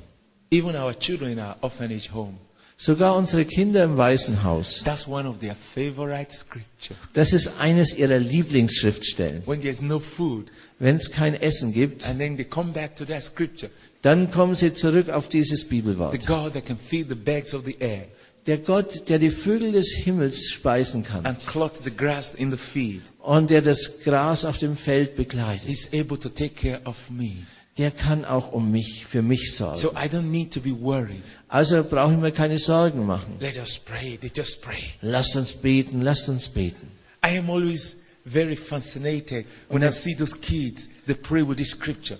[0.52, 2.38] Even our children in our orphanage home.
[2.78, 4.82] Sogar unsere Kinder im Waisenhaus.
[4.84, 6.96] That's one of their favorite scripture.
[7.14, 9.44] Das ist eines ihrer Lieblingsschriftstellen.
[9.46, 13.06] When there's no food, Wenn es kein Essen gibt, and then they come back to
[13.06, 13.72] that scripture.
[14.02, 16.26] dann kommen sie zurück auf dieses The Bibelwort.
[16.28, 18.08] God that can feed the birds of the air
[18.46, 22.58] Der Gott, der die Vögel des Himmels speisen kann and clothe the grass in the
[22.58, 23.02] field.
[23.26, 27.46] Und der das Gras auf dem Feld bekleidet, He's able to take care of me.
[27.78, 29.78] der kann auch um mich, für mich sorgen.
[29.78, 31.24] So I don't need to be worried.
[31.48, 33.38] Also brauchen wir keine Sorgen machen.
[33.40, 34.18] Let us pray.
[34.18, 34.84] They just pray.
[35.02, 36.88] Lasst uns beten, lasst uns beten.
[37.26, 42.20] I am always very fascinated when I see those kids, they pray with this scripture.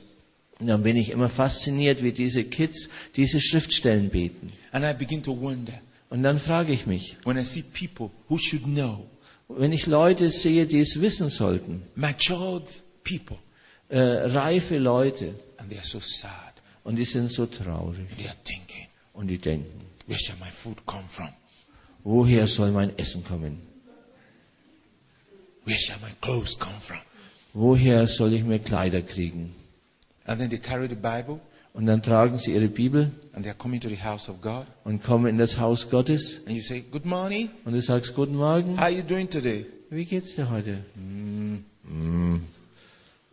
[0.60, 4.52] Und dann bin ich immer fasziniert, wie diese Kids diese Schriftstellen beten.
[4.72, 5.74] And I begin to wonder
[6.10, 9.06] Und dann frage ich mich, when I see people who should know,
[9.48, 12.68] wenn ich Leute sehe, die es wissen sollten, matured
[13.04, 13.38] people,
[13.90, 16.54] äh, reife Leute, and they are so sad.
[16.84, 20.86] und die sind so traurig They are thinking, und die denken, where shall my food
[20.86, 21.30] come from?
[22.04, 23.62] woher soll mein Essen kommen?
[25.66, 27.00] Where shall my clothes come from?
[27.54, 29.54] Woher soll ich mir Kleider kriegen?
[30.26, 31.40] And then they carry the Bible
[31.76, 34.66] Und dann tragen sie ihre Bibel and they are coming to the house of God.
[34.86, 37.50] und kommen in das Haus Gottes And you say, Good morning.
[37.66, 39.66] und du sagst, guten Morgen, How are you doing today?
[39.90, 40.78] wie geht's dir heute?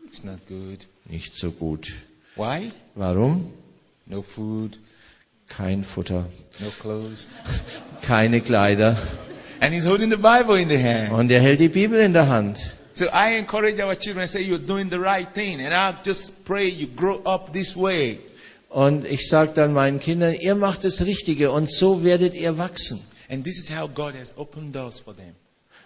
[0.06, 0.86] It's not good.
[1.08, 1.92] Nicht so gut.
[2.36, 2.72] Why?
[2.94, 3.52] Warum?
[4.06, 4.78] No food,
[5.48, 6.26] kein Futter,
[6.60, 7.26] no clothes.
[8.02, 8.96] keine Kleider.
[9.60, 11.12] And he's holding the Bible in the hand.
[11.12, 12.74] Und er hält die Bibel in der Hand.
[12.94, 15.60] So I encourage our children, say you're doing the right thing.
[15.60, 18.18] And I just pray you grow up this way.
[18.72, 23.00] Und ich sage dann meinen Kindern, ihr macht das Richtige und so werdet ihr wachsen.
[23.28, 25.34] And this is how God has opened doors for them.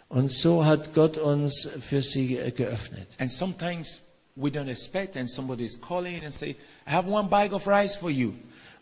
[0.09, 3.09] Und so hat Gott uns für sie geöffnet.
[3.18, 4.03] And sometimes
[4.37, 6.51] we don't expect and somebody is calling and say,
[6.87, 8.34] I have one bag of rice for you.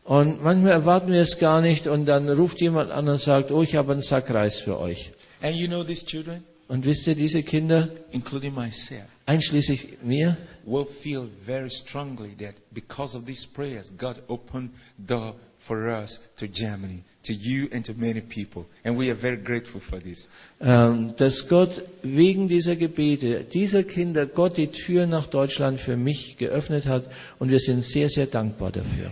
[0.05, 3.63] Und manchmal erwarten wir es gar nicht und dann ruft jemand an und sagt, oh,
[3.63, 5.13] ich habe einen Sack Reis für euch.
[5.41, 10.37] And you know these children, Und wisst ihr, diese Kinder, including myself, einschließlich mir,
[10.67, 15.35] will feel very strongly that because of these prayers, God opened the door
[15.65, 18.67] for us to Germany, to you and to many people.
[18.85, 20.29] And we are very grateful for this.
[20.61, 26.37] ähm, dass Gott wegen dieser Gebete, dieser Kinder, Gott die Tür nach Deutschland für mich
[26.37, 27.09] geöffnet hat
[27.39, 29.11] und wir sind sehr, sehr dankbar dafür.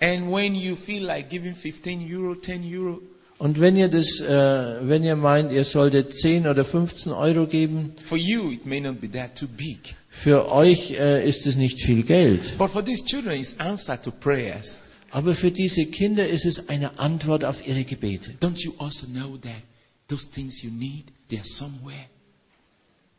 [0.00, 3.00] And when you feel like giving 15 euro, 10 euro,
[3.38, 7.92] Und wenn ihr das, äh, wenn ihr meint, ihr solltet 10 oder 15 Euro geben,
[8.02, 9.94] for you it may not be that too big.
[10.10, 12.56] für euch äh, ist es nicht viel Geld.
[12.56, 14.78] But for these children, it's answer to prayers.
[15.10, 18.32] Aber für diese Kinder ist es eine Antwort auf ihre Gebete.
[18.40, 19.62] Don't you also know that
[20.08, 22.06] those things you need, they are somewhere?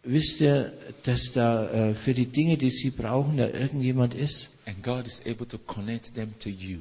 [0.03, 4.49] Wisst ihr, dass da äh, für die Dinge, die sie brauchen, da irgendjemand ist?
[4.65, 6.80] And God is able to connect them to you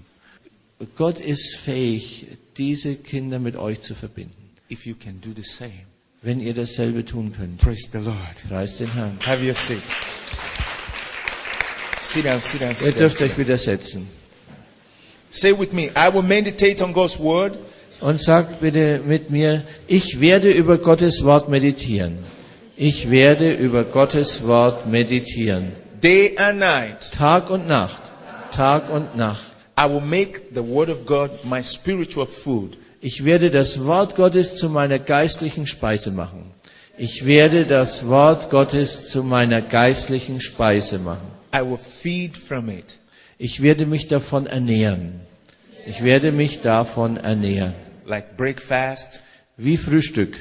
[0.97, 2.27] Gott ist fähig,
[2.59, 4.35] diese Kinder mit euch zu verbinden.
[4.69, 5.71] if you can do the same.
[6.23, 7.59] Wenn ihr dasselbe tun könnt.
[7.59, 8.17] Praise the Lord.
[8.49, 9.17] Preis den Herrn.
[9.25, 9.83] Have your seat.
[12.03, 12.99] Sit down, sit down, Ihr sit down.
[13.01, 13.39] dürft sit euch down.
[13.47, 14.09] wieder setzen.
[15.31, 17.59] Say with me, I will meditate on God's word
[18.01, 22.19] Und sagt bitte mit mir, ich werde über Gottes Wort meditieren.
[22.77, 25.73] Ich werde über Gottes Wort meditieren.
[26.03, 27.11] day and night.
[27.13, 28.13] Tag und Nacht.
[28.51, 29.45] Tag und Nacht.
[29.77, 32.77] I will make the word of God my spiritual food.
[33.03, 36.51] Ich werde das Wort Gottes zu meiner geistlichen Speise machen.
[36.99, 41.27] Ich werde das Wort Gottes zu meiner geistlichen Speise machen.
[41.55, 42.99] I will feed from it.
[43.39, 45.21] Ich werde mich davon ernähren.
[45.87, 47.75] Ich werde mich davon ernähren.
[48.07, 49.21] Like breakfast,
[49.59, 50.37] Wie Frühstück,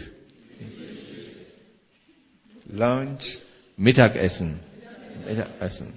[2.68, 3.40] lunch,
[3.78, 4.60] Mittagessen,
[5.28, 5.94] Mittagessen,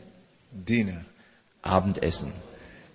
[0.53, 1.05] dinner.
[1.62, 2.32] Abendessen.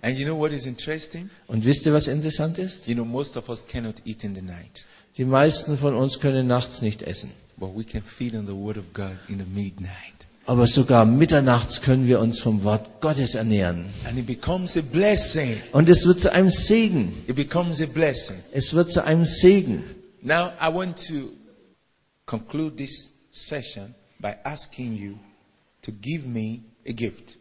[0.04, 1.30] And you know what is interesting?
[1.46, 2.86] Und wisst ihr, was interessant ist?
[2.86, 4.84] You know, most of us cannot eat in the night,
[5.16, 7.30] Die meisten von uns können nachts nicht essen.
[7.56, 10.26] but we can feed on the word of God in the midnight.
[10.44, 13.86] Aber sogar mitternachts können wir uns vom Wort Gottes ernähren.
[14.06, 15.56] And it becomes a blessing.
[15.72, 17.14] Und es wird zu einem Segen.
[17.26, 18.36] It becomes a blessing.
[18.52, 19.84] Es wird zu einem Segen.
[20.20, 21.30] Now, I want to
[22.26, 25.14] conclude this session by asking you
[25.80, 27.38] to give me a gift.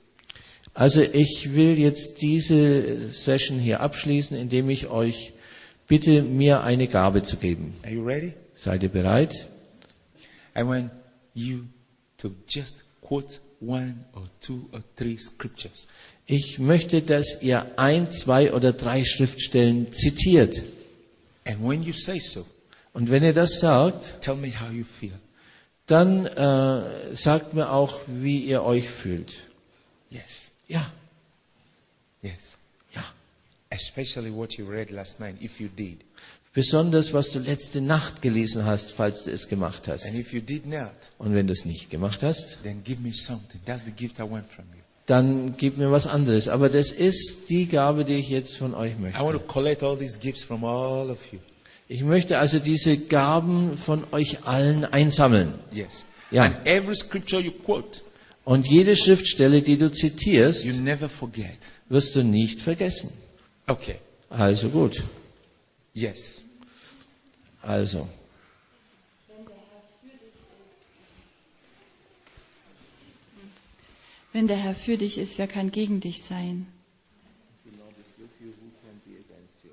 [0.74, 5.34] Also ich will jetzt diese Session hier abschließen, indem ich euch
[5.88, 7.76] bitte, mir eine Gabe zu geben.
[7.84, 8.34] Are you ready?
[8.56, 9.48] Seid ihr bereit?
[10.58, 10.90] I want
[11.36, 11.64] you
[12.18, 15.88] to just quote one or two or three scriptures.
[16.26, 20.62] Ich möchte, dass ihr ein, zwei oder drei Schriftstellen zitiert.
[21.46, 22.46] And when you say so,
[22.94, 25.12] Und wenn ihr das sagt, tell me how you feel.
[25.88, 29.36] dann äh, sagt mir auch, wie ihr euch fühlt.
[30.10, 30.92] Yes, Ja,
[32.22, 32.58] yes.
[32.96, 33.04] ja.
[33.70, 35.98] Especially what you read last night, if you did.
[36.54, 40.06] Besonders, was du letzte Nacht gelesen hast, falls du es gemacht hast.
[40.06, 43.12] And if you did not, Und wenn du es nicht gemacht hast, then give me
[43.14, 43.60] something.
[43.66, 44.82] That's the gift I want from you.
[45.08, 46.48] dann gib mir was anderes.
[46.48, 49.32] Aber das ist die Gabe, die ich jetzt von euch I want möchte.
[49.34, 51.40] to collect all these gifts from all of you.
[51.88, 55.54] Ich möchte also diese Gaben von euch allen einsammeln.
[55.72, 56.06] Yes.
[56.32, 56.44] Ja.
[56.44, 58.02] And every scripture you quote,
[58.46, 61.72] Und jede Schriftstelle, die du zitierst, you never forget.
[61.90, 63.10] wirst du nicht vergessen.
[63.68, 63.96] Okay.
[64.30, 65.02] Also gut.
[65.94, 66.44] Yes.
[67.62, 68.08] Also.
[74.34, 76.66] Wenn der Herr für dich ist, wer kann gegen dich sein?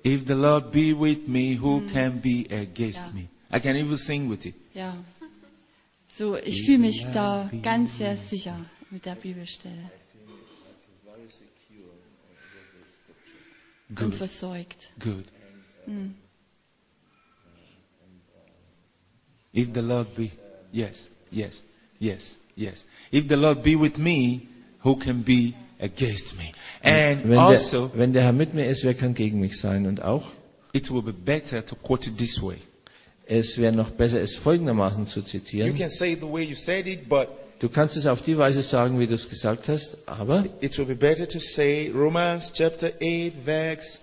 [0.03, 3.11] If the Lord be with me, who can be against Ja.
[3.13, 3.27] me?
[3.53, 4.55] I can even sing with it.
[4.73, 4.95] Ja.
[6.21, 8.55] So, ich fühle mich da ganz sehr sicher
[8.91, 9.89] mit der Bibelstelle
[13.89, 14.13] und Good.
[14.13, 14.91] versorgt.
[14.99, 15.25] Good.
[19.51, 20.29] If the Lord be,
[20.71, 21.63] yes, yes,
[21.97, 22.85] yes, yes.
[23.11, 24.41] If the Lord be with me,
[24.83, 26.51] who can be against me?
[26.83, 29.87] And Wenn also, der, wenn der Herr mit mir ist, wer kann gegen mich sein?
[29.87, 30.29] Und auch,
[30.71, 32.59] it will be better to quote it this way.
[33.39, 35.73] Es wäre noch besser, es folgendermaßen zu You zitieren.
[35.77, 37.29] can say it the way you said it, but
[37.59, 40.85] Du kannst es auf die Weise sagen, wie du es gesagt hast, aber, it will
[40.85, 43.99] be better to say Romans chapter 8, verse.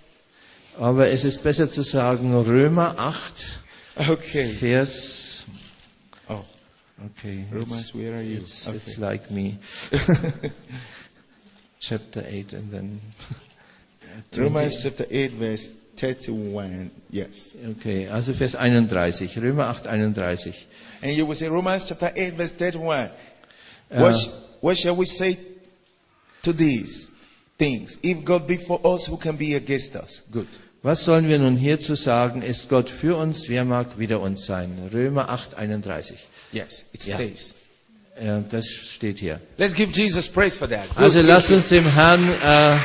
[0.79, 3.61] aber es ist besser zu sagen Römer 8,
[4.09, 4.49] Okay.
[4.53, 5.45] Vers,
[6.29, 6.45] Oh,
[7.05, 7.45] okay.
[7.53, 8.39] Romans, where are you?
[8.39, 8.77] It's, Okay.
[8.77, 9.59] it's like me.
[11.81, 13.01] Chapter 8 and then.
[14.37, 16.91] Romans chapter 8, verse 31.
[17.11, 17.57] Yes.
[17.79, 20.67] Okay, also Vers 31, Römer 8, 31.
[21.03, 23.11] And you will say Romans chapter 8, verse 31.
[23.91, 24.29] Uh, what, sh-
[24.61, 25.37] what shall we say
[26.43, 27.11] to these
[27.59, 27.99] things?
[28.03, 30.23] If God be for us, who can be against us?
[30.31, 30.47] Good.
[30.83, 32.43] Was sollen wir nun hierzu sagen?
[32.43, 33.49] Ist Gott für uns?
[33.49, 34.89] Wer mag wider uns sein?
[34.93, 36.19] Römer 8, 31.
[36.53, 37.55] Yes, it stays.
[38.21, 39.41] Ja, das steht hier.
[39.59, 40.89] Let's give Jesus praise for that.
[40.91, 41.57] Good, Also good, lasst good.
[41.59, 42.77] uns dem Herrn äh,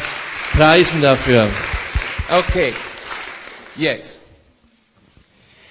[0.55, 1.47] preisen dafür.
[2.29, 2.73] Okay.
[3.77, 4.19] Yes.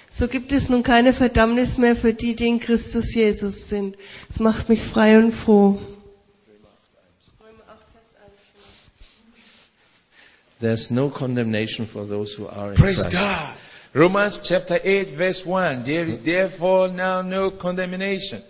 [0.09, 3.97] So gibt es nun keine Verdammnis mehr für die, die in Christus Jesus sind.
[4.29, 5.79] Es macht mich frei und froh.
[10.59, 13.17] There's no condemnation for those who are in Praise Christ.
[13.17, 13.57] God.
[13.93, 15.83] Romans chapter 8, verse 1.
[15.83, 18.41] There is therefore now no condemnation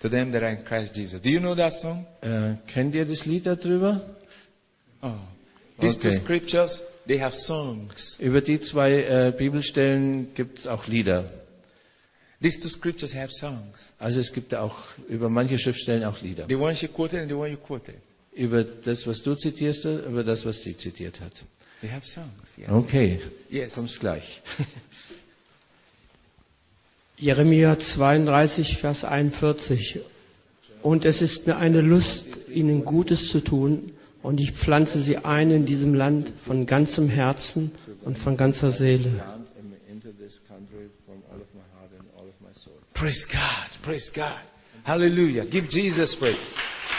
[0.00, 1.20] to them that are in Christ Jesus.
[1.20, 2.06] Do you know that song?
[2.22, 4.00] Äh, kennt ihr das Lied darüber?
[5.02, 5.12] Oh.
[5.78, 6.16] These two Okay.
[6.16, 6.97] scriptures, have songs.
[8.18, 11.24] Über die zwei äh, Bibelstellen gibt es auch Lieder.
[12.40, 13.92] These two scriptures have songs.
[13.98, 14.76] Also es gibt auch
[15.08, 16.46] über manche Schriftstellen auch Lieder.
[16.48, 17.96] The one she quoted and the one you quoted.
[18.32, 21.32] Über das, was du zitierst, über das, was sie zitiert hat.
[21.80, 22.28] They have songs.
[22.56, 22.68] Yes.
[22.70, 23.74] Okay, Yes.
[23.74, 24.40] kommst gleich.
[27.16, 30.00] Jeremia 32, Vers 41.
[30.82, 33.90] Und es ist mir eine Lust, ihnen Gutes zu tun,
[34.22, 37.72] und ich pflanze sie ein in diesem Land von ganzem Herzen
[38.04, 39.10] und von ganzer Seele.
[42.94, 43.82] Praise God.
[43.82, 44.44] Praise God.
[44.84, 45.44] Hallelujah.
[45.44, 46.38] Give Jesus praise.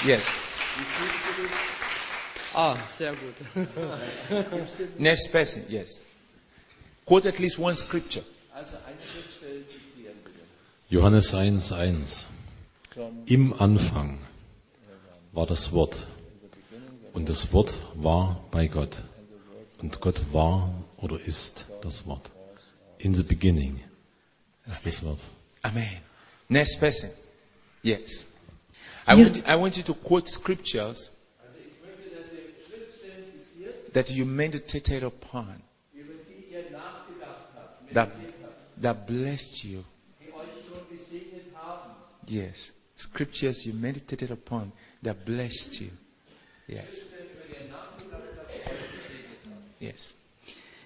[0.05, 0.41] Yes.
[2.53, 3.67] Ah, sehr gut.
[4.97, 5.63] Next person.
[5.67, 6.05] Yes.
[7.05, 8.23] Quote at least one scripture.
[10.89, 12.25] Johannes 1.1.
[13.25, 14.19] Im Anfang
[15.31, 16.07] war das Wort.
[17.13, 19.01] Und das Wort war bei Gott.
[19.79, 22.29] Und Gott war oder ist das Wort.
[22.97, 23.79] In the beginning
[24.69, 25.19] ist das Wort.
[25.61, 26.01] Amen.
[26.49, 27.09] Next person.
[27.81, 28.25] Yes.
[29.07, 31.11] I want, I want you to quote scriptures
[33.93, 35.63] that you meditated upon.
[37.93, 38.11] That,
[38.81, 39.83] that blessed you.
[42.27, 42.71] Yes.
[42.95, 45.89] Scriptures you meditated upon that blessed you.
[46.69, 46.83] Yes.
[49.79, 50.15] Yes.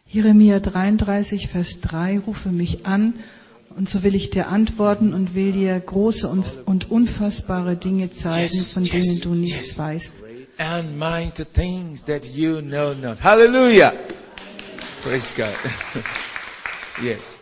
[0.07, 3.15] Jeremia 33, Vers 3, rufe mich an,
[3.75, 8.53] und so will ich dir antworten und will dir große und, und unfassbare Dinge zeigen,
[8.53, 9.77] Yes, von yes, denen du nichts yes.
[9.79, 10.15] weißt.
[10.59, 13.17] And mind to things that you know not.
[13.23, 13.91] Hallelujah.
[15.01, 15.47] Praise God.
[17.03, 17.39] yes.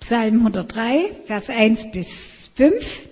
[0.00, 3.08] Psalm 103, Vers 1 bis 5.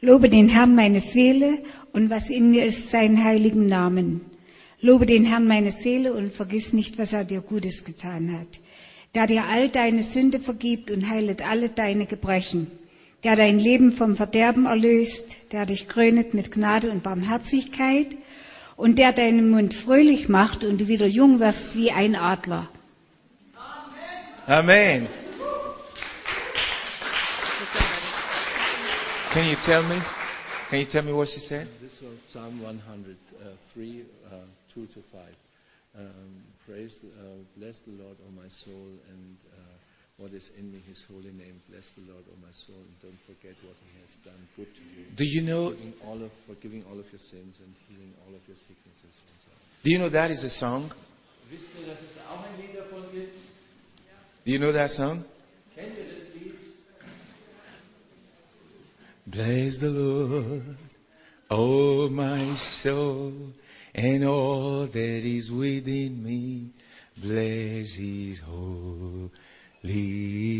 [0.00, 1.58] Lobe den Herrn meine Seele
[1.96, 4.20] und was in mir ist, seinen heiligen Namen.
[4.82, 8.60] Lobe den Herrn meine Seele und vergiss nicht, was er dir Gutes getan hat.
[9.14, 12.70] Der dir all deine Sünde vergibt und heilet alle deine Gebrechen.
[13.24, 18.14] Der dein Leben vom Verderben erlöst, der dich krönet mit Gnade und Barmherzigkeit
[18.76, 22.68] und der deinen Mund fröhlich macht und du wieder jung wirst wie ein Adler.
[24.46, 25.06] Amen.
[29.32, 29.96] Can you tell me?
[30.68, 31.68] Can you tell me what she said?
[32.06, 34.34] This was Psalm 103, uh,
[34.72, 35.22] 2 to 5.
[35.98, 36.06] Um,
[36.64, 39.58] praise, the- uh, bless the Lord, O my soul, and uh,
[40.18, 41.60] what is in me, His holy name.
[41.68, 44.82] Bless the Lord, O my soul, and don't forget what He has done good to
[44.82, 45.06] you.
[45.16, 45.70] Do you know?
[45.70, 49.38] Forgiving all of, forgiving all of your sins and healing all of your sicknesses and
[49.42, 49.50] so.
[49.82, 50.88] Do you know that is a song?
[51.50, 53.36] Wisst ihr, dass es auch ein Lied davon gibt?
[54.44, 55.24] Do you know that song?
[55.74, 56.54] Kennt ihr das Lied?
[59.26, 60.62] Bless the Lord,
[61.50, 63.32] oh my soul,
[63.94, 66.70] and all that is within me.
[67.16, 69.30] Bless His holy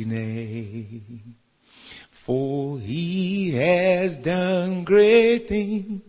[0.05, 1.37] name.
[2.11, 6.03] For He has done great things.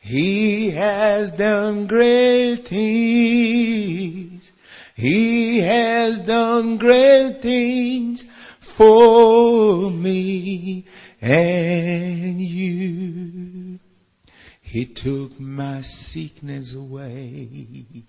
[0.00, 4.52] He has done great things.
[4.94, 8.24] He has done great things
[8.58, 10.86] for me
[11.20, 13.78] and you.
[14.60, 18.04] He took my sickness away.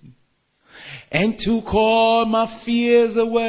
[1.12, 3.47] and took all my fears away.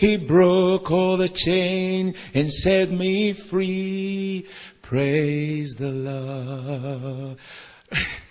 [0.00, 4.46] He broke all the chain and set me free.
[4.80, 7.36] Praise the Lord.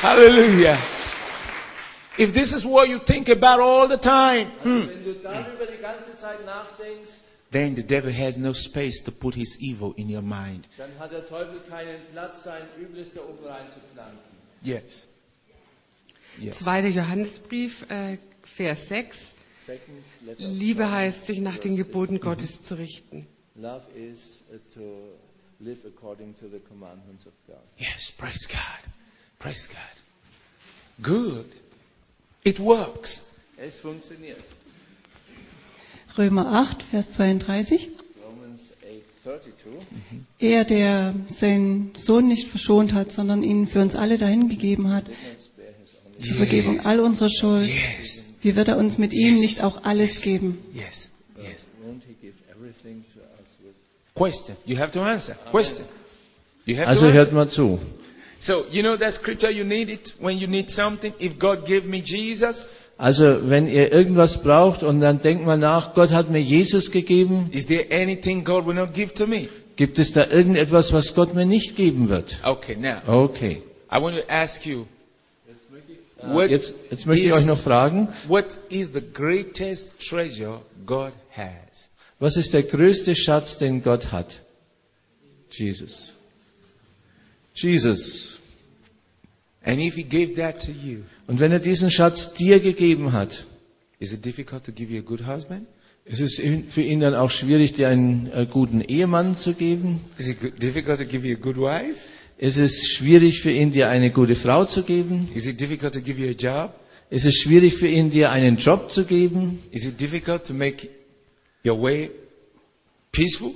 [0.00, 0.78] Hallelujah.
[2.18, 5.80] If this is what you think about all the time, hmm, Wenn du darüber die
[5.80, 7.12] ganze Zeit nachdenkst,
[7.50, 10.68] then the devil has no space to put his evil in your mind.
[10.76, 14.36] dann hat der Teufel keinen Platz, sein Übles da oben reinzupflanzen.
[14.62, 15.08] Yes.
[16.40, 16.58] Yes.
[16.58, 16.88] 2.
[16.88, 19.34] Johannesbrief, äh, Vers 6.
[20.38, 23.26] Liebe heißt, sich nach den Geboten Gottes zu richten.
[23.54, 25.16] Love is uh, to
[25.60, 27.58] live according to the commandments of God.
[27.76, 28.58] Yes, praise God.
[29.38, 29.76] Praise God.
[31.02, 31.46] Good.
[32.48, 33.24] It works.
[33.58, 34.38] Es funktioniert.
[36.16, 37.90] Römer 8, Vers 32.
[38.24, 38.72] Romans
[39.24, 39.82] 8:32.
[40.38, 45.04] Er, der seinen Sohn nicht verschont hat, sondern ihn für uns alle dahingegeben hat,
[46.20, 48.24] zur Vergebung all unserer Schuld, Yes.
[48.42, 50.58] wie wird er uns mit ihm nicht auch alles geben?
[50.72, 51.10] Yes.
[51.36, 51.66] Yes.
[54.14, 54.56] Question.
[54.66, 55.34] You have to answer.
[55.50, 55.86] Question.
[56.64, 57.34] You have Also to hört answer.
[57.34, 57.78] mal zu.
[58.40, 61.12] So, you know that scripture you need it when you need something?
[61.20, 65.94] If God gave me Jesus, Also wenn ihr irgendwas braucht und dann denkt mal nach,
[65.94, 69.48] Gott hat mir Jesus gegeben, is there anything God will not give to me?
[69.76, 72.38] gibt es da irgendetwas, was Gott mir nicht geben wird?
[72.42, 73.62] Okay, now, Okay.
[73.92, 74.86] I want to ask you,
[76.22, 81.12] what Jetzt, jetzt möchte ich is- euch noch fragen, what is the greatest treasure God
[81.36, 81.88] has?
[82.18, 84.40] was ist der größte Schatz, den Gott hat?
[85.50, 86.12] Jesus.
[87.62, 88.38] Jesus.
[89.62, 93.44] And if He gave that to you, Und wenn er diesen Schatz dir gegeben hat,
[93.98, 95.66] is it difficult to give you a good husband?
[96.08, 96.40] ist es
[96.70, 100.00] für ihn dann auch schwierig, dir einen äh, guten Ehemann zu geben?
[100.16, 102.08] Is it difficult to give you a good wife?
[102.38, 105.28] Ist es schwierig für ihn, dir eine gute Frau zu geben?
[105.34, 106.72] Is it difficult to give you a job?
[107.10, 109.58] Ist es schwierig für ihn, dir einen Job zu geben?
[109.70, 110.88] Is it difficult to make
[111.64, 112.10] your way
[113.12, 113.54] peaceful?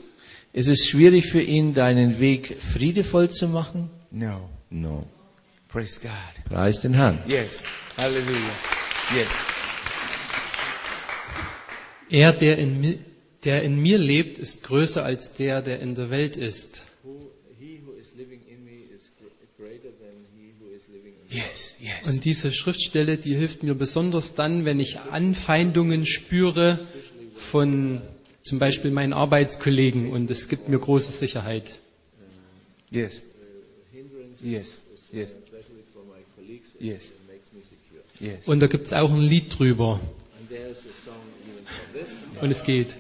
[0.53, 3.91] Ist es schwierig für ihn, deinen Weg friedevoll zu machen?
[4.11, 4.51] No.
[4.69, 5.07] No.
[5.69, 6.45] Praise God.
[6.45, 7.19] Preis den Herrn.
[7.27, 7.69] Yes.
[7.97, 8.37] Hallelujah.
[9.17, 9.47] Yes.
[12.11, 12.99] Er, der in,
[13.45, 16.85] der in mir lebt, ist größer als der, der in der Welt ist.
[21.31, 21.77] Yes.
[21.81, 22.13] Yes.
[22.13, 26.79] Und diese Schriftstelle, die hilft mir besonders dann, wenn ich Anfeindungen spüre
[27.35, 28.03] von
[28.43, 31.77] zum Beispiel meinen Arbeitskollegen und es gibt mir große Sicherheit.
[32.91, 33.25] Yes.
[34.43, 34.81] Yes.
[35.13, 35.35] Yes.
[36.81, 37.13] Yes.
[38.21, 38.47] Yes.
[38.47, 40.01] Und da gibt es auch ein Lied drüber.
[42.41, 42.97] Und es geht.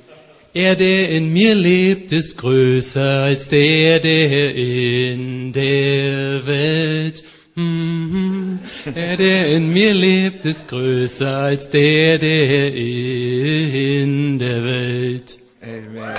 [0.54, 7.24] Er, der in mir lebt, ist größer als der, der in der Welt.
[7.54, 8.58] Mhm.
[8.94, 15.38] Er, der in mir lebt, ist größer als der, der in der Welt.
[15.62, 16.14] Amen.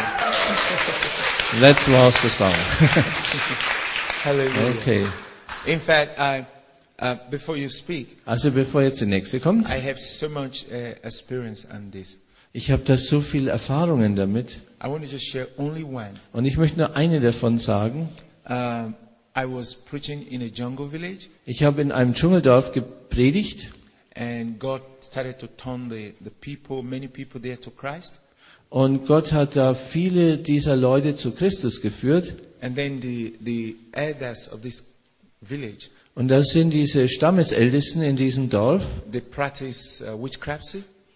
[1.59, 2.53] That was the song.
[4.23, 4.69] Hallelujah.
[4.79, 5.05] Okay.
[5.65, 6.45] In fact, I,
[7.01, 10.93] uh, before you speak, Also bevor jetzt die nächste kommt, I have so much uh,
[11.05, 12.19] experience on this.
[12.53, 16.11] ich habe da so viele Erfahrungen damit I want to just share only one.
[16.31, 18.09] und ich möchte nur eine davon sagen.
[18.47, 18.93] Um,
[19.35, 23.71] I was preaching in a jungle village, Ich habe in einem Dschungeldorf gepredigt
[24.15, 28.19] and God started to turn the, the people, many people there to Christ.
[28.69, 32.35] und Gott hat da viele dieser Leute zu Christus geführt.
[32.61, 34.83] And then the, the elders of this
[35.41, 40.63] village, Und das sind diese Stammesältesten in diesem Dorf, they practice uh, witchcraft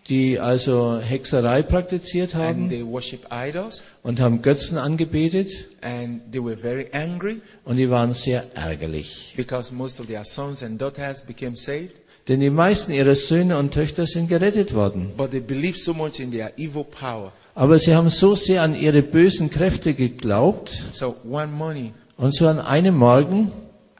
[0.09, 7.41] die also Hexerei praktiziert haben idols, und haben Götzen angebetet and they were very angry
[7.65, 9.33] und die waren sehr ärgerlich.
[9.35, 12.01] because most of their sons and daughters became saved.
[12.27, 15.13] Denn die meisten ihrer Söhne und Töchter sind gerettet worden.
[15.15, 17.31] But they believed so much in their evil power.
[17.55, 20.83] Aber sie haben so sehr an ihre bösen Kräfte geglaubt.
[20.91, 23.51] So one morning, Und so an einem Morgen,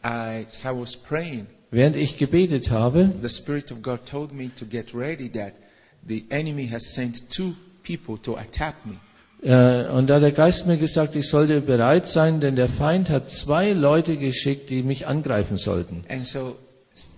[0.04, 4.50] I, as I was praying, während ich gebetet habe, the Spirit of God told me
[4.60, 5.54] to get ready that
[6.08, 8.98] the enemy has sent two people to attack me.
[9.44, 13.30] äh, und da der Geist mir gesagt, ich sollte bereit sein, denn der Feind hat
[13.30, 16.04] zwei Leute geschickt, die mich angreifen sollten.
[16.10, 16.58] And so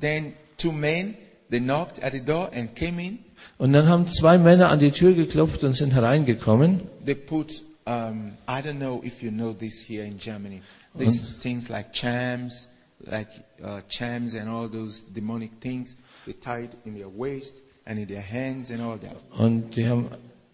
[0.02, 1.16] then two men,
[1.50, 3.20] they knocked at the door and came in.
[3.58, 6.82] Und dann haben zwei Männer an die Tür geklopft und sind hereingekommen.
[7.06, 10.62] They put, um, I don't know if you know this here in Germany,
[10.98, 12.68] these things like charms,
[13.00, 13.30] like
[13.64, 15.96] uh, charms and all those demonic things,
[16.26, 17.56] they tied in their waist
[17.90, 19.16] and in their hands and all that.
[19.38, 20.08] Und die haben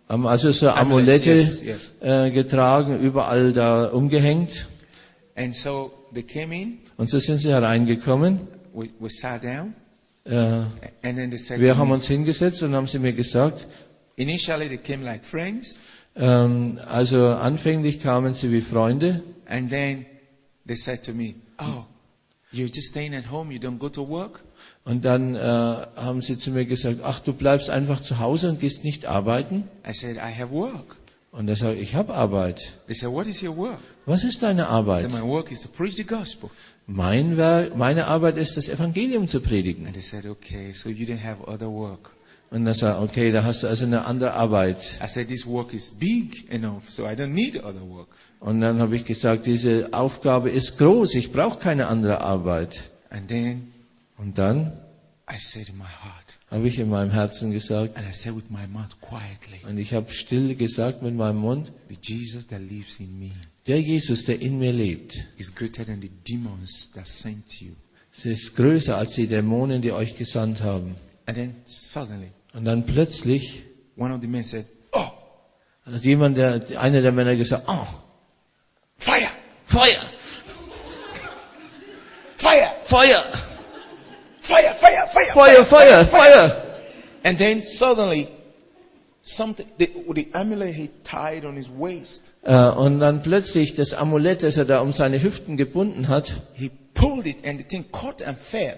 [0.07, 1.91] Haben also so Amulette yes, yes.
[1.99, 4.67] Äh, getragen, überall da umgehängt.
[5.35, 8.39] And so they came in, Und so sind sie hereingekommen.
[8.73, 9.73] we, we sat down,
[10.25, 10.69] Äh, and
[11.03, 13.67] then they said wir haben uns hingesetzt und haben sie mir gesagt,
[14.15, 15.79] initially they came like friends,
[16.15, 20.05] ähm, also anfänglich kamen sie wie Freunde and then
[20.67, 21.83] they said to me, oh,
[22.51, 24.41] you're just staying at home, you don't go to work?
[24.83, 28.59] Und dann äh, haben sie zu mir gesagt, ach, du bleibst einfach zu Hause und
[28.59, 29.63] gehst nicht arbeiten.
[29.87, 30.97] I said, I have work.
[31.31, 32.71] Und er sagt, ich habe Arbeit.
[32.85, 33.79] They said, what is your work?
[34.05, 35.11] Was ist deine I Arbeit?
[35.11, 36.49] said, my work is to preach the gospel.
[36.87, 37.35] Mein
[37.75, 39.85] meine Arbeit ist, das Evangelium zu predigen.
[39.85, 42.11] And they said, okay, so you didn't have other work.
[42.51, 44.99] Und er sagt, okay, da hast du also eine andere Arbeit.
[45.03, 48.07] I said, this work is big enough, so I don't need other work.
[48.39, 52.91] Und dann habe ich gesagt, diese Aufgabe ist groß, ich brauche keine andere Arbeit.
[53.09, 53.73] And then
[54.17, 54.71] Und dann
[55.27, 58.51] I said in my heart, habe ich in meinem Herzen gesagt, and I said with
[58.51, 62.59] my mouth quietly, und ich habe still gesagt mit meinem Mund, der Jesus, der
[64.39, 67.71] in mir lebt, is greater than the demons that sent you.
[68.11, 70.95] sie ist größer als die Dämonen, die euch gesandt haben.
[71.25, 73.63] And then suddenly, Und dann plötzlich
[73.97, 75.09] one of the men said, oh,
[75.85, 77.87] hat jemand, der, einer der Männer gesagt, oh,
[78.99, 79.27] fire,
[79.65, 80.03] Feuer,
[82.37, 83.25] fire, Feuer,
[84.45, 86.51] fire, fire, fire, Feuer, Feuer, Feuer.
[87.23, 88.27] And then suddenly,
[89.23, 94.43] something, the, the amulet he tied on his waist, Äh, Und dann plötzlich das Amulett,
[94.43, 98.21] das er da um seine Hüften gebunden hat, he pulled it and the thing caught
[98.21, 98.77] and fell.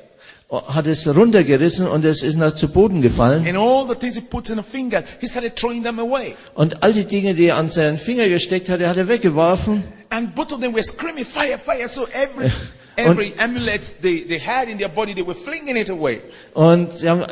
[0.49, 3.45] hat es runtergerissen und es ist nach zu Boden gefallen.
[3.45, 6.35] And all the things he puts in the finger, he started throwing them away.
[6.55, 9.83] Und all die Dinge, die er an seinen Finger gesteckt hatte, hat er weggeworfen.
[10.09, 11.89] And both of them were screaming, fire, fire.
[11.89, 12.49] So every,
[12.97, 16.21] every amulet they, they had in their body, they were flinging it away.
[16.53, 17.23] Und sie haben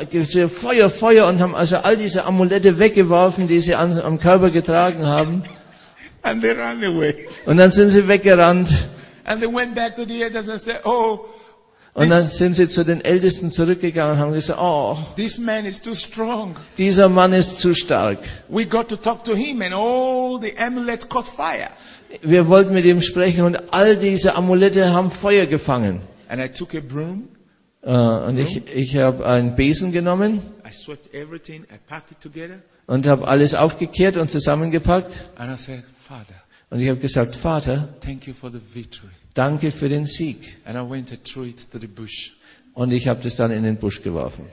[0.48, 5.04] Feuer, Feuer und haben also all diese Amulette weggeworfen, die sie an, am Körper getragen
[5.06, 5.42] haben.
[6.22, 7.26] And they ran away.
[7.44, 8.68] Und dann sind sie weggerannt.
[9.24, 11.26] And they went back to the elders and said, oh,
[11.96, 15.80] Und dann sind sie zu den Ältesten zurückgegangen und haben gesagt, oh, this man is
[15.80, 16.54] too strong.
[16.76, 18.18] dieser Mann ist zu stark.
[18.48, 21.68] We got to talk to him and all the amulets caught fire.
[22.22, 26.00] Wir wollten mit ihm sprechen und all diese Amulette haben Feuer gefangen.
[26.28, 27.28] And I took a broom,
[27.82, 32.56] Äh, und ich, ich habe einen Besen genommen I swept everything, I packed it together,
[32.86, 35.24] und habe alles aufgekehrt und zusammengepackt.
[35.38, 36.34] and I said, Father,
[36.68, 39.08] Und ich habe gesagt, Vater, thank you for the victory.
[39.36, 40.58] Danke für den Sieg.
[40.64, 42.32] And I went and threw it to the bush.
[42.76, 44.44] Und ich habe das dann in den Busch geworfen.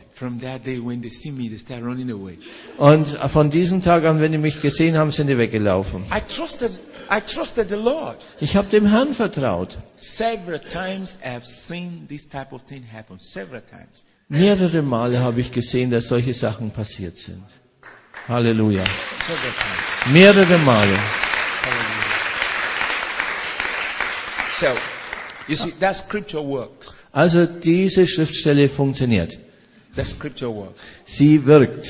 [0.64, 2.38] Day, me.
[2.78, 6.04] Und von diesem Tag an, wenn die mich gesehen haben, sind die weggelaufen.
[6.04, 6.72] I trusted,
[7.12, 8.16] I trusted the Lord.
[8.40, 9.78] Ich habe dem Herrn vertraut.
[9.98, 13.20] Several times I have seen this type of thing happen.
[13.20, 14.06] Several times.
[14.30, 17.44] Mehrere Male habe ich gesehen, dass solche Sachen passiert sind.
[18.30, 18.86] Halleluja.
[20.14, 20.98] Mehrere Male.
[24.64, 24.70] So,
[25.50, 26.96] you see, that scripture works.
[27.12, 29.38] Also diese Schriftstelle funktioniert.
[29.98, 30.80] That scripture works.
[31.04, 31.86] Sie wirkt.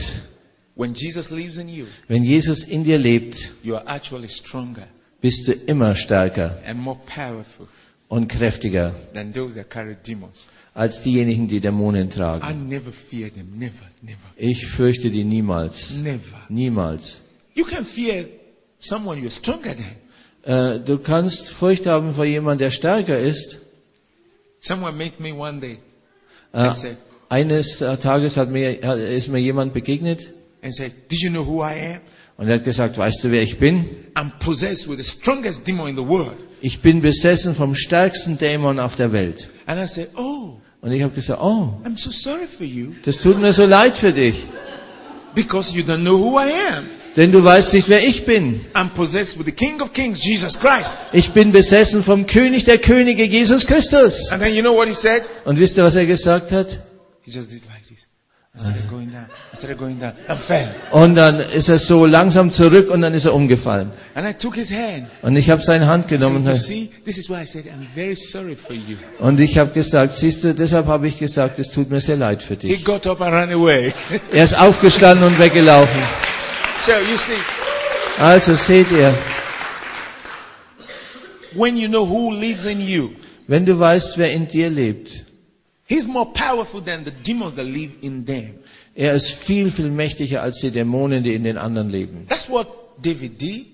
[0.75, 4.87] When Jesus lives in you, Wenn Jesus in dir lebt, you are actually stronger
[5.21, 7.67] bist du immer stärker and more powerful
[8.09, 10.49] und kräftiger than those that carry demons.
[10.73, 12.67] als diejenigen, die Dämonen I tragen.
[12.67, 13.51] never fear them.
[13.55, 15.97] Never, never, Ich fürchte die niemals.
[15.97, 16.41] never.
[16.49, 17.21] Niemals.
[17.53, 18.25] You can fear
[18.79, 19.95] someone you're stronger than.
[20.43, 23.59] Äh, du kannst Furcht haben vor jemandem, der stärker ist.
[24.59, 25.79] Someone met me one day
[26.53, 26.97] and said,
[27.29, 31.63] eines äh, Tages hat mir, ist mir jemand begegnet and said, Did you know who
[31.63, 32.01] I am?
[32.37, 33.85] und er hat gesagt, weißt du, wer ich bin?
[34.15, 36.35] I'm possessed with the strongest demon in the world.
[36.61, 39.49] Ich bin besessen vom stärksten Dämon auf der Welt.
[39.65, 43.21] And I said, Oh, Und ich habe gesagt, oh, I'm so sorry for you das
[43.21, 44.43] tut mir so leid für dich,
[45.33, 46.85] because you don't know who I am.
[47.15, 48.61] Denn du weißt nicht, wer ich bin.
[48.73, 50.93] I'm possessed with the King of Kings, Jesus Christ.
[51.11, 54.29] Ich bin besessen vom König der Könige, Jesus Christus.
[54.31, 55.23] And then you know what he said?
[55.45, 56.79] Und wisst ihr, was er gesagt hat?
[60.91, 63.89] Und dann ist er so langsam zurück und dann ist er umgefallen.
[64.13, 65.07] And I took his hand.
[65.23, 66.53] Und ich habe seine Hand genommen und-
[69.39, 72.53] ich habe gesagt, siehst du, deshalb habe ich gesagt, es tut mir sehr leid für
[72.53, 72.85] He dich.
[72.85, 73.91] got up and ran away.
[74.31, 76.01] Er ist aufgestanden und weggelaufen.
[76.85, 77.33] So you see,
[78.19, 79.13] Also seht ihr,
[81.55, 83.11] when you know who lives in you,
[83.47, 85.25] wenn du weißt, wer in dir lebt,
[85.85, 88.55] he's more powerful than the demons that live in them.
[88.95, 92.25] er ist viel, viel mächtiger als die Dämonen, die in den anderen leben.
[92.29, 92.67] That's what
[93.01, 93.65] David did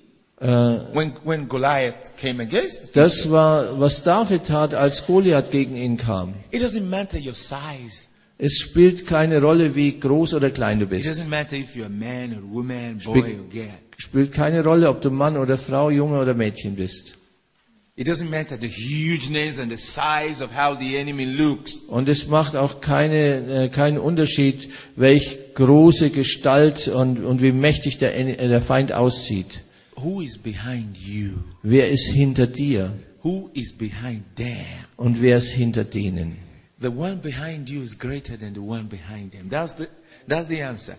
[0.41, 2.95] Äh, when, when Goliath came against.
[2.95, 6.34] das war, was David tat, als Goliath gegen ihn kam.
[6.52, 8.07] It doesn't matter your size.
[8.41, 11.10] Es spielt keine Rolle, wie groß oder klein du It bist.
[11.10, 13.74] doesn't matter if you're a man or woman, Spiel- boy or girl.
[13.98, 17.16] Spielt keine Rolle, ob du Mann oder Frau, Junge oder Mädchen bist.
[17.98, 21.82] It doesn't matter the hugeness and the size of how the enemy looks.
[21.90, 27.98] Und es macht auch keine, äh, keinen Unterschied, welch große Gestalt und, und wie mächtig
[27.98, 29.64] der, äh, der Feind aussieht.
[29.98, 31.32] Who is behind you?
[31.61, 34.56] Wer ist hinter dir Who is behind them?
[34.95, 36.38] und wer ist hinter denen?
[36.81, 39.49] The one behind you is greater than the one behind them.
[39.49, 39.88] That's the,
[40.27, 40.95] that's the answer.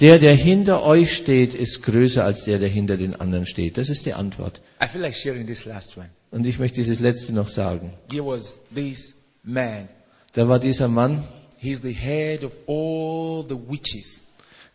[0.00, 3.76] Der, der hinter euch steht, ist größer als der, der hinter den anderen steht.
[3.76, 4.60] Das ist die Antwort.
[4.80, 6.08] I feel like sharing this last one.
[6.30, 7.92] Und ich möchte dieses letzte noch sagen.
[8.10, 9.88] There was this man.
[10.34, 11.24] Da war dieser Mann,
[11.58, 14.22] He's the head of all the witches.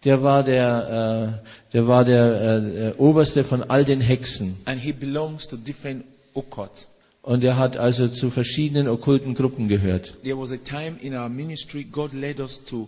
[0.03, 4.57] der war der, äh, der war der äh, äh, Oberste von all den Hexen.
[4.65, 6.03] And he belongs to different
[6.33, 6.87] occults.
[7.21, 10.15] Und er hat also zu verschiedenen okkulten Gruppen gehört.
[10.23, 12.87] There was a time in our ministry, God led us to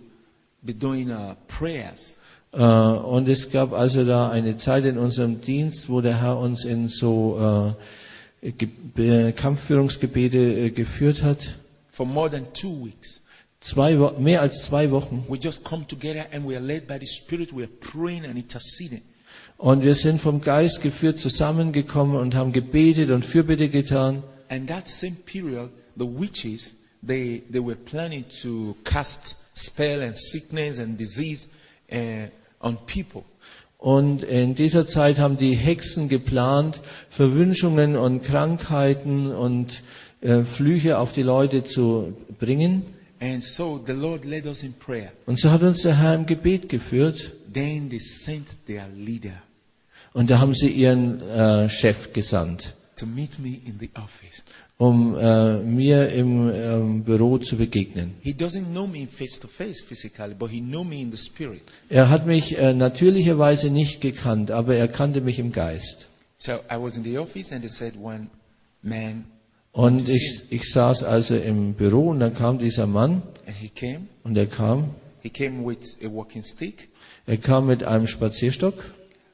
[0.62, 2.18] be doing uh, prayers.
[2.54, 6.66] Äh, und es gab also da eine Zeit in unserem Dienst, wo der Herr uns
[6.66, 7.76] in so
[8.42, 11.54] Ge äh, Kampfführungsgebete äh, geführt hat.
[11.92, 13.22] For more than two weeks.
[13.60, 15.24] Zwei mehr als zwei Wochen.
[15.30, 17.54] We just come together and we are led by the Spirit.
[17.56, 19.04] We are praying and interceding.
[19.58, 24.24] Und wir sind vom Geist geführt zusammengekommen und haben gebetet und Fürbitte getan.
[24.50, 26.74] And that same period, the witches,
[27.06, 31.48] they, they were planning to cast spell and sickness and disease
[31.92, 32.28] uh,
[32.60, 33.24] on people.
[33.78, 39.82] Und in dieser Zeit haben die Hexen geplant, Verwünschungen und Krankheiten und
[40.22, 42.84] äh, Flüche auf die Leute zu bringen.
[43.22, 45.12] And so the Lord led us in prayer.
[45.28, 47.34] Und so hat uns der Herr im Gebet geführt.
[47.54, 49.42] Then they sent their leader
[50.14, 54.44] Und da haben sie ihren äh, Chef gesandt, to meet me in the office.
[54.78, 58.16] um äh, mir im ähm, Büro zu begegnen.
[58.22, 61.62] He doesn't know me face to face physically, but he know me in the spirit.
[61.90, 66.08] Er hat mich äh, natürlicherweise nicht gekannt, aber er kannte mich im Geist.
[66.40, 68.28] So I was in the office and they said one
[68.82, 69.26] man
[69.74, 73.22] Und ich, ich saß also im Büro und dann kam dieser Mann
[73.76, 74.08] came.
[74.24, 74.90] und er kam.
[77.26, 78.74] Er kam mit einem Spazierstock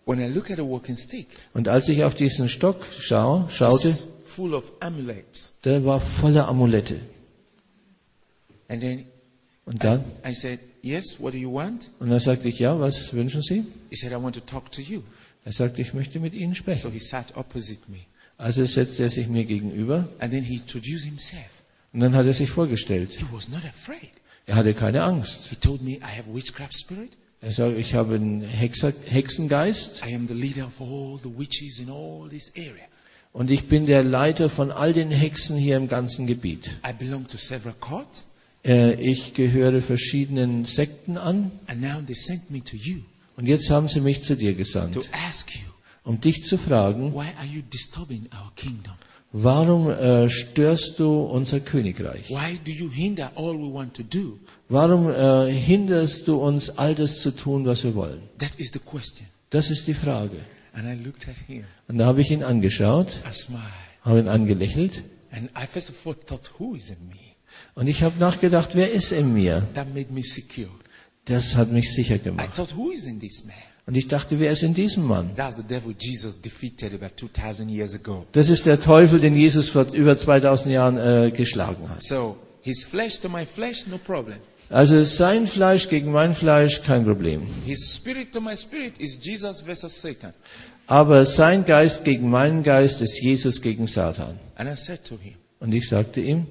[0.05, 3.89] When I look at the walking stick, und als ich auf diesen Stock schau, schaute,
[3.89, 5.51] it's full of amulets.
[5.65, 7.01] der war voller Amulette.
[8.69, 9.05] And then
[9.65, 11.89] Und dann, I said, Yes, what do you want?
[11.99, 13.65] und dann sagte ich, ja, was wünschen Sie?
[13.89, 15.01] He said, I want to talk to you.
[15.43, 16.91] Er sagte, ich möchte mit Ihnen So sprechen.
[16.93, 17.99] he sat opposite me.
[18.38, 21.64] Also setzte er sich mir gegenüber And then he introduced himself.
[21.93, 23.14] und dann hat er sich vorgestellt.
[23.18, 24.11] He was not afraid.
[24.45, 25.47] Er hatte keine Angst.
[25.49, 27.18] He told me, I have witchcraft spirit.
[27.41, 31.80] Er sagt, ich habe einen Hexer, Hexengeist I am the leader of all the witches
[31.80, 32.85] in all this area.
[33.34, 36.77] und ich bin der Leiter von all den Hexen hier im ganzen Gebiet.
[36.88, 38.26] I belong to several cults.
[38.65, 43.01] Äh, Ich gehöre verschiedenen Sekten an And now they sent me to you
[43.35, 44.97] und jetzt haben sie mich zu dir to gesandt,
[45.27, 45.61] ask you,
[46.08, 48.94] um dich zu fragen, why are you disturbing our kingdom?
[49.34, 52.30] warum äh, störst du unser Königreich?
[52.30, 54.40] Why do you hinder all we want to do?
[54.70, 58.22] Warum äh, hinderst du uns, all das zu tun, was wir wollen?
[58.40, 59.28] That is the question.
[59.50, 60.38] Das ist die Frage.
[60.74, 61.66] And I looked at him.
[61.88, 63.20] Und da habe ich ihn angeschaut,
[64.04, 67.16] habe ihn angelächelt And I first of all thought, who is in me?
[67.76, 69.68] und ich habe nachgedacht, wer ist in mir?
[69.74, 70.70] That made me secure.
[71.26, 72.50] Das hat mich sicher gemacht.
[73.88, 75.31] Und ich dachte, wer ist in diesem Mann?
[75.38, 78.26] That's the devil Jesus defeated about 2,000 years ago.
[78.34, 82.03] Das ist der Teufel, den Jesus vor über 2000 Jahren äh, geschlagen hat.
[82.03, 84.38] So, his flesh to my flesh, no problem.
[84.69, 87.47] Also sein Fleisch gegen mein Fleisch, kein Problem.
[87.65, 90.34] His spirit to my spirit is Jesus versus Satan.
[90.88, 94.38] Aber sein Geist gegen meinen Geist ist Jesus gegen Satan.
[94.55, 96.47] And I said to him, Und ich sagte ihm,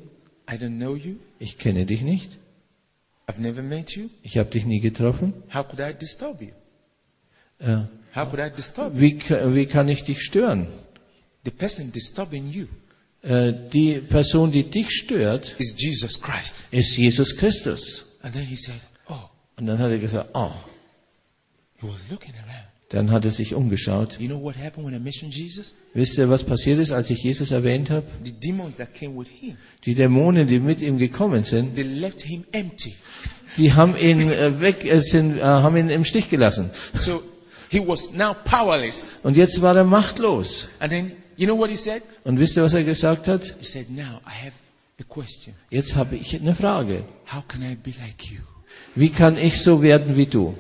[0.51, 1.17] I don't know you.
[1.39, 2.39] ich kenne dich nicht,
[3.29, 4.09] I've never met you.
[4.23, 5.35] ich habe dich nie getroffen.
[5.53, 6.53] How could I disturb you?
[7.59, 7.85] Äh,
[8.15, 9.01] How could I disturb you?
[9.01, 9.19] wie,
[9.55, 10.67] wie kann ich dich stören?
[11.45, 12.67] The person disturbing you
[13.23, 16.65] Äh, die Person, die dich stört, is Jesus Christ.
[16.71, 18.17] ist Jesus Christus.
[18.23, 18.77] And then he said,
[19.09, 19.15] Oh,
[19.57, 20.53] Und dann hat er gesagt, oh.
[22.89, 24.19] Dann hat er sich umgeschaut.
[24.21, 24.53] You know?
[25.95, 28.07] Wisst ihr, was passiert ist, als ich Jesus erwähnt habe?
[29.85, 32.95] Die Dämonen, die mit ihm gekommen sind, they left him empty.
[33.57, 36.71] die haben ihn äh, weg, äh, sind, äh, haben ihn im Stich gelassen.
[36.95, 37.23] So
[37.71, 39.11] he was now powerless.
[39.23, 40.69] Und jetzt war er machtlos.
[40.79, 42.03] And then, you know what he said?
[42.25, 43.43] Und wisst ihr, was er gesagt hat?
[43.59, 44.53] He said, Now I have
[45.01, 45.55] a question.
[45.71, 47.05] Jetzt habe ich eine Frage.
[47.33, 48.39] How can I be like you?
[48.95, 50.55] Wie kann ich so werden wie du?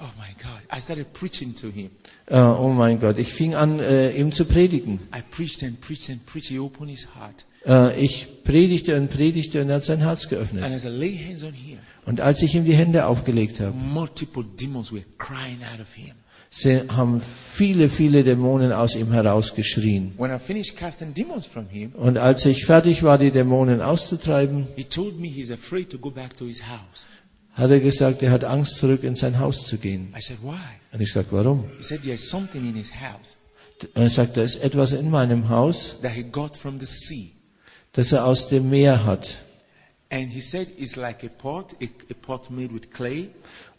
[0.00, 0.76] Oh my God.
[0.76, 1.90] I started preaching to him.
[2.26, 5.00] Äh, oh mein Gott, ich fing an, äh, ihm zu predigen.
[5.14, 6.48] I preached and preached and preached.
[6.48, 7.44] He opened his heart.
[7.66, 10.64] Äh, ich predigte und predigte und er hat sein Herz And geöffnet.
[10.64, 14.44] as I lay hands on him, Und als ich ihm die Hände aufgelegt habe, multiple
[14.60, 16.12] demons were crying out of him.
[16.56, 20.12] Sie haben viele, viele Dämonen aus ihm herausgeschrien.
[20.16, 24.68] When I finished casting demons from him, Und als ich fertig war, die Dämonen auszutreiben,
[24.76, 27.06] he told me he's afraid to go back to his house.
[27.52, 30.12] hat er gesagt, er hat Angst, zurück in sein Haus zu gehen.
[30.16, 30.58] I said, why?
[30.92, 31.64] Und ich sagte, warum?
[31.78, 33.36] He said, there's something in his house
[33.94, 37.30] Und er sagte, da ist etwas in meinem Haus, that he got from the sea.
[37.92, 39.40] das er aus dem Meer hat.
[40.10, 43.30] And he said, it's like a pot, a, a pot made with clay,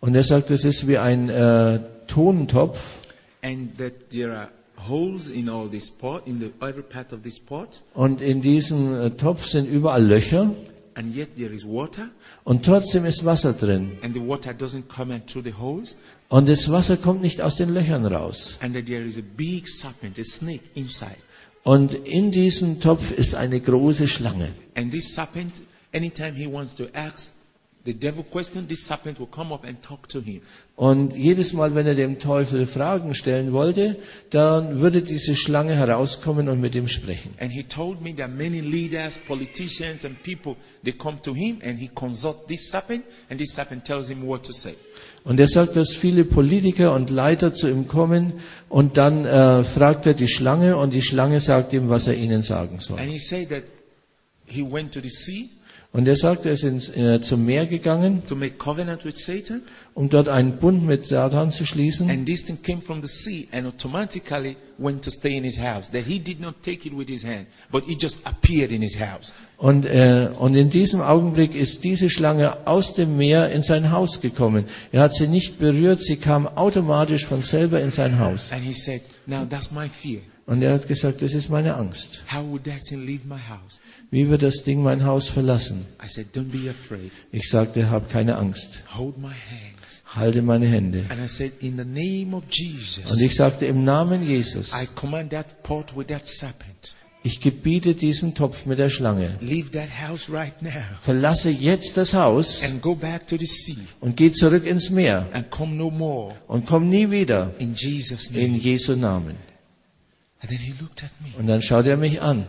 [0.06, 2.98] Und er sagt, es ist wie ein äh, Tonentopf
[3.42, 4.50] and that there are
[4.88, 8.94] holes in all this pot, in the every part of this pot, und in diesem
[8.94, 10.54] äh, Topf sind überall Löcher
[10.94, 12.10] and yet there is water,
[12.44, 13.94] und trotzdem ist Wasser drin.
[14.04, 15.96] and the water doesn't come in through the holes,
[16.30, 18.60] Und das Wasser kommt nicht aus den Löchern raus.
[18.62, 21.18] and that there is a big serpent, a snake inside.
[21.64, 24.50] Und in diesem Topf ist eine große Schlange.
[24.76, 25.62] And this serpent,
[25.96, 27.34] anytime he wants to ask
[27.86, 30.42] the devil question, this serpent will come up and talk to him.
[30.76, 33.96] Und jedes Mal, wenn er dem Teufel Fragen stellen wollte,
[34.32, 37.34] dann würde diese Schlange herauskommen und mit ihm sprechen.
[37.40, 41.80] And he told me that many leaders, politicians, and people, they come to him and
[41.80, 44.74] he consults this serpent, and this serpent tells him what to say.
[45.24, 48.34] Und er sagt, dass viele Politiker und Leiter zu ihm kommen
[48.68, 52.42] und dann äh, fragt er die Schlange und die Schlange sagt ihm, was er ihnen
[52.42, 53.00] sagen soll.
[53.00, 53.64] And he said that
[54.46, 55.50] he went to the sea
[55.96, 59.62] Und er sagt, er ist ins, äh, zum Meer gegangen, to make covenant with Satan,
[59.94, 62.10] um dort einen Bund mit Satan zu schließen.
[62.10, 65.90] and this thing came from the sea and automatically went to stay in his house.
[65.92, 69.00] That he did not take it with his hand, but it just appeared in his
[69.00, 69.36] house.
[69.58, 74.20] Und, äh, und in diesem Augenblick ist diese Schlange aus dem Meer in sein Haus
[74.20, 74.66] gekommen.
[74.92, 78.52] Er hat sie nicht berührt, sie kam automatisch von selber in sein Haus.
[78.52, 80.20] And he said, Now that's my fear.
[80.46, 82.22] Und er hat gesagt, das ist meine Angst.
[82.32, 83.80] How would that thing leave my house?
[84.16, 85.86] Wie wird das Ding mein Haus verlassen?
[86.02, 87.12] I said, Don't be afraid.
[87.34, 88.84] Ich sagte, hab keine Angst.
[88.98, 90.04] Hold my hands.
[90.06, 91.06] Halte meine Hände.
[91.10, 94.88] And I said, In the name of Und Jesus, ich sagte, im Namen Jesus, I
[94.96, 96.96] command that pot with that serpent.
[97.24, 99.38] ich gebiete diesen Topf mit der Schlange.
[99.42, 100.72] Leave that house right now
[101.02, 105.28] Verlasse jetzt das Haus and go back to the sea und geh zurück ins Meer
[105.60, 108.56] no und komm nie wieder in Jesus' in.
[108.56, 109.36] Jesu Namen.
[110.40, 111.38] And then he looked at me.
[111.38, 112.48] Und dann schaut er mich an.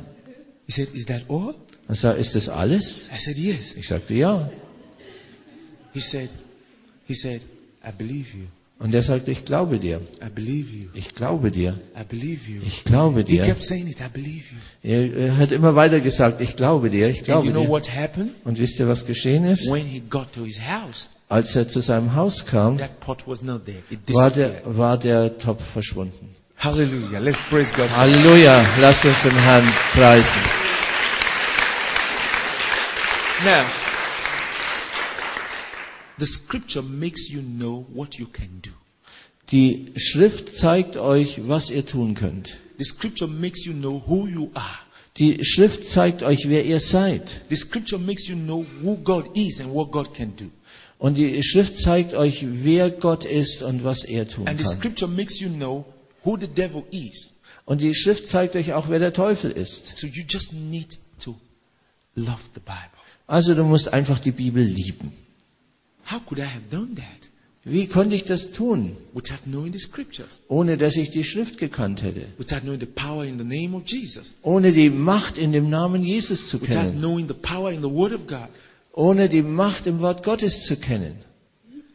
[0.67, 1.55] He said, Is that all?
[1.89, 3.09] Und sagt, ist das alles?
[3.15, 3.75] I said, Yes.
[3.75, 4.49] Ich sagte, ja.
[5.93, 6.29] He said,
[7.07, 7.43] He said,
[7.85, 8.45] I believe you.
[8.79, 10.03] Und er sagte, ich glaube dir.
[10.23, 10.89] I believe you.
[10.93, 11.79] Ich glaube dir.
[11.99, 12.61] I believe you.
[12.67, 13.45] Ich glaube He dir.
[13.45, 14.91] kept saying it, I believe you.
[14.93, 17.69] Er, er hat immer weiter gesagt, ich glaube dir, ich And glaube dir.
[17.69, 18.33] what happened?
[18.45, 19.71] Und wisst ihr, was geschehen ist?
[19.71, 23.43] When he got to his house, Als er zu seinem Haus kam, that pot was
[23.43, 23.83] not there.
[23.91, 26.36] It war der, war der Topf verschwunden.
[26.59, 27.21] Hallelujah.
[27.21, 27.89] Let's praise God.
[27.91, 30.41] Halleluja, lasst uns den Herrn preisen.
[33.45, 33.65] Now,
[36.19, 38.71] the scripture makes you know what you can do.
[39.53, 42.57] Die Schrift zeigt euch, was ihr tun könnt.
[42.79, 44.79] The scripture makes you know who you are.
[45.19, 47.43] Die Schrift zeigt euch, wer ihr seid.
[47.51, 50.47] The scripture makes you know who God is and what God can do.
[50.99, 54.73] Und die Schrift zeigt euch, wer Gott ist und was er tun And the kann.
[54.73, 55.85] scripture makes you know
[56.27, 57.35] who the devil is.
[57.65, 59.97] Und die Schrift zeigt euch auch, wer der Teufel ist.
[59.97, 61.37] So you just need to
[62.15, 62.91] love the Bible.
[63.27, 65.13] Also du musst einfach die Bibel lieben.
[66.11, 67.31] How could I have done that
[67.65, 70.41] Wie konnte ich das tun, without knowing the scriptures?
[70.47, 72.27] ohne dass ich die Schrift gekannt hätte?
[72.39, 74.37] Without knowing the power in the name of Jesus?
[74.43, 76.99] Ohne die Macht in dem Namen Jesus zu Without kennen?
[77.01, 78.49] knowing the power in the Word of God?
[78.93, 81.17] Ohne die Macht im Wort Gottes zu kennen?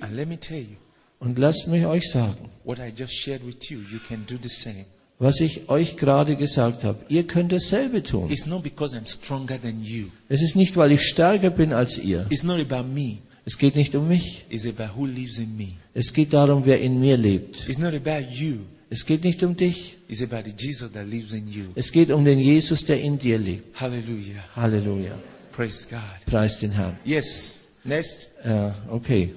[0.01, 0.75] And let me tell you,
[1.21, 4.49] Und lasst mich euch sagen, what I just shared with you, you can do the
[4.49, 4.85] same.
[5.19, 6.97] was ich euch gerade gesagt habe.
[7.07, 8.31] Ihr könnt dasselbe tun.
[8.31, 10.07] It's not because I'm stronger than you.
[10.29, 12.25] Es ist nicht, weil ich stärker bin als ihr.
[12.31, 13.19] It's not about me.
[13.45, 14.45] Es geht nicht um mich.
[14.49, 15.69] It's about who lives in me.
[15.93, 17.69] Es geht darum, wer in mir lebt.
[17.69, 18.61] It's not about you.
[18.89, 19.97] Es geht nicht um dich.
[20.07, 21.65] It's about the Jesus that lives in you.
[21.75, 23.79] Es geht um den Jesus, der in dir lebt.
[23.79, 24.43] Hallelujah.
[24.55, 25.17] Halleluja.
[25.51, 25.99] Praise God.
[26.25, 26.97] Preis den Herrn.
[27.05, 27.59] Yes.
[27.83, 28.29] Next.
[28.43, 29.35] Äh, okay.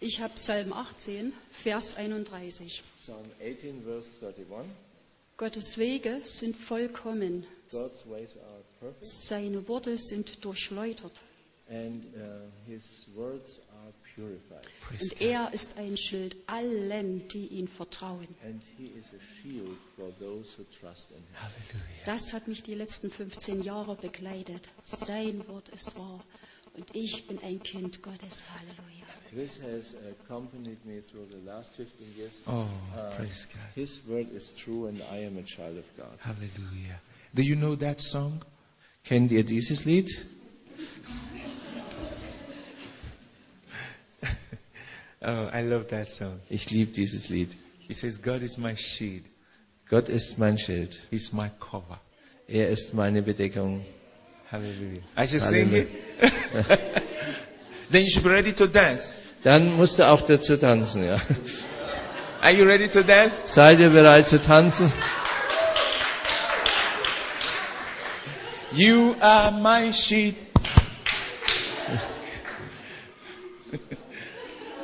[0.00, 2.82] Ich habe Psalm 18, Vers 31.
[3.00, 4.70] Psalm 18, verse 31.
[5.36, 11.20] Gottes Wege sind vollkommen, God's ways are perfect seine Worte sind durchläutert.
[11.68, 12.20] and uh,
[12.66, 14.64] his words are purified.
[15.00, 18.28] Und er ist ein Schild allen, die ihn vertrauen.
[18.44, 21.82] And he is a shield for those who trust in him.
[22.04, 24.68] Das hat mich die letzten 15 Jahre begleitet.
[24.84, 26.24] Sein Wort ist wahr.
[26.76, 28.44] Und ich bin ein Kind Gottes.
[28.52, 29.06] Halleluja.
[29.34, 32.42] This has accompanied me through the last 15 years.
[32.46, 32.66] Oh,
[33.16, 33.62] praise God.
[33.74, 36.18] His word is true and I am a child of God.
[36.20, 37.00] Hallelujah.
[37.34, 38.42] Do you know that song?
[39.04, 40.10] Kennt ihr dieses Lied?
[45.22, 46.40] Oh, I love that song.
[46.48, 47.56] Ich liebe dieses Lied.
[47.78, 49.24] He says, God is my shield.
[49.88, 51.00] Gott ist mein Schild.
[51.10, 51.98] He's my cover.
[52.46, 53.84] Er ist meine Bedeckung.
[54.56, 55.02] Hallelujah.
[55.16, 55.88] I should sing it.
[57.90, 59.14] then you should be ready to dance.
[59.42, 61.18] Dann musst du auch dazu tanzen, ja.
[62.40, 63.42] Are you ready to dance?
[63.44, 64.90] Seid ihr bereit zu tanzen?
[68.72, 70.36] You are my shield.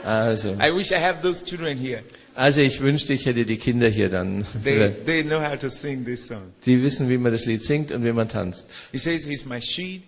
[0.04, 2.02] Also, I wish I have those children here.
[2.34, 4.44] Also ich wünschte, ich hätte die Kinder hier dann.
[4.64, 6.52] They, they know how to sing this song.
[6.66, 8.68] Die wissen, wie man das Lied singt und wie man tanzt.
[8.90, 10.02] He says, He's my shield.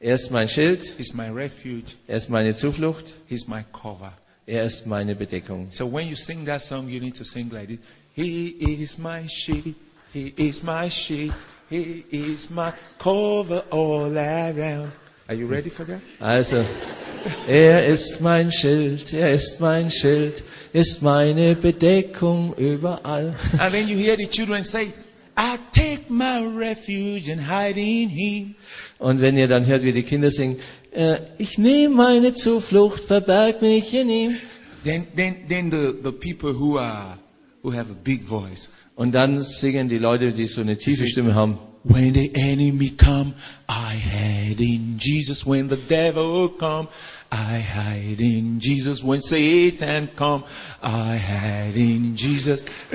[0.00, 1.94] Er ist mein Schild, He's my refuge.
[2.06, 4.12] er ist meine Zuflucht, He's my cover.
[4.46, 5.68] er ist meine Bedeckung.
[5.70, 7.78] So when you sing that song, you need to sing like this.
[8.14, 8.48] He
[8.82, 9.74] is my shield.
[10.12, 11.34] He is my shield.
[11.68, 14.90] He is my cover all around.
[15.28, 16.00] Are you ready for that?
[16.20, 16.64] Also,
[17.46, 20.42] er ist mein Schild, er ist mein Schild,
[20.72, 23.34] ist meine Bedeckung überall.
[23.58, 24.92] And then you hear the children say,
[25.36, 28.54] I take my refuge and hide in him.
[28.98, 30.56] Und wenn ihr dann hört, wie die Kinder singen,
[30.92, 34.36] äh, ich nehme meine Zuflucht, verberg mich in ihm.
[34.84, 37.18] Then, then, then the, the people who are,
[37.62, 38.68] who have a big voice.
[38.96, 41.58] Und dann singen die Leute, die so eine tiefe Stimme haben.
[41.84, 43.34] When the enemy come,
[43.68, 45.46] I hide in Jesus.
[45.46, 46.88] When the devil come,
[47.30, 49.02] I hide in Jesus.
[49.02, 50.44] When Satan come,
[50.82, 52.64] I hide in Jesus.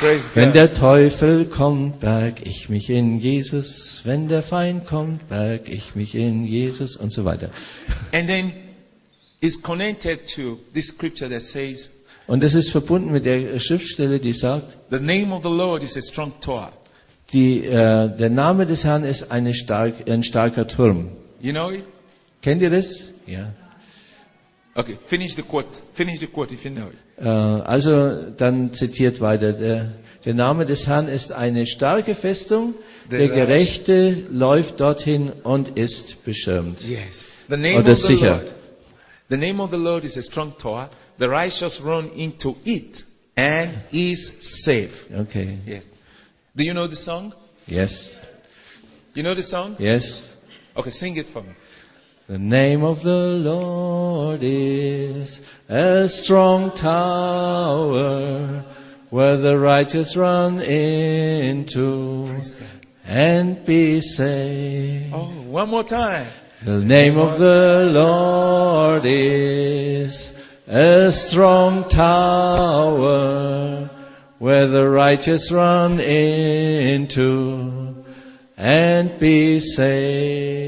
[0.00, 4.02] Praise Wenn der Teufel kommt, berg ich mich in Jesus.
[4.04, 7.50] Wenn der Feind kommt, berg ich mich in Jesus und so weiter.
[8.12, 8.52] And then
[9.40, 11.90] it's connected to this scripture that says,
[12.26, 15.96] Und das ist verbunden mit der Schriftstelle, die sagt, the name of the Lord is
[15.96, 16.72] a strong tower.
[17.32, 21.10] die, äh, der Name des Herrn ist eine stark, ein starker Turm.
[21.40, 21.84] You know it?
[22.42, 23.10] Kennt ihr das?
[23.26, 23.52] Ja.
[24.74, 25.82] Okay, finish the quote.
[25.92, 27.24] Finish the quote if you know it.
[27.24, 29.52] Äh, also dann zitiert weiter.
[29.52, 29.92] Der,
[30.24, 32.74] der Name des Herrn ist eine starke Festung.
[33.10, 36.82] Der Gerechte läuft dorthin und ist beschirmt.
[36.86, 37.24] Yes.
[37.48, 38.36] The name Oder of the sicher.
[38.36, 38.52] Lord.
[39.28, 40.88] The name of the Lord is a strong tower.
[41.18, 43.04] The righteous run into it
[43.36, 45.08] and is safe.
[45.14, 45.58] Okay.
[45.66, 45.88] Yes.
[46.54, 47.34] Do you know the song?
[47.66, 48.18] Yes.
[49.14, 49.76] You know the song?
[49.78, 50.29] Yes.
[50.80, 51.50] Okay, sing it for me.
[52.26, 58.64] The name of the Lord is a strong tower
[59.10, 62.40] where the righteous run into
[63.04, 65.12] and be saved.
[65.12, 66.26] Oh, one more time.
[66.62, 70.32] The name of the Lord is
[70.66, 73.90] a strong tower
[74.38, 78.02] where the righteous run into
[78.56, 80.59] and be saved.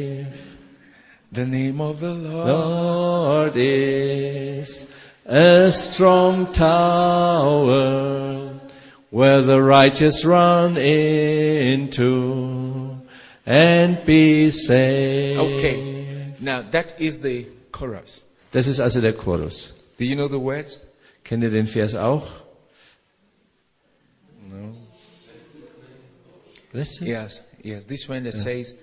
[1.32, 2.46] The name of the Lord.
[2.46, 4.86] Lord is
[5.24, 8.50] a strong tower
[9.08, 12.20] where the righteous run into
[13.46, 15.40] and be saved.
[15.40, 16.34] Okay.
[16.38, 18.22] Now that is the chorus.
[18.50, 19.72] Das ist also der Chorus.
[19.96, 20.82] Do you know the words?
[21.24, 22.42] Kennt ihr den Vers auch?
[24.50, 24.74] No.
[26.74, 27.06] Listen.
[27.06, 27.86] Yes, yes.
[27.86, 28.74] This one that says,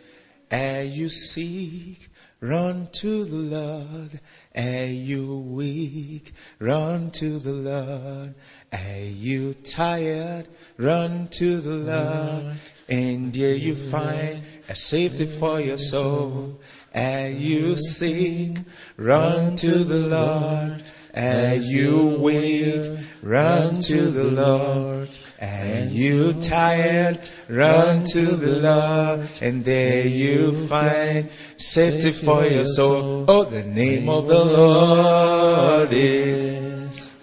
[0.52, 2.10] Are you sick?
[2.42, 4.20] Run to the Lord.
[4.56, 6.32] Are you weak?
[6.60, 8.34] Run to the Lord.
[8.72, 10.48] Are you tired?
[10.78, 12.58] Run to the Lord.
[12.88, 16.62] And there you find a safety for your soul.
[16.96, 18.58] Are you sick?
[18.96, 20.84] Run to the Lord.
[21.16, 23.00] Are you weak?
[23.22, 25.10] Run to the Lord.
[25.40, 27.28] And you tired?
[27.48, 29.30] Run to the Lord.
[29.42, 33.26] And there you find safety for your soul.
[33.28, 37.16] Oh, the name of the Lord is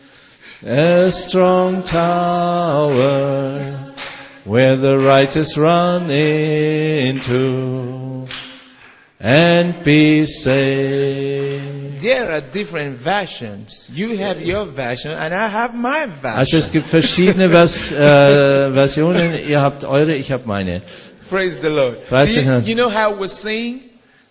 [0.65, 3.93] A strong tower
[4.45, 8.27] where the righteous run into
[9.19, 11.56] and be saved.
[12.07, 13.89] There are different versions.
[13.93, 16.73] You have your version and I have my Also es version.
[16.73, 19.33] gibt verschiedene Vers, äh, Versionen.
[19.49, 20.83] Ihr habt eure, ich habe meine.
[21.29, 22.07] Praise the Lord.
[22.09, 22.65] Preis Do den you, Herrn.
[22.65, 23.81] you know how we sing?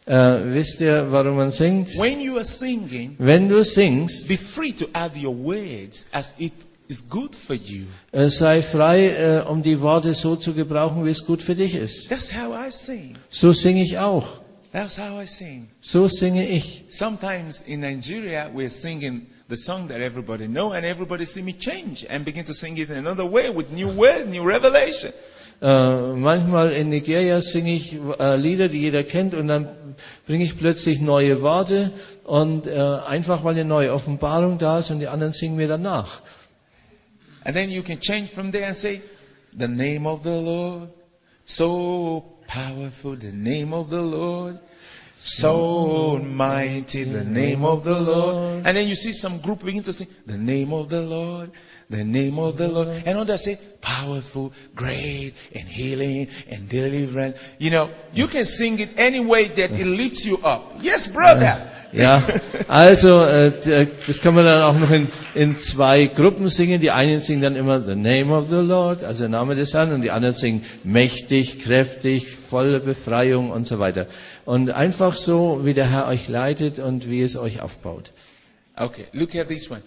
[0.06, 0.14] Äh,
[0.54, 1.90] wisst ihr, warum man singt?
[2.00, 6.54] When you are singing, Wenn du singst, be free to add your words as it
[6.88, 7.88] is good for you.
[8.14, 11.76] äh, sei frei, äh, um die Worte so zu gebrauchen, wie es gut für dich
[11.76, 12.08] ist.
[12.08, 13.16] That's how I sing.
[13.30, 14.45] So singe ich auch.
[14.76, 15.70] That's how I sing.
[15.80, 16.84] So singe ich.
[16.90, 22.06] Sometimes in Nigeria, we're singing the song that everybody know, and everybody see me change
[22.10, 25.14] and begin to sing it in another way with new words, new revelation.
[25.62, 29.70] Äh, manchmal in Nigeria singe ich äh, Lieder, die jeder kennt, und dann
[30.28, 31.92] bringe ich plötzlich neue Worte
[32.26, 36.22] und äh, einfach weil eine neue Offenbarung da ist und die anderen singen mir danach.
[37.46, 39.02] And then you can change from there and say,
[39.58, 40.90] the name of the Lord,
[41.46, 44.60] so powerful, the name of the Lord,
[45.18, 48.66] so mighty, the name of the Lord.
[48.66, 51.52] And then you see some group begin to sing, the name of the Lord,
[51.90, 52.90] the name of the Lord.
[53.06, 57.38] And others say, powerful, great, and healing, and deliverance.
[57.60, 60.74] You know, you can sing it any way that it lifts you up.
[60.80, 61.72] Yes, brother.
[61.96, 62.22] Ja,
[62.68, 66.82] also äh, d- das kann man dann auch noch in, in zwei Gruppen singen.
[66.82, 69.94] Die einen singen dann immer The Name of the Lord, also der Name des Herrn,
[69.94, 74.08] und die anderen singen mächtig, kräftig, volle Befreiung und so weiter.
[74.44, 78.12] Und einfach so, wie der Herr euch leitet und wie es euch aufbaut.
[78.76, 79.82] Okay, look at this one.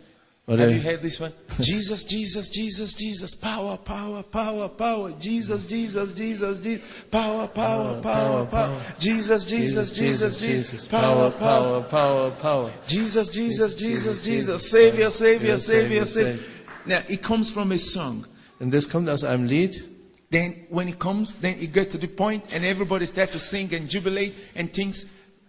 [0.49, 1.33] Have you heard this one?
[1.61, 5.13] Jesus, Jesus, Jesus, Jesus, power, power, power, power.
[5.21, 8.81] Jesus, Jesus, Jesus, Jesus, power, power, power, power.
[8.99, 11.83] Jesus, Jesus, Jesus, Jesus, power, power.
[11.83, 12.71] power, power.
[12.87, 14.71] Jesus, Jesus, Jesus, Jesus.
[14.71, 16.43] Savior, Savior, Savior, Savior.
[16.87, 18.25] Now, it comes from a song.
[18.59, 19.85] Und das kommt aus einem Lied.
[20.31, 23.75] Then, when it comes, then it gets to the point and everybody starts to sing
[23.75, 25.07] and jubilate and things,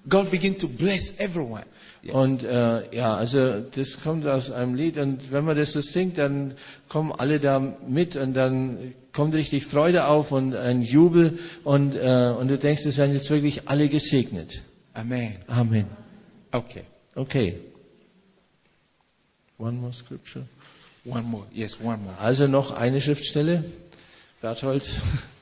[0.08, 1.64] God begin to bless everyone.
[2.02, 2.14] Yes.
[2.16, 6.18] Und äh, ja, also das kommt aus einem Lied und wenn man das so singt,
[6.18, 6.54] dann
[6.88, 12.34] kommen alle da mit und dann kommt richtig Freude auf und ein Jubel und, äh,
[12.40, 14.62] und du denkst, es werden jetzt wirklich alle gesegnet.
[14.94, 15.36] Amen.
[15.48, 15.88] Amen.
[16.52, 16.84] Okay.
[17.16, 17.60] Okay.
[19.58, 20.46] One more scripture.
[21.04, 21.46] One more.
[21.52, 22.18] Yes, one more.
[22.18, 23.66] Also noch eine Schriftstelle.
[24.42, 24.88] Berthold.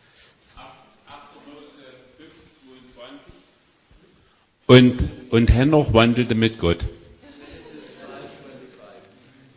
[4.67, 4.99] Und,
[5.31, 6.83] und Henoch wandelte mit Gott.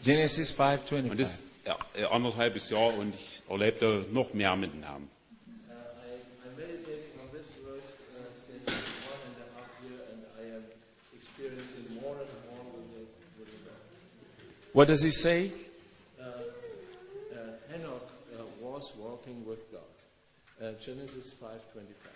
[0.05, 1.11] Genesis 5:25.
[1.11, 5.09] Und das ja, äh, anderthalbes Jahr und ich erlebte noch mehr mit dem Herrn.
[14.73, 15.51] What does he say?
[17.75, 18.03] Enoch
[18.63, 20.79] was walking with God.
[20.79, 22.11] Genesis 5:25.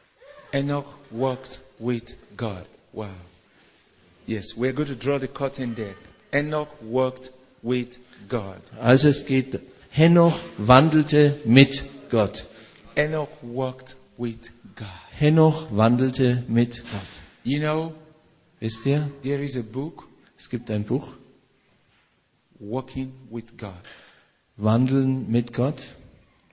[0.52, 2.64] Enoch walked with God.
[2.94, 3.08] Wow.
[4.26, 5.94] Yes, we're going to draw the curtain there.
[6.32, 7.30] Enoch walked
[7.62, 7.98] with
[8.28, 8.60] God.
[8.80, 9.60] Also es geht,
[9.90, 12.46] Henoch wandelte mit Gott.
[12.96, 14.88] Enoch walked with God.
[15.18, 17.20] Henoch wandelte mit Gott.
[17.44, 17.92] You know,
[18.64, 20.08] Wisst ihr, there is a book,
[20.38, 21.18] es gibt ein Buch,
[22.58, 23.74] Walking with God.
[24.56, 25.86] Wandeln mit Gott.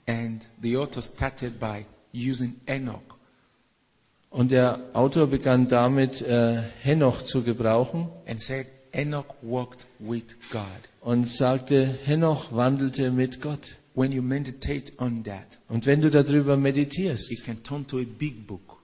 [0.07, 3.10] And the author started by using Enoch.
[4.31, 10.61] Und der Autor begann damit, äh, Henoch zu gebrauchen and said, Enoch walked with God.
[11.01, 13.77] und sagte, Henoch wandelte mit Gott.
[13.93, 18.05] When you meditate on that, Und wenn du darüber meditierst, it can turn to a
[18.05, 18.77] big book.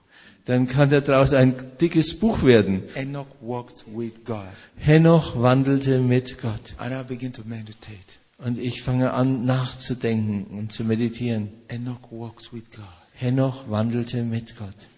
[0.44, 2.82] dann kann daraus ein dickes Buch werden.
[2.94, 4.44] Enoch walked with God.
[4.76, 6.74] Henoch wandelte mit Gott.
[6.76, 8.18] And I begin to meditate.
[8.36, 11.48] Und ich fange an nachzudenken und zu meditieren.
[11.68, 12.84] Enoch walked with God.
[13.14, 14.88] Henoch wandelte mit Gott.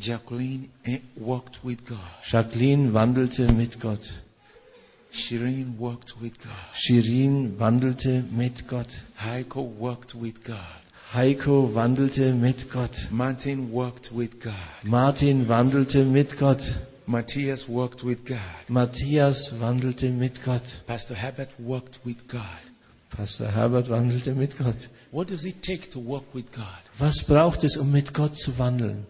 [0.00, 1.98] Jacqueline eh, walked with God.
[2.22, 4.10] Jacqueline wandelte mit Gott.
[5.12, 6.54] Shireen walked with God.
[6.72, 8.98] Shirin wandelte mit Gott.
[9.18, 10.56] Heiko walked with God.
[11.12, 13.08] Heiko wandelte mit Gott.
[13.10, 14.54] Martin walked with God.
[14.84, 16.62] Martin wandelte mit Gott.
[17.06, 18.38] Matthias walked with God.
[18.68, 20.80] Matthias wandelte mit Gott.
[20.86, 22.62] Pastor Herbert walked with God.
[23.10, 24.88] Pastor Herbert wandelte mit Gott.
[25.10, 26.82] What does it take to walk with God?
[26.98, 29.04] Was braucht es, um mit Gott zu wandeln?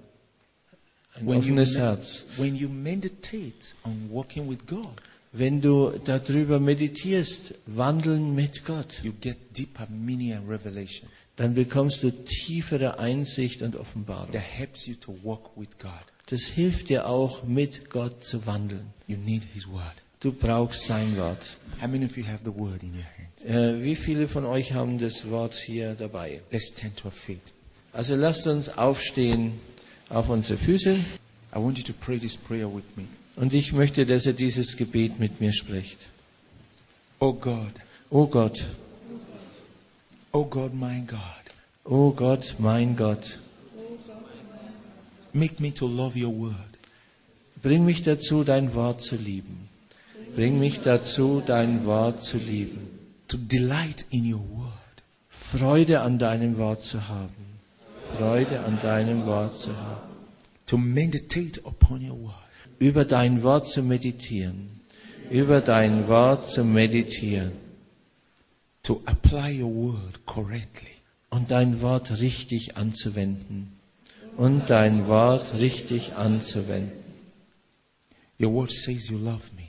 [1.15, 2.25] Ein When you, offenes me- Herz.
[2.37, 4.89] when you meditate on walking with God,
[5.33, 12.03] Wenn du darüber meditierst, wandeln mit Gott, you get deeper meaning and revelation dann bekommst
[12.03, 14.31] du tiefere Einsicht und Offenbarung.
[14.33, 15.91] that helps you to walk with God.
[16.27, 18.87] Das hilft dir auch, mit Gott zu wandeln.
[19.07, 19.95] You need His Word.
[20.21, 21.57] Du brauchst sein Wort.
[21.81, 23.81] How many of you have the Word in your hand?
[23.81, 26.43] Äh, wie viele von euch haben das Wort hier dabei?
[26.51, 27.41] Let's stand to our feet.
[27.95, 29.53] Also lasst uns aufstehen
[30.11, 30.97] auf unsere Füße
[31.55, 33.05] I want you to pray this prayer with me.
[33.37, 36.09] und ich möchte, dass ihr dieses Gebet mit mir spricht.
[37.19, 37.73] Oh God,
[38.11, 38.65] O Gott,
[40.33, 41.19] oh God, my God,
[41.85, 43.39] o Gott, mein Gott,
[45.33, 46.55] make me to love your Word.
[47.63, 49.69] bring mich dazu, dein Wort zu lieben.
[50.35, 52.99] Bring mich dazu, dein Wort zu lieben.
[53.29, 57.50] to delight in your word, Freude an deinem Wort zu haben.
[58.21, 60.11] Freude an deinem Wort zu haben.
[60.67, 62.35] to meditate upon your word.
[62.79, 64.83] über dein Wort zu meditieren,
[65.31, 67.53] über dein Wort zu meditieren
[68.83, 70.91] to apply your word correctly.
[71.31, 73.73] und dein Wort richtig anzuwenden
[74.37, 76.93] und dein Wort richtig anzuwenden.
[78.39, 79.69] Your word says you love me.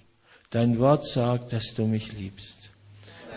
[0.50, 2.70] Dein Wort sagt, dass du mich liebst.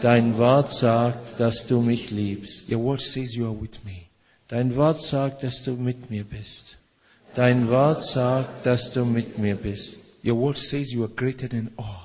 [0.00, 2.68] Dein Wort sagt, dass du mich liebst.
[2.68, 4.08] Your word says you are with me.
[4.48, 6.76] Dein Wort sagt, dass du mit mir bist.
[7.34, 10.00] Dein Wort sagt, dass du mit mir bist.
[10.24, 12.04] Your word says you are greater than all.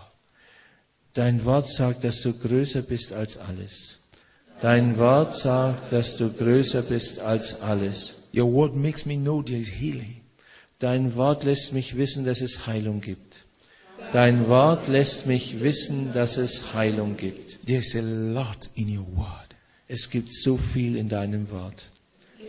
[1.14, 4.00] Dein Wort sagt, dass du größer bist als alles.
[4.62, 8.16] Dein Wort sagt, dass du größer bist als alles.
[8.34, 10.22] Your word makes me know there is healing.
[10.80, 13.46] Dein Wort lässt mich wissen, dass es Heilung gibt.
[14.14, 17.66] Dein Wort lässt mich wissen, dass es Heilung gibt.
[17.66, 19.56] There's a lot in your word.
[19.88, 21.89] Es gibt so viel in deinem Wort.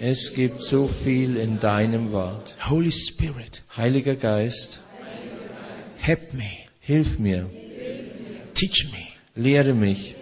[0.00, 2.56] Es gibt so viel in deinem Wort.
[2.68, 4.80] Holy Spirit, Heiliger Geist,
[5.98, 6.50] help me,
[6.80, 7.50] hilf mir,
[8.54, 10.16] teach me, lehre mich,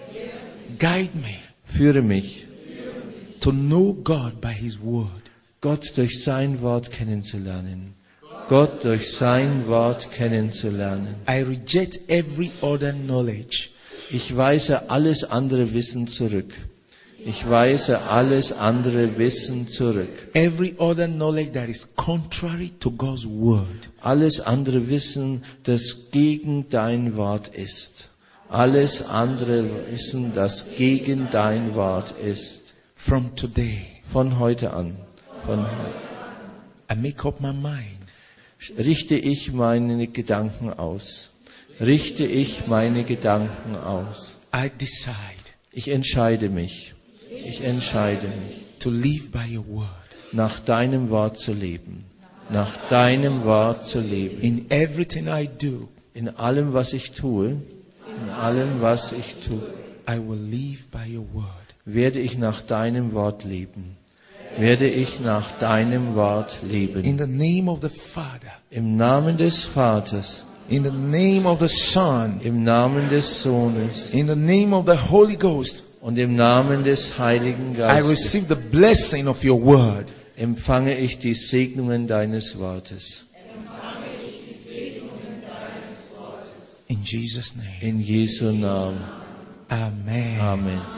[0.79, 1.39] guide me
[1.69, 2.47] führe mich,
[3.41, 5.31] to know God by His word.
[5.61, 7.95] Gott durch sein Wort kennenzulernen.
[8.49, 11.15] Gott durch sein Wort kennenzulernen.
[11.29, 13.71] I reject every other knowledge.
[14.11, 16.55] Ich weise alles andere Wissen zurück.
[17.29, 20.09] Ich weise alles andere Wissen zurück.
[20.33, 23.91] Every other knowledge that is contrary to God's word.
[24.01, 28.09] Alles andere Wissen, das gegen dein Wort ist.
[28.49, 32.73] Alles andere Wissen, das gegen dein Wort ist.
[32.95, 34.97] From today, Von heute an.
[35.45, 36.09] Von heute.
[36.91, 38.07] I make up my mind
[38.79, 41.29] Richte ich meine Gedanken aus.
[41.79, 44.37] Richte ich meine Gedanken aus.
[44.57, 45.13] I decide
[45.73, 46.95] Ich entscheide mich.
[47.45, 49.89] Ich entscheide mich, to live by your word.
[50.33, 52.05] nach deinem Wort zu leben.
[52.51, 54.41] Nach deinem Wort zu leben.
[54.41, 57.61] In everything I do, In allem, was ich tue,
[58.23, 59.61] in allem, was ich tue,
[60.09, 61.47] I will live by your word.
[61.85, 63.97] werde ich nach deinem Wort leben.
[64.59, 67.05] Werde ich nach deinem Wort leben.
[67.05, 71.69] In the name of the Father, Im Namen des Vaters, in the name of the
[71.69, 76.85] Son, im Namen des Sohnes in the name of the Holy Ghost, und im Namen
[76.85, 80.13] des Heiligen I Geistes receive the blessing of your word.
[80.37, 83.25] empfange ich die Segnungen deines Wortes.
[86.89, 87.69] In Jesus' name.
[87.81, 88.99] In Jesu Namen.
[89.69, 90.41] Amen.
[90.41, 90.98] Amen.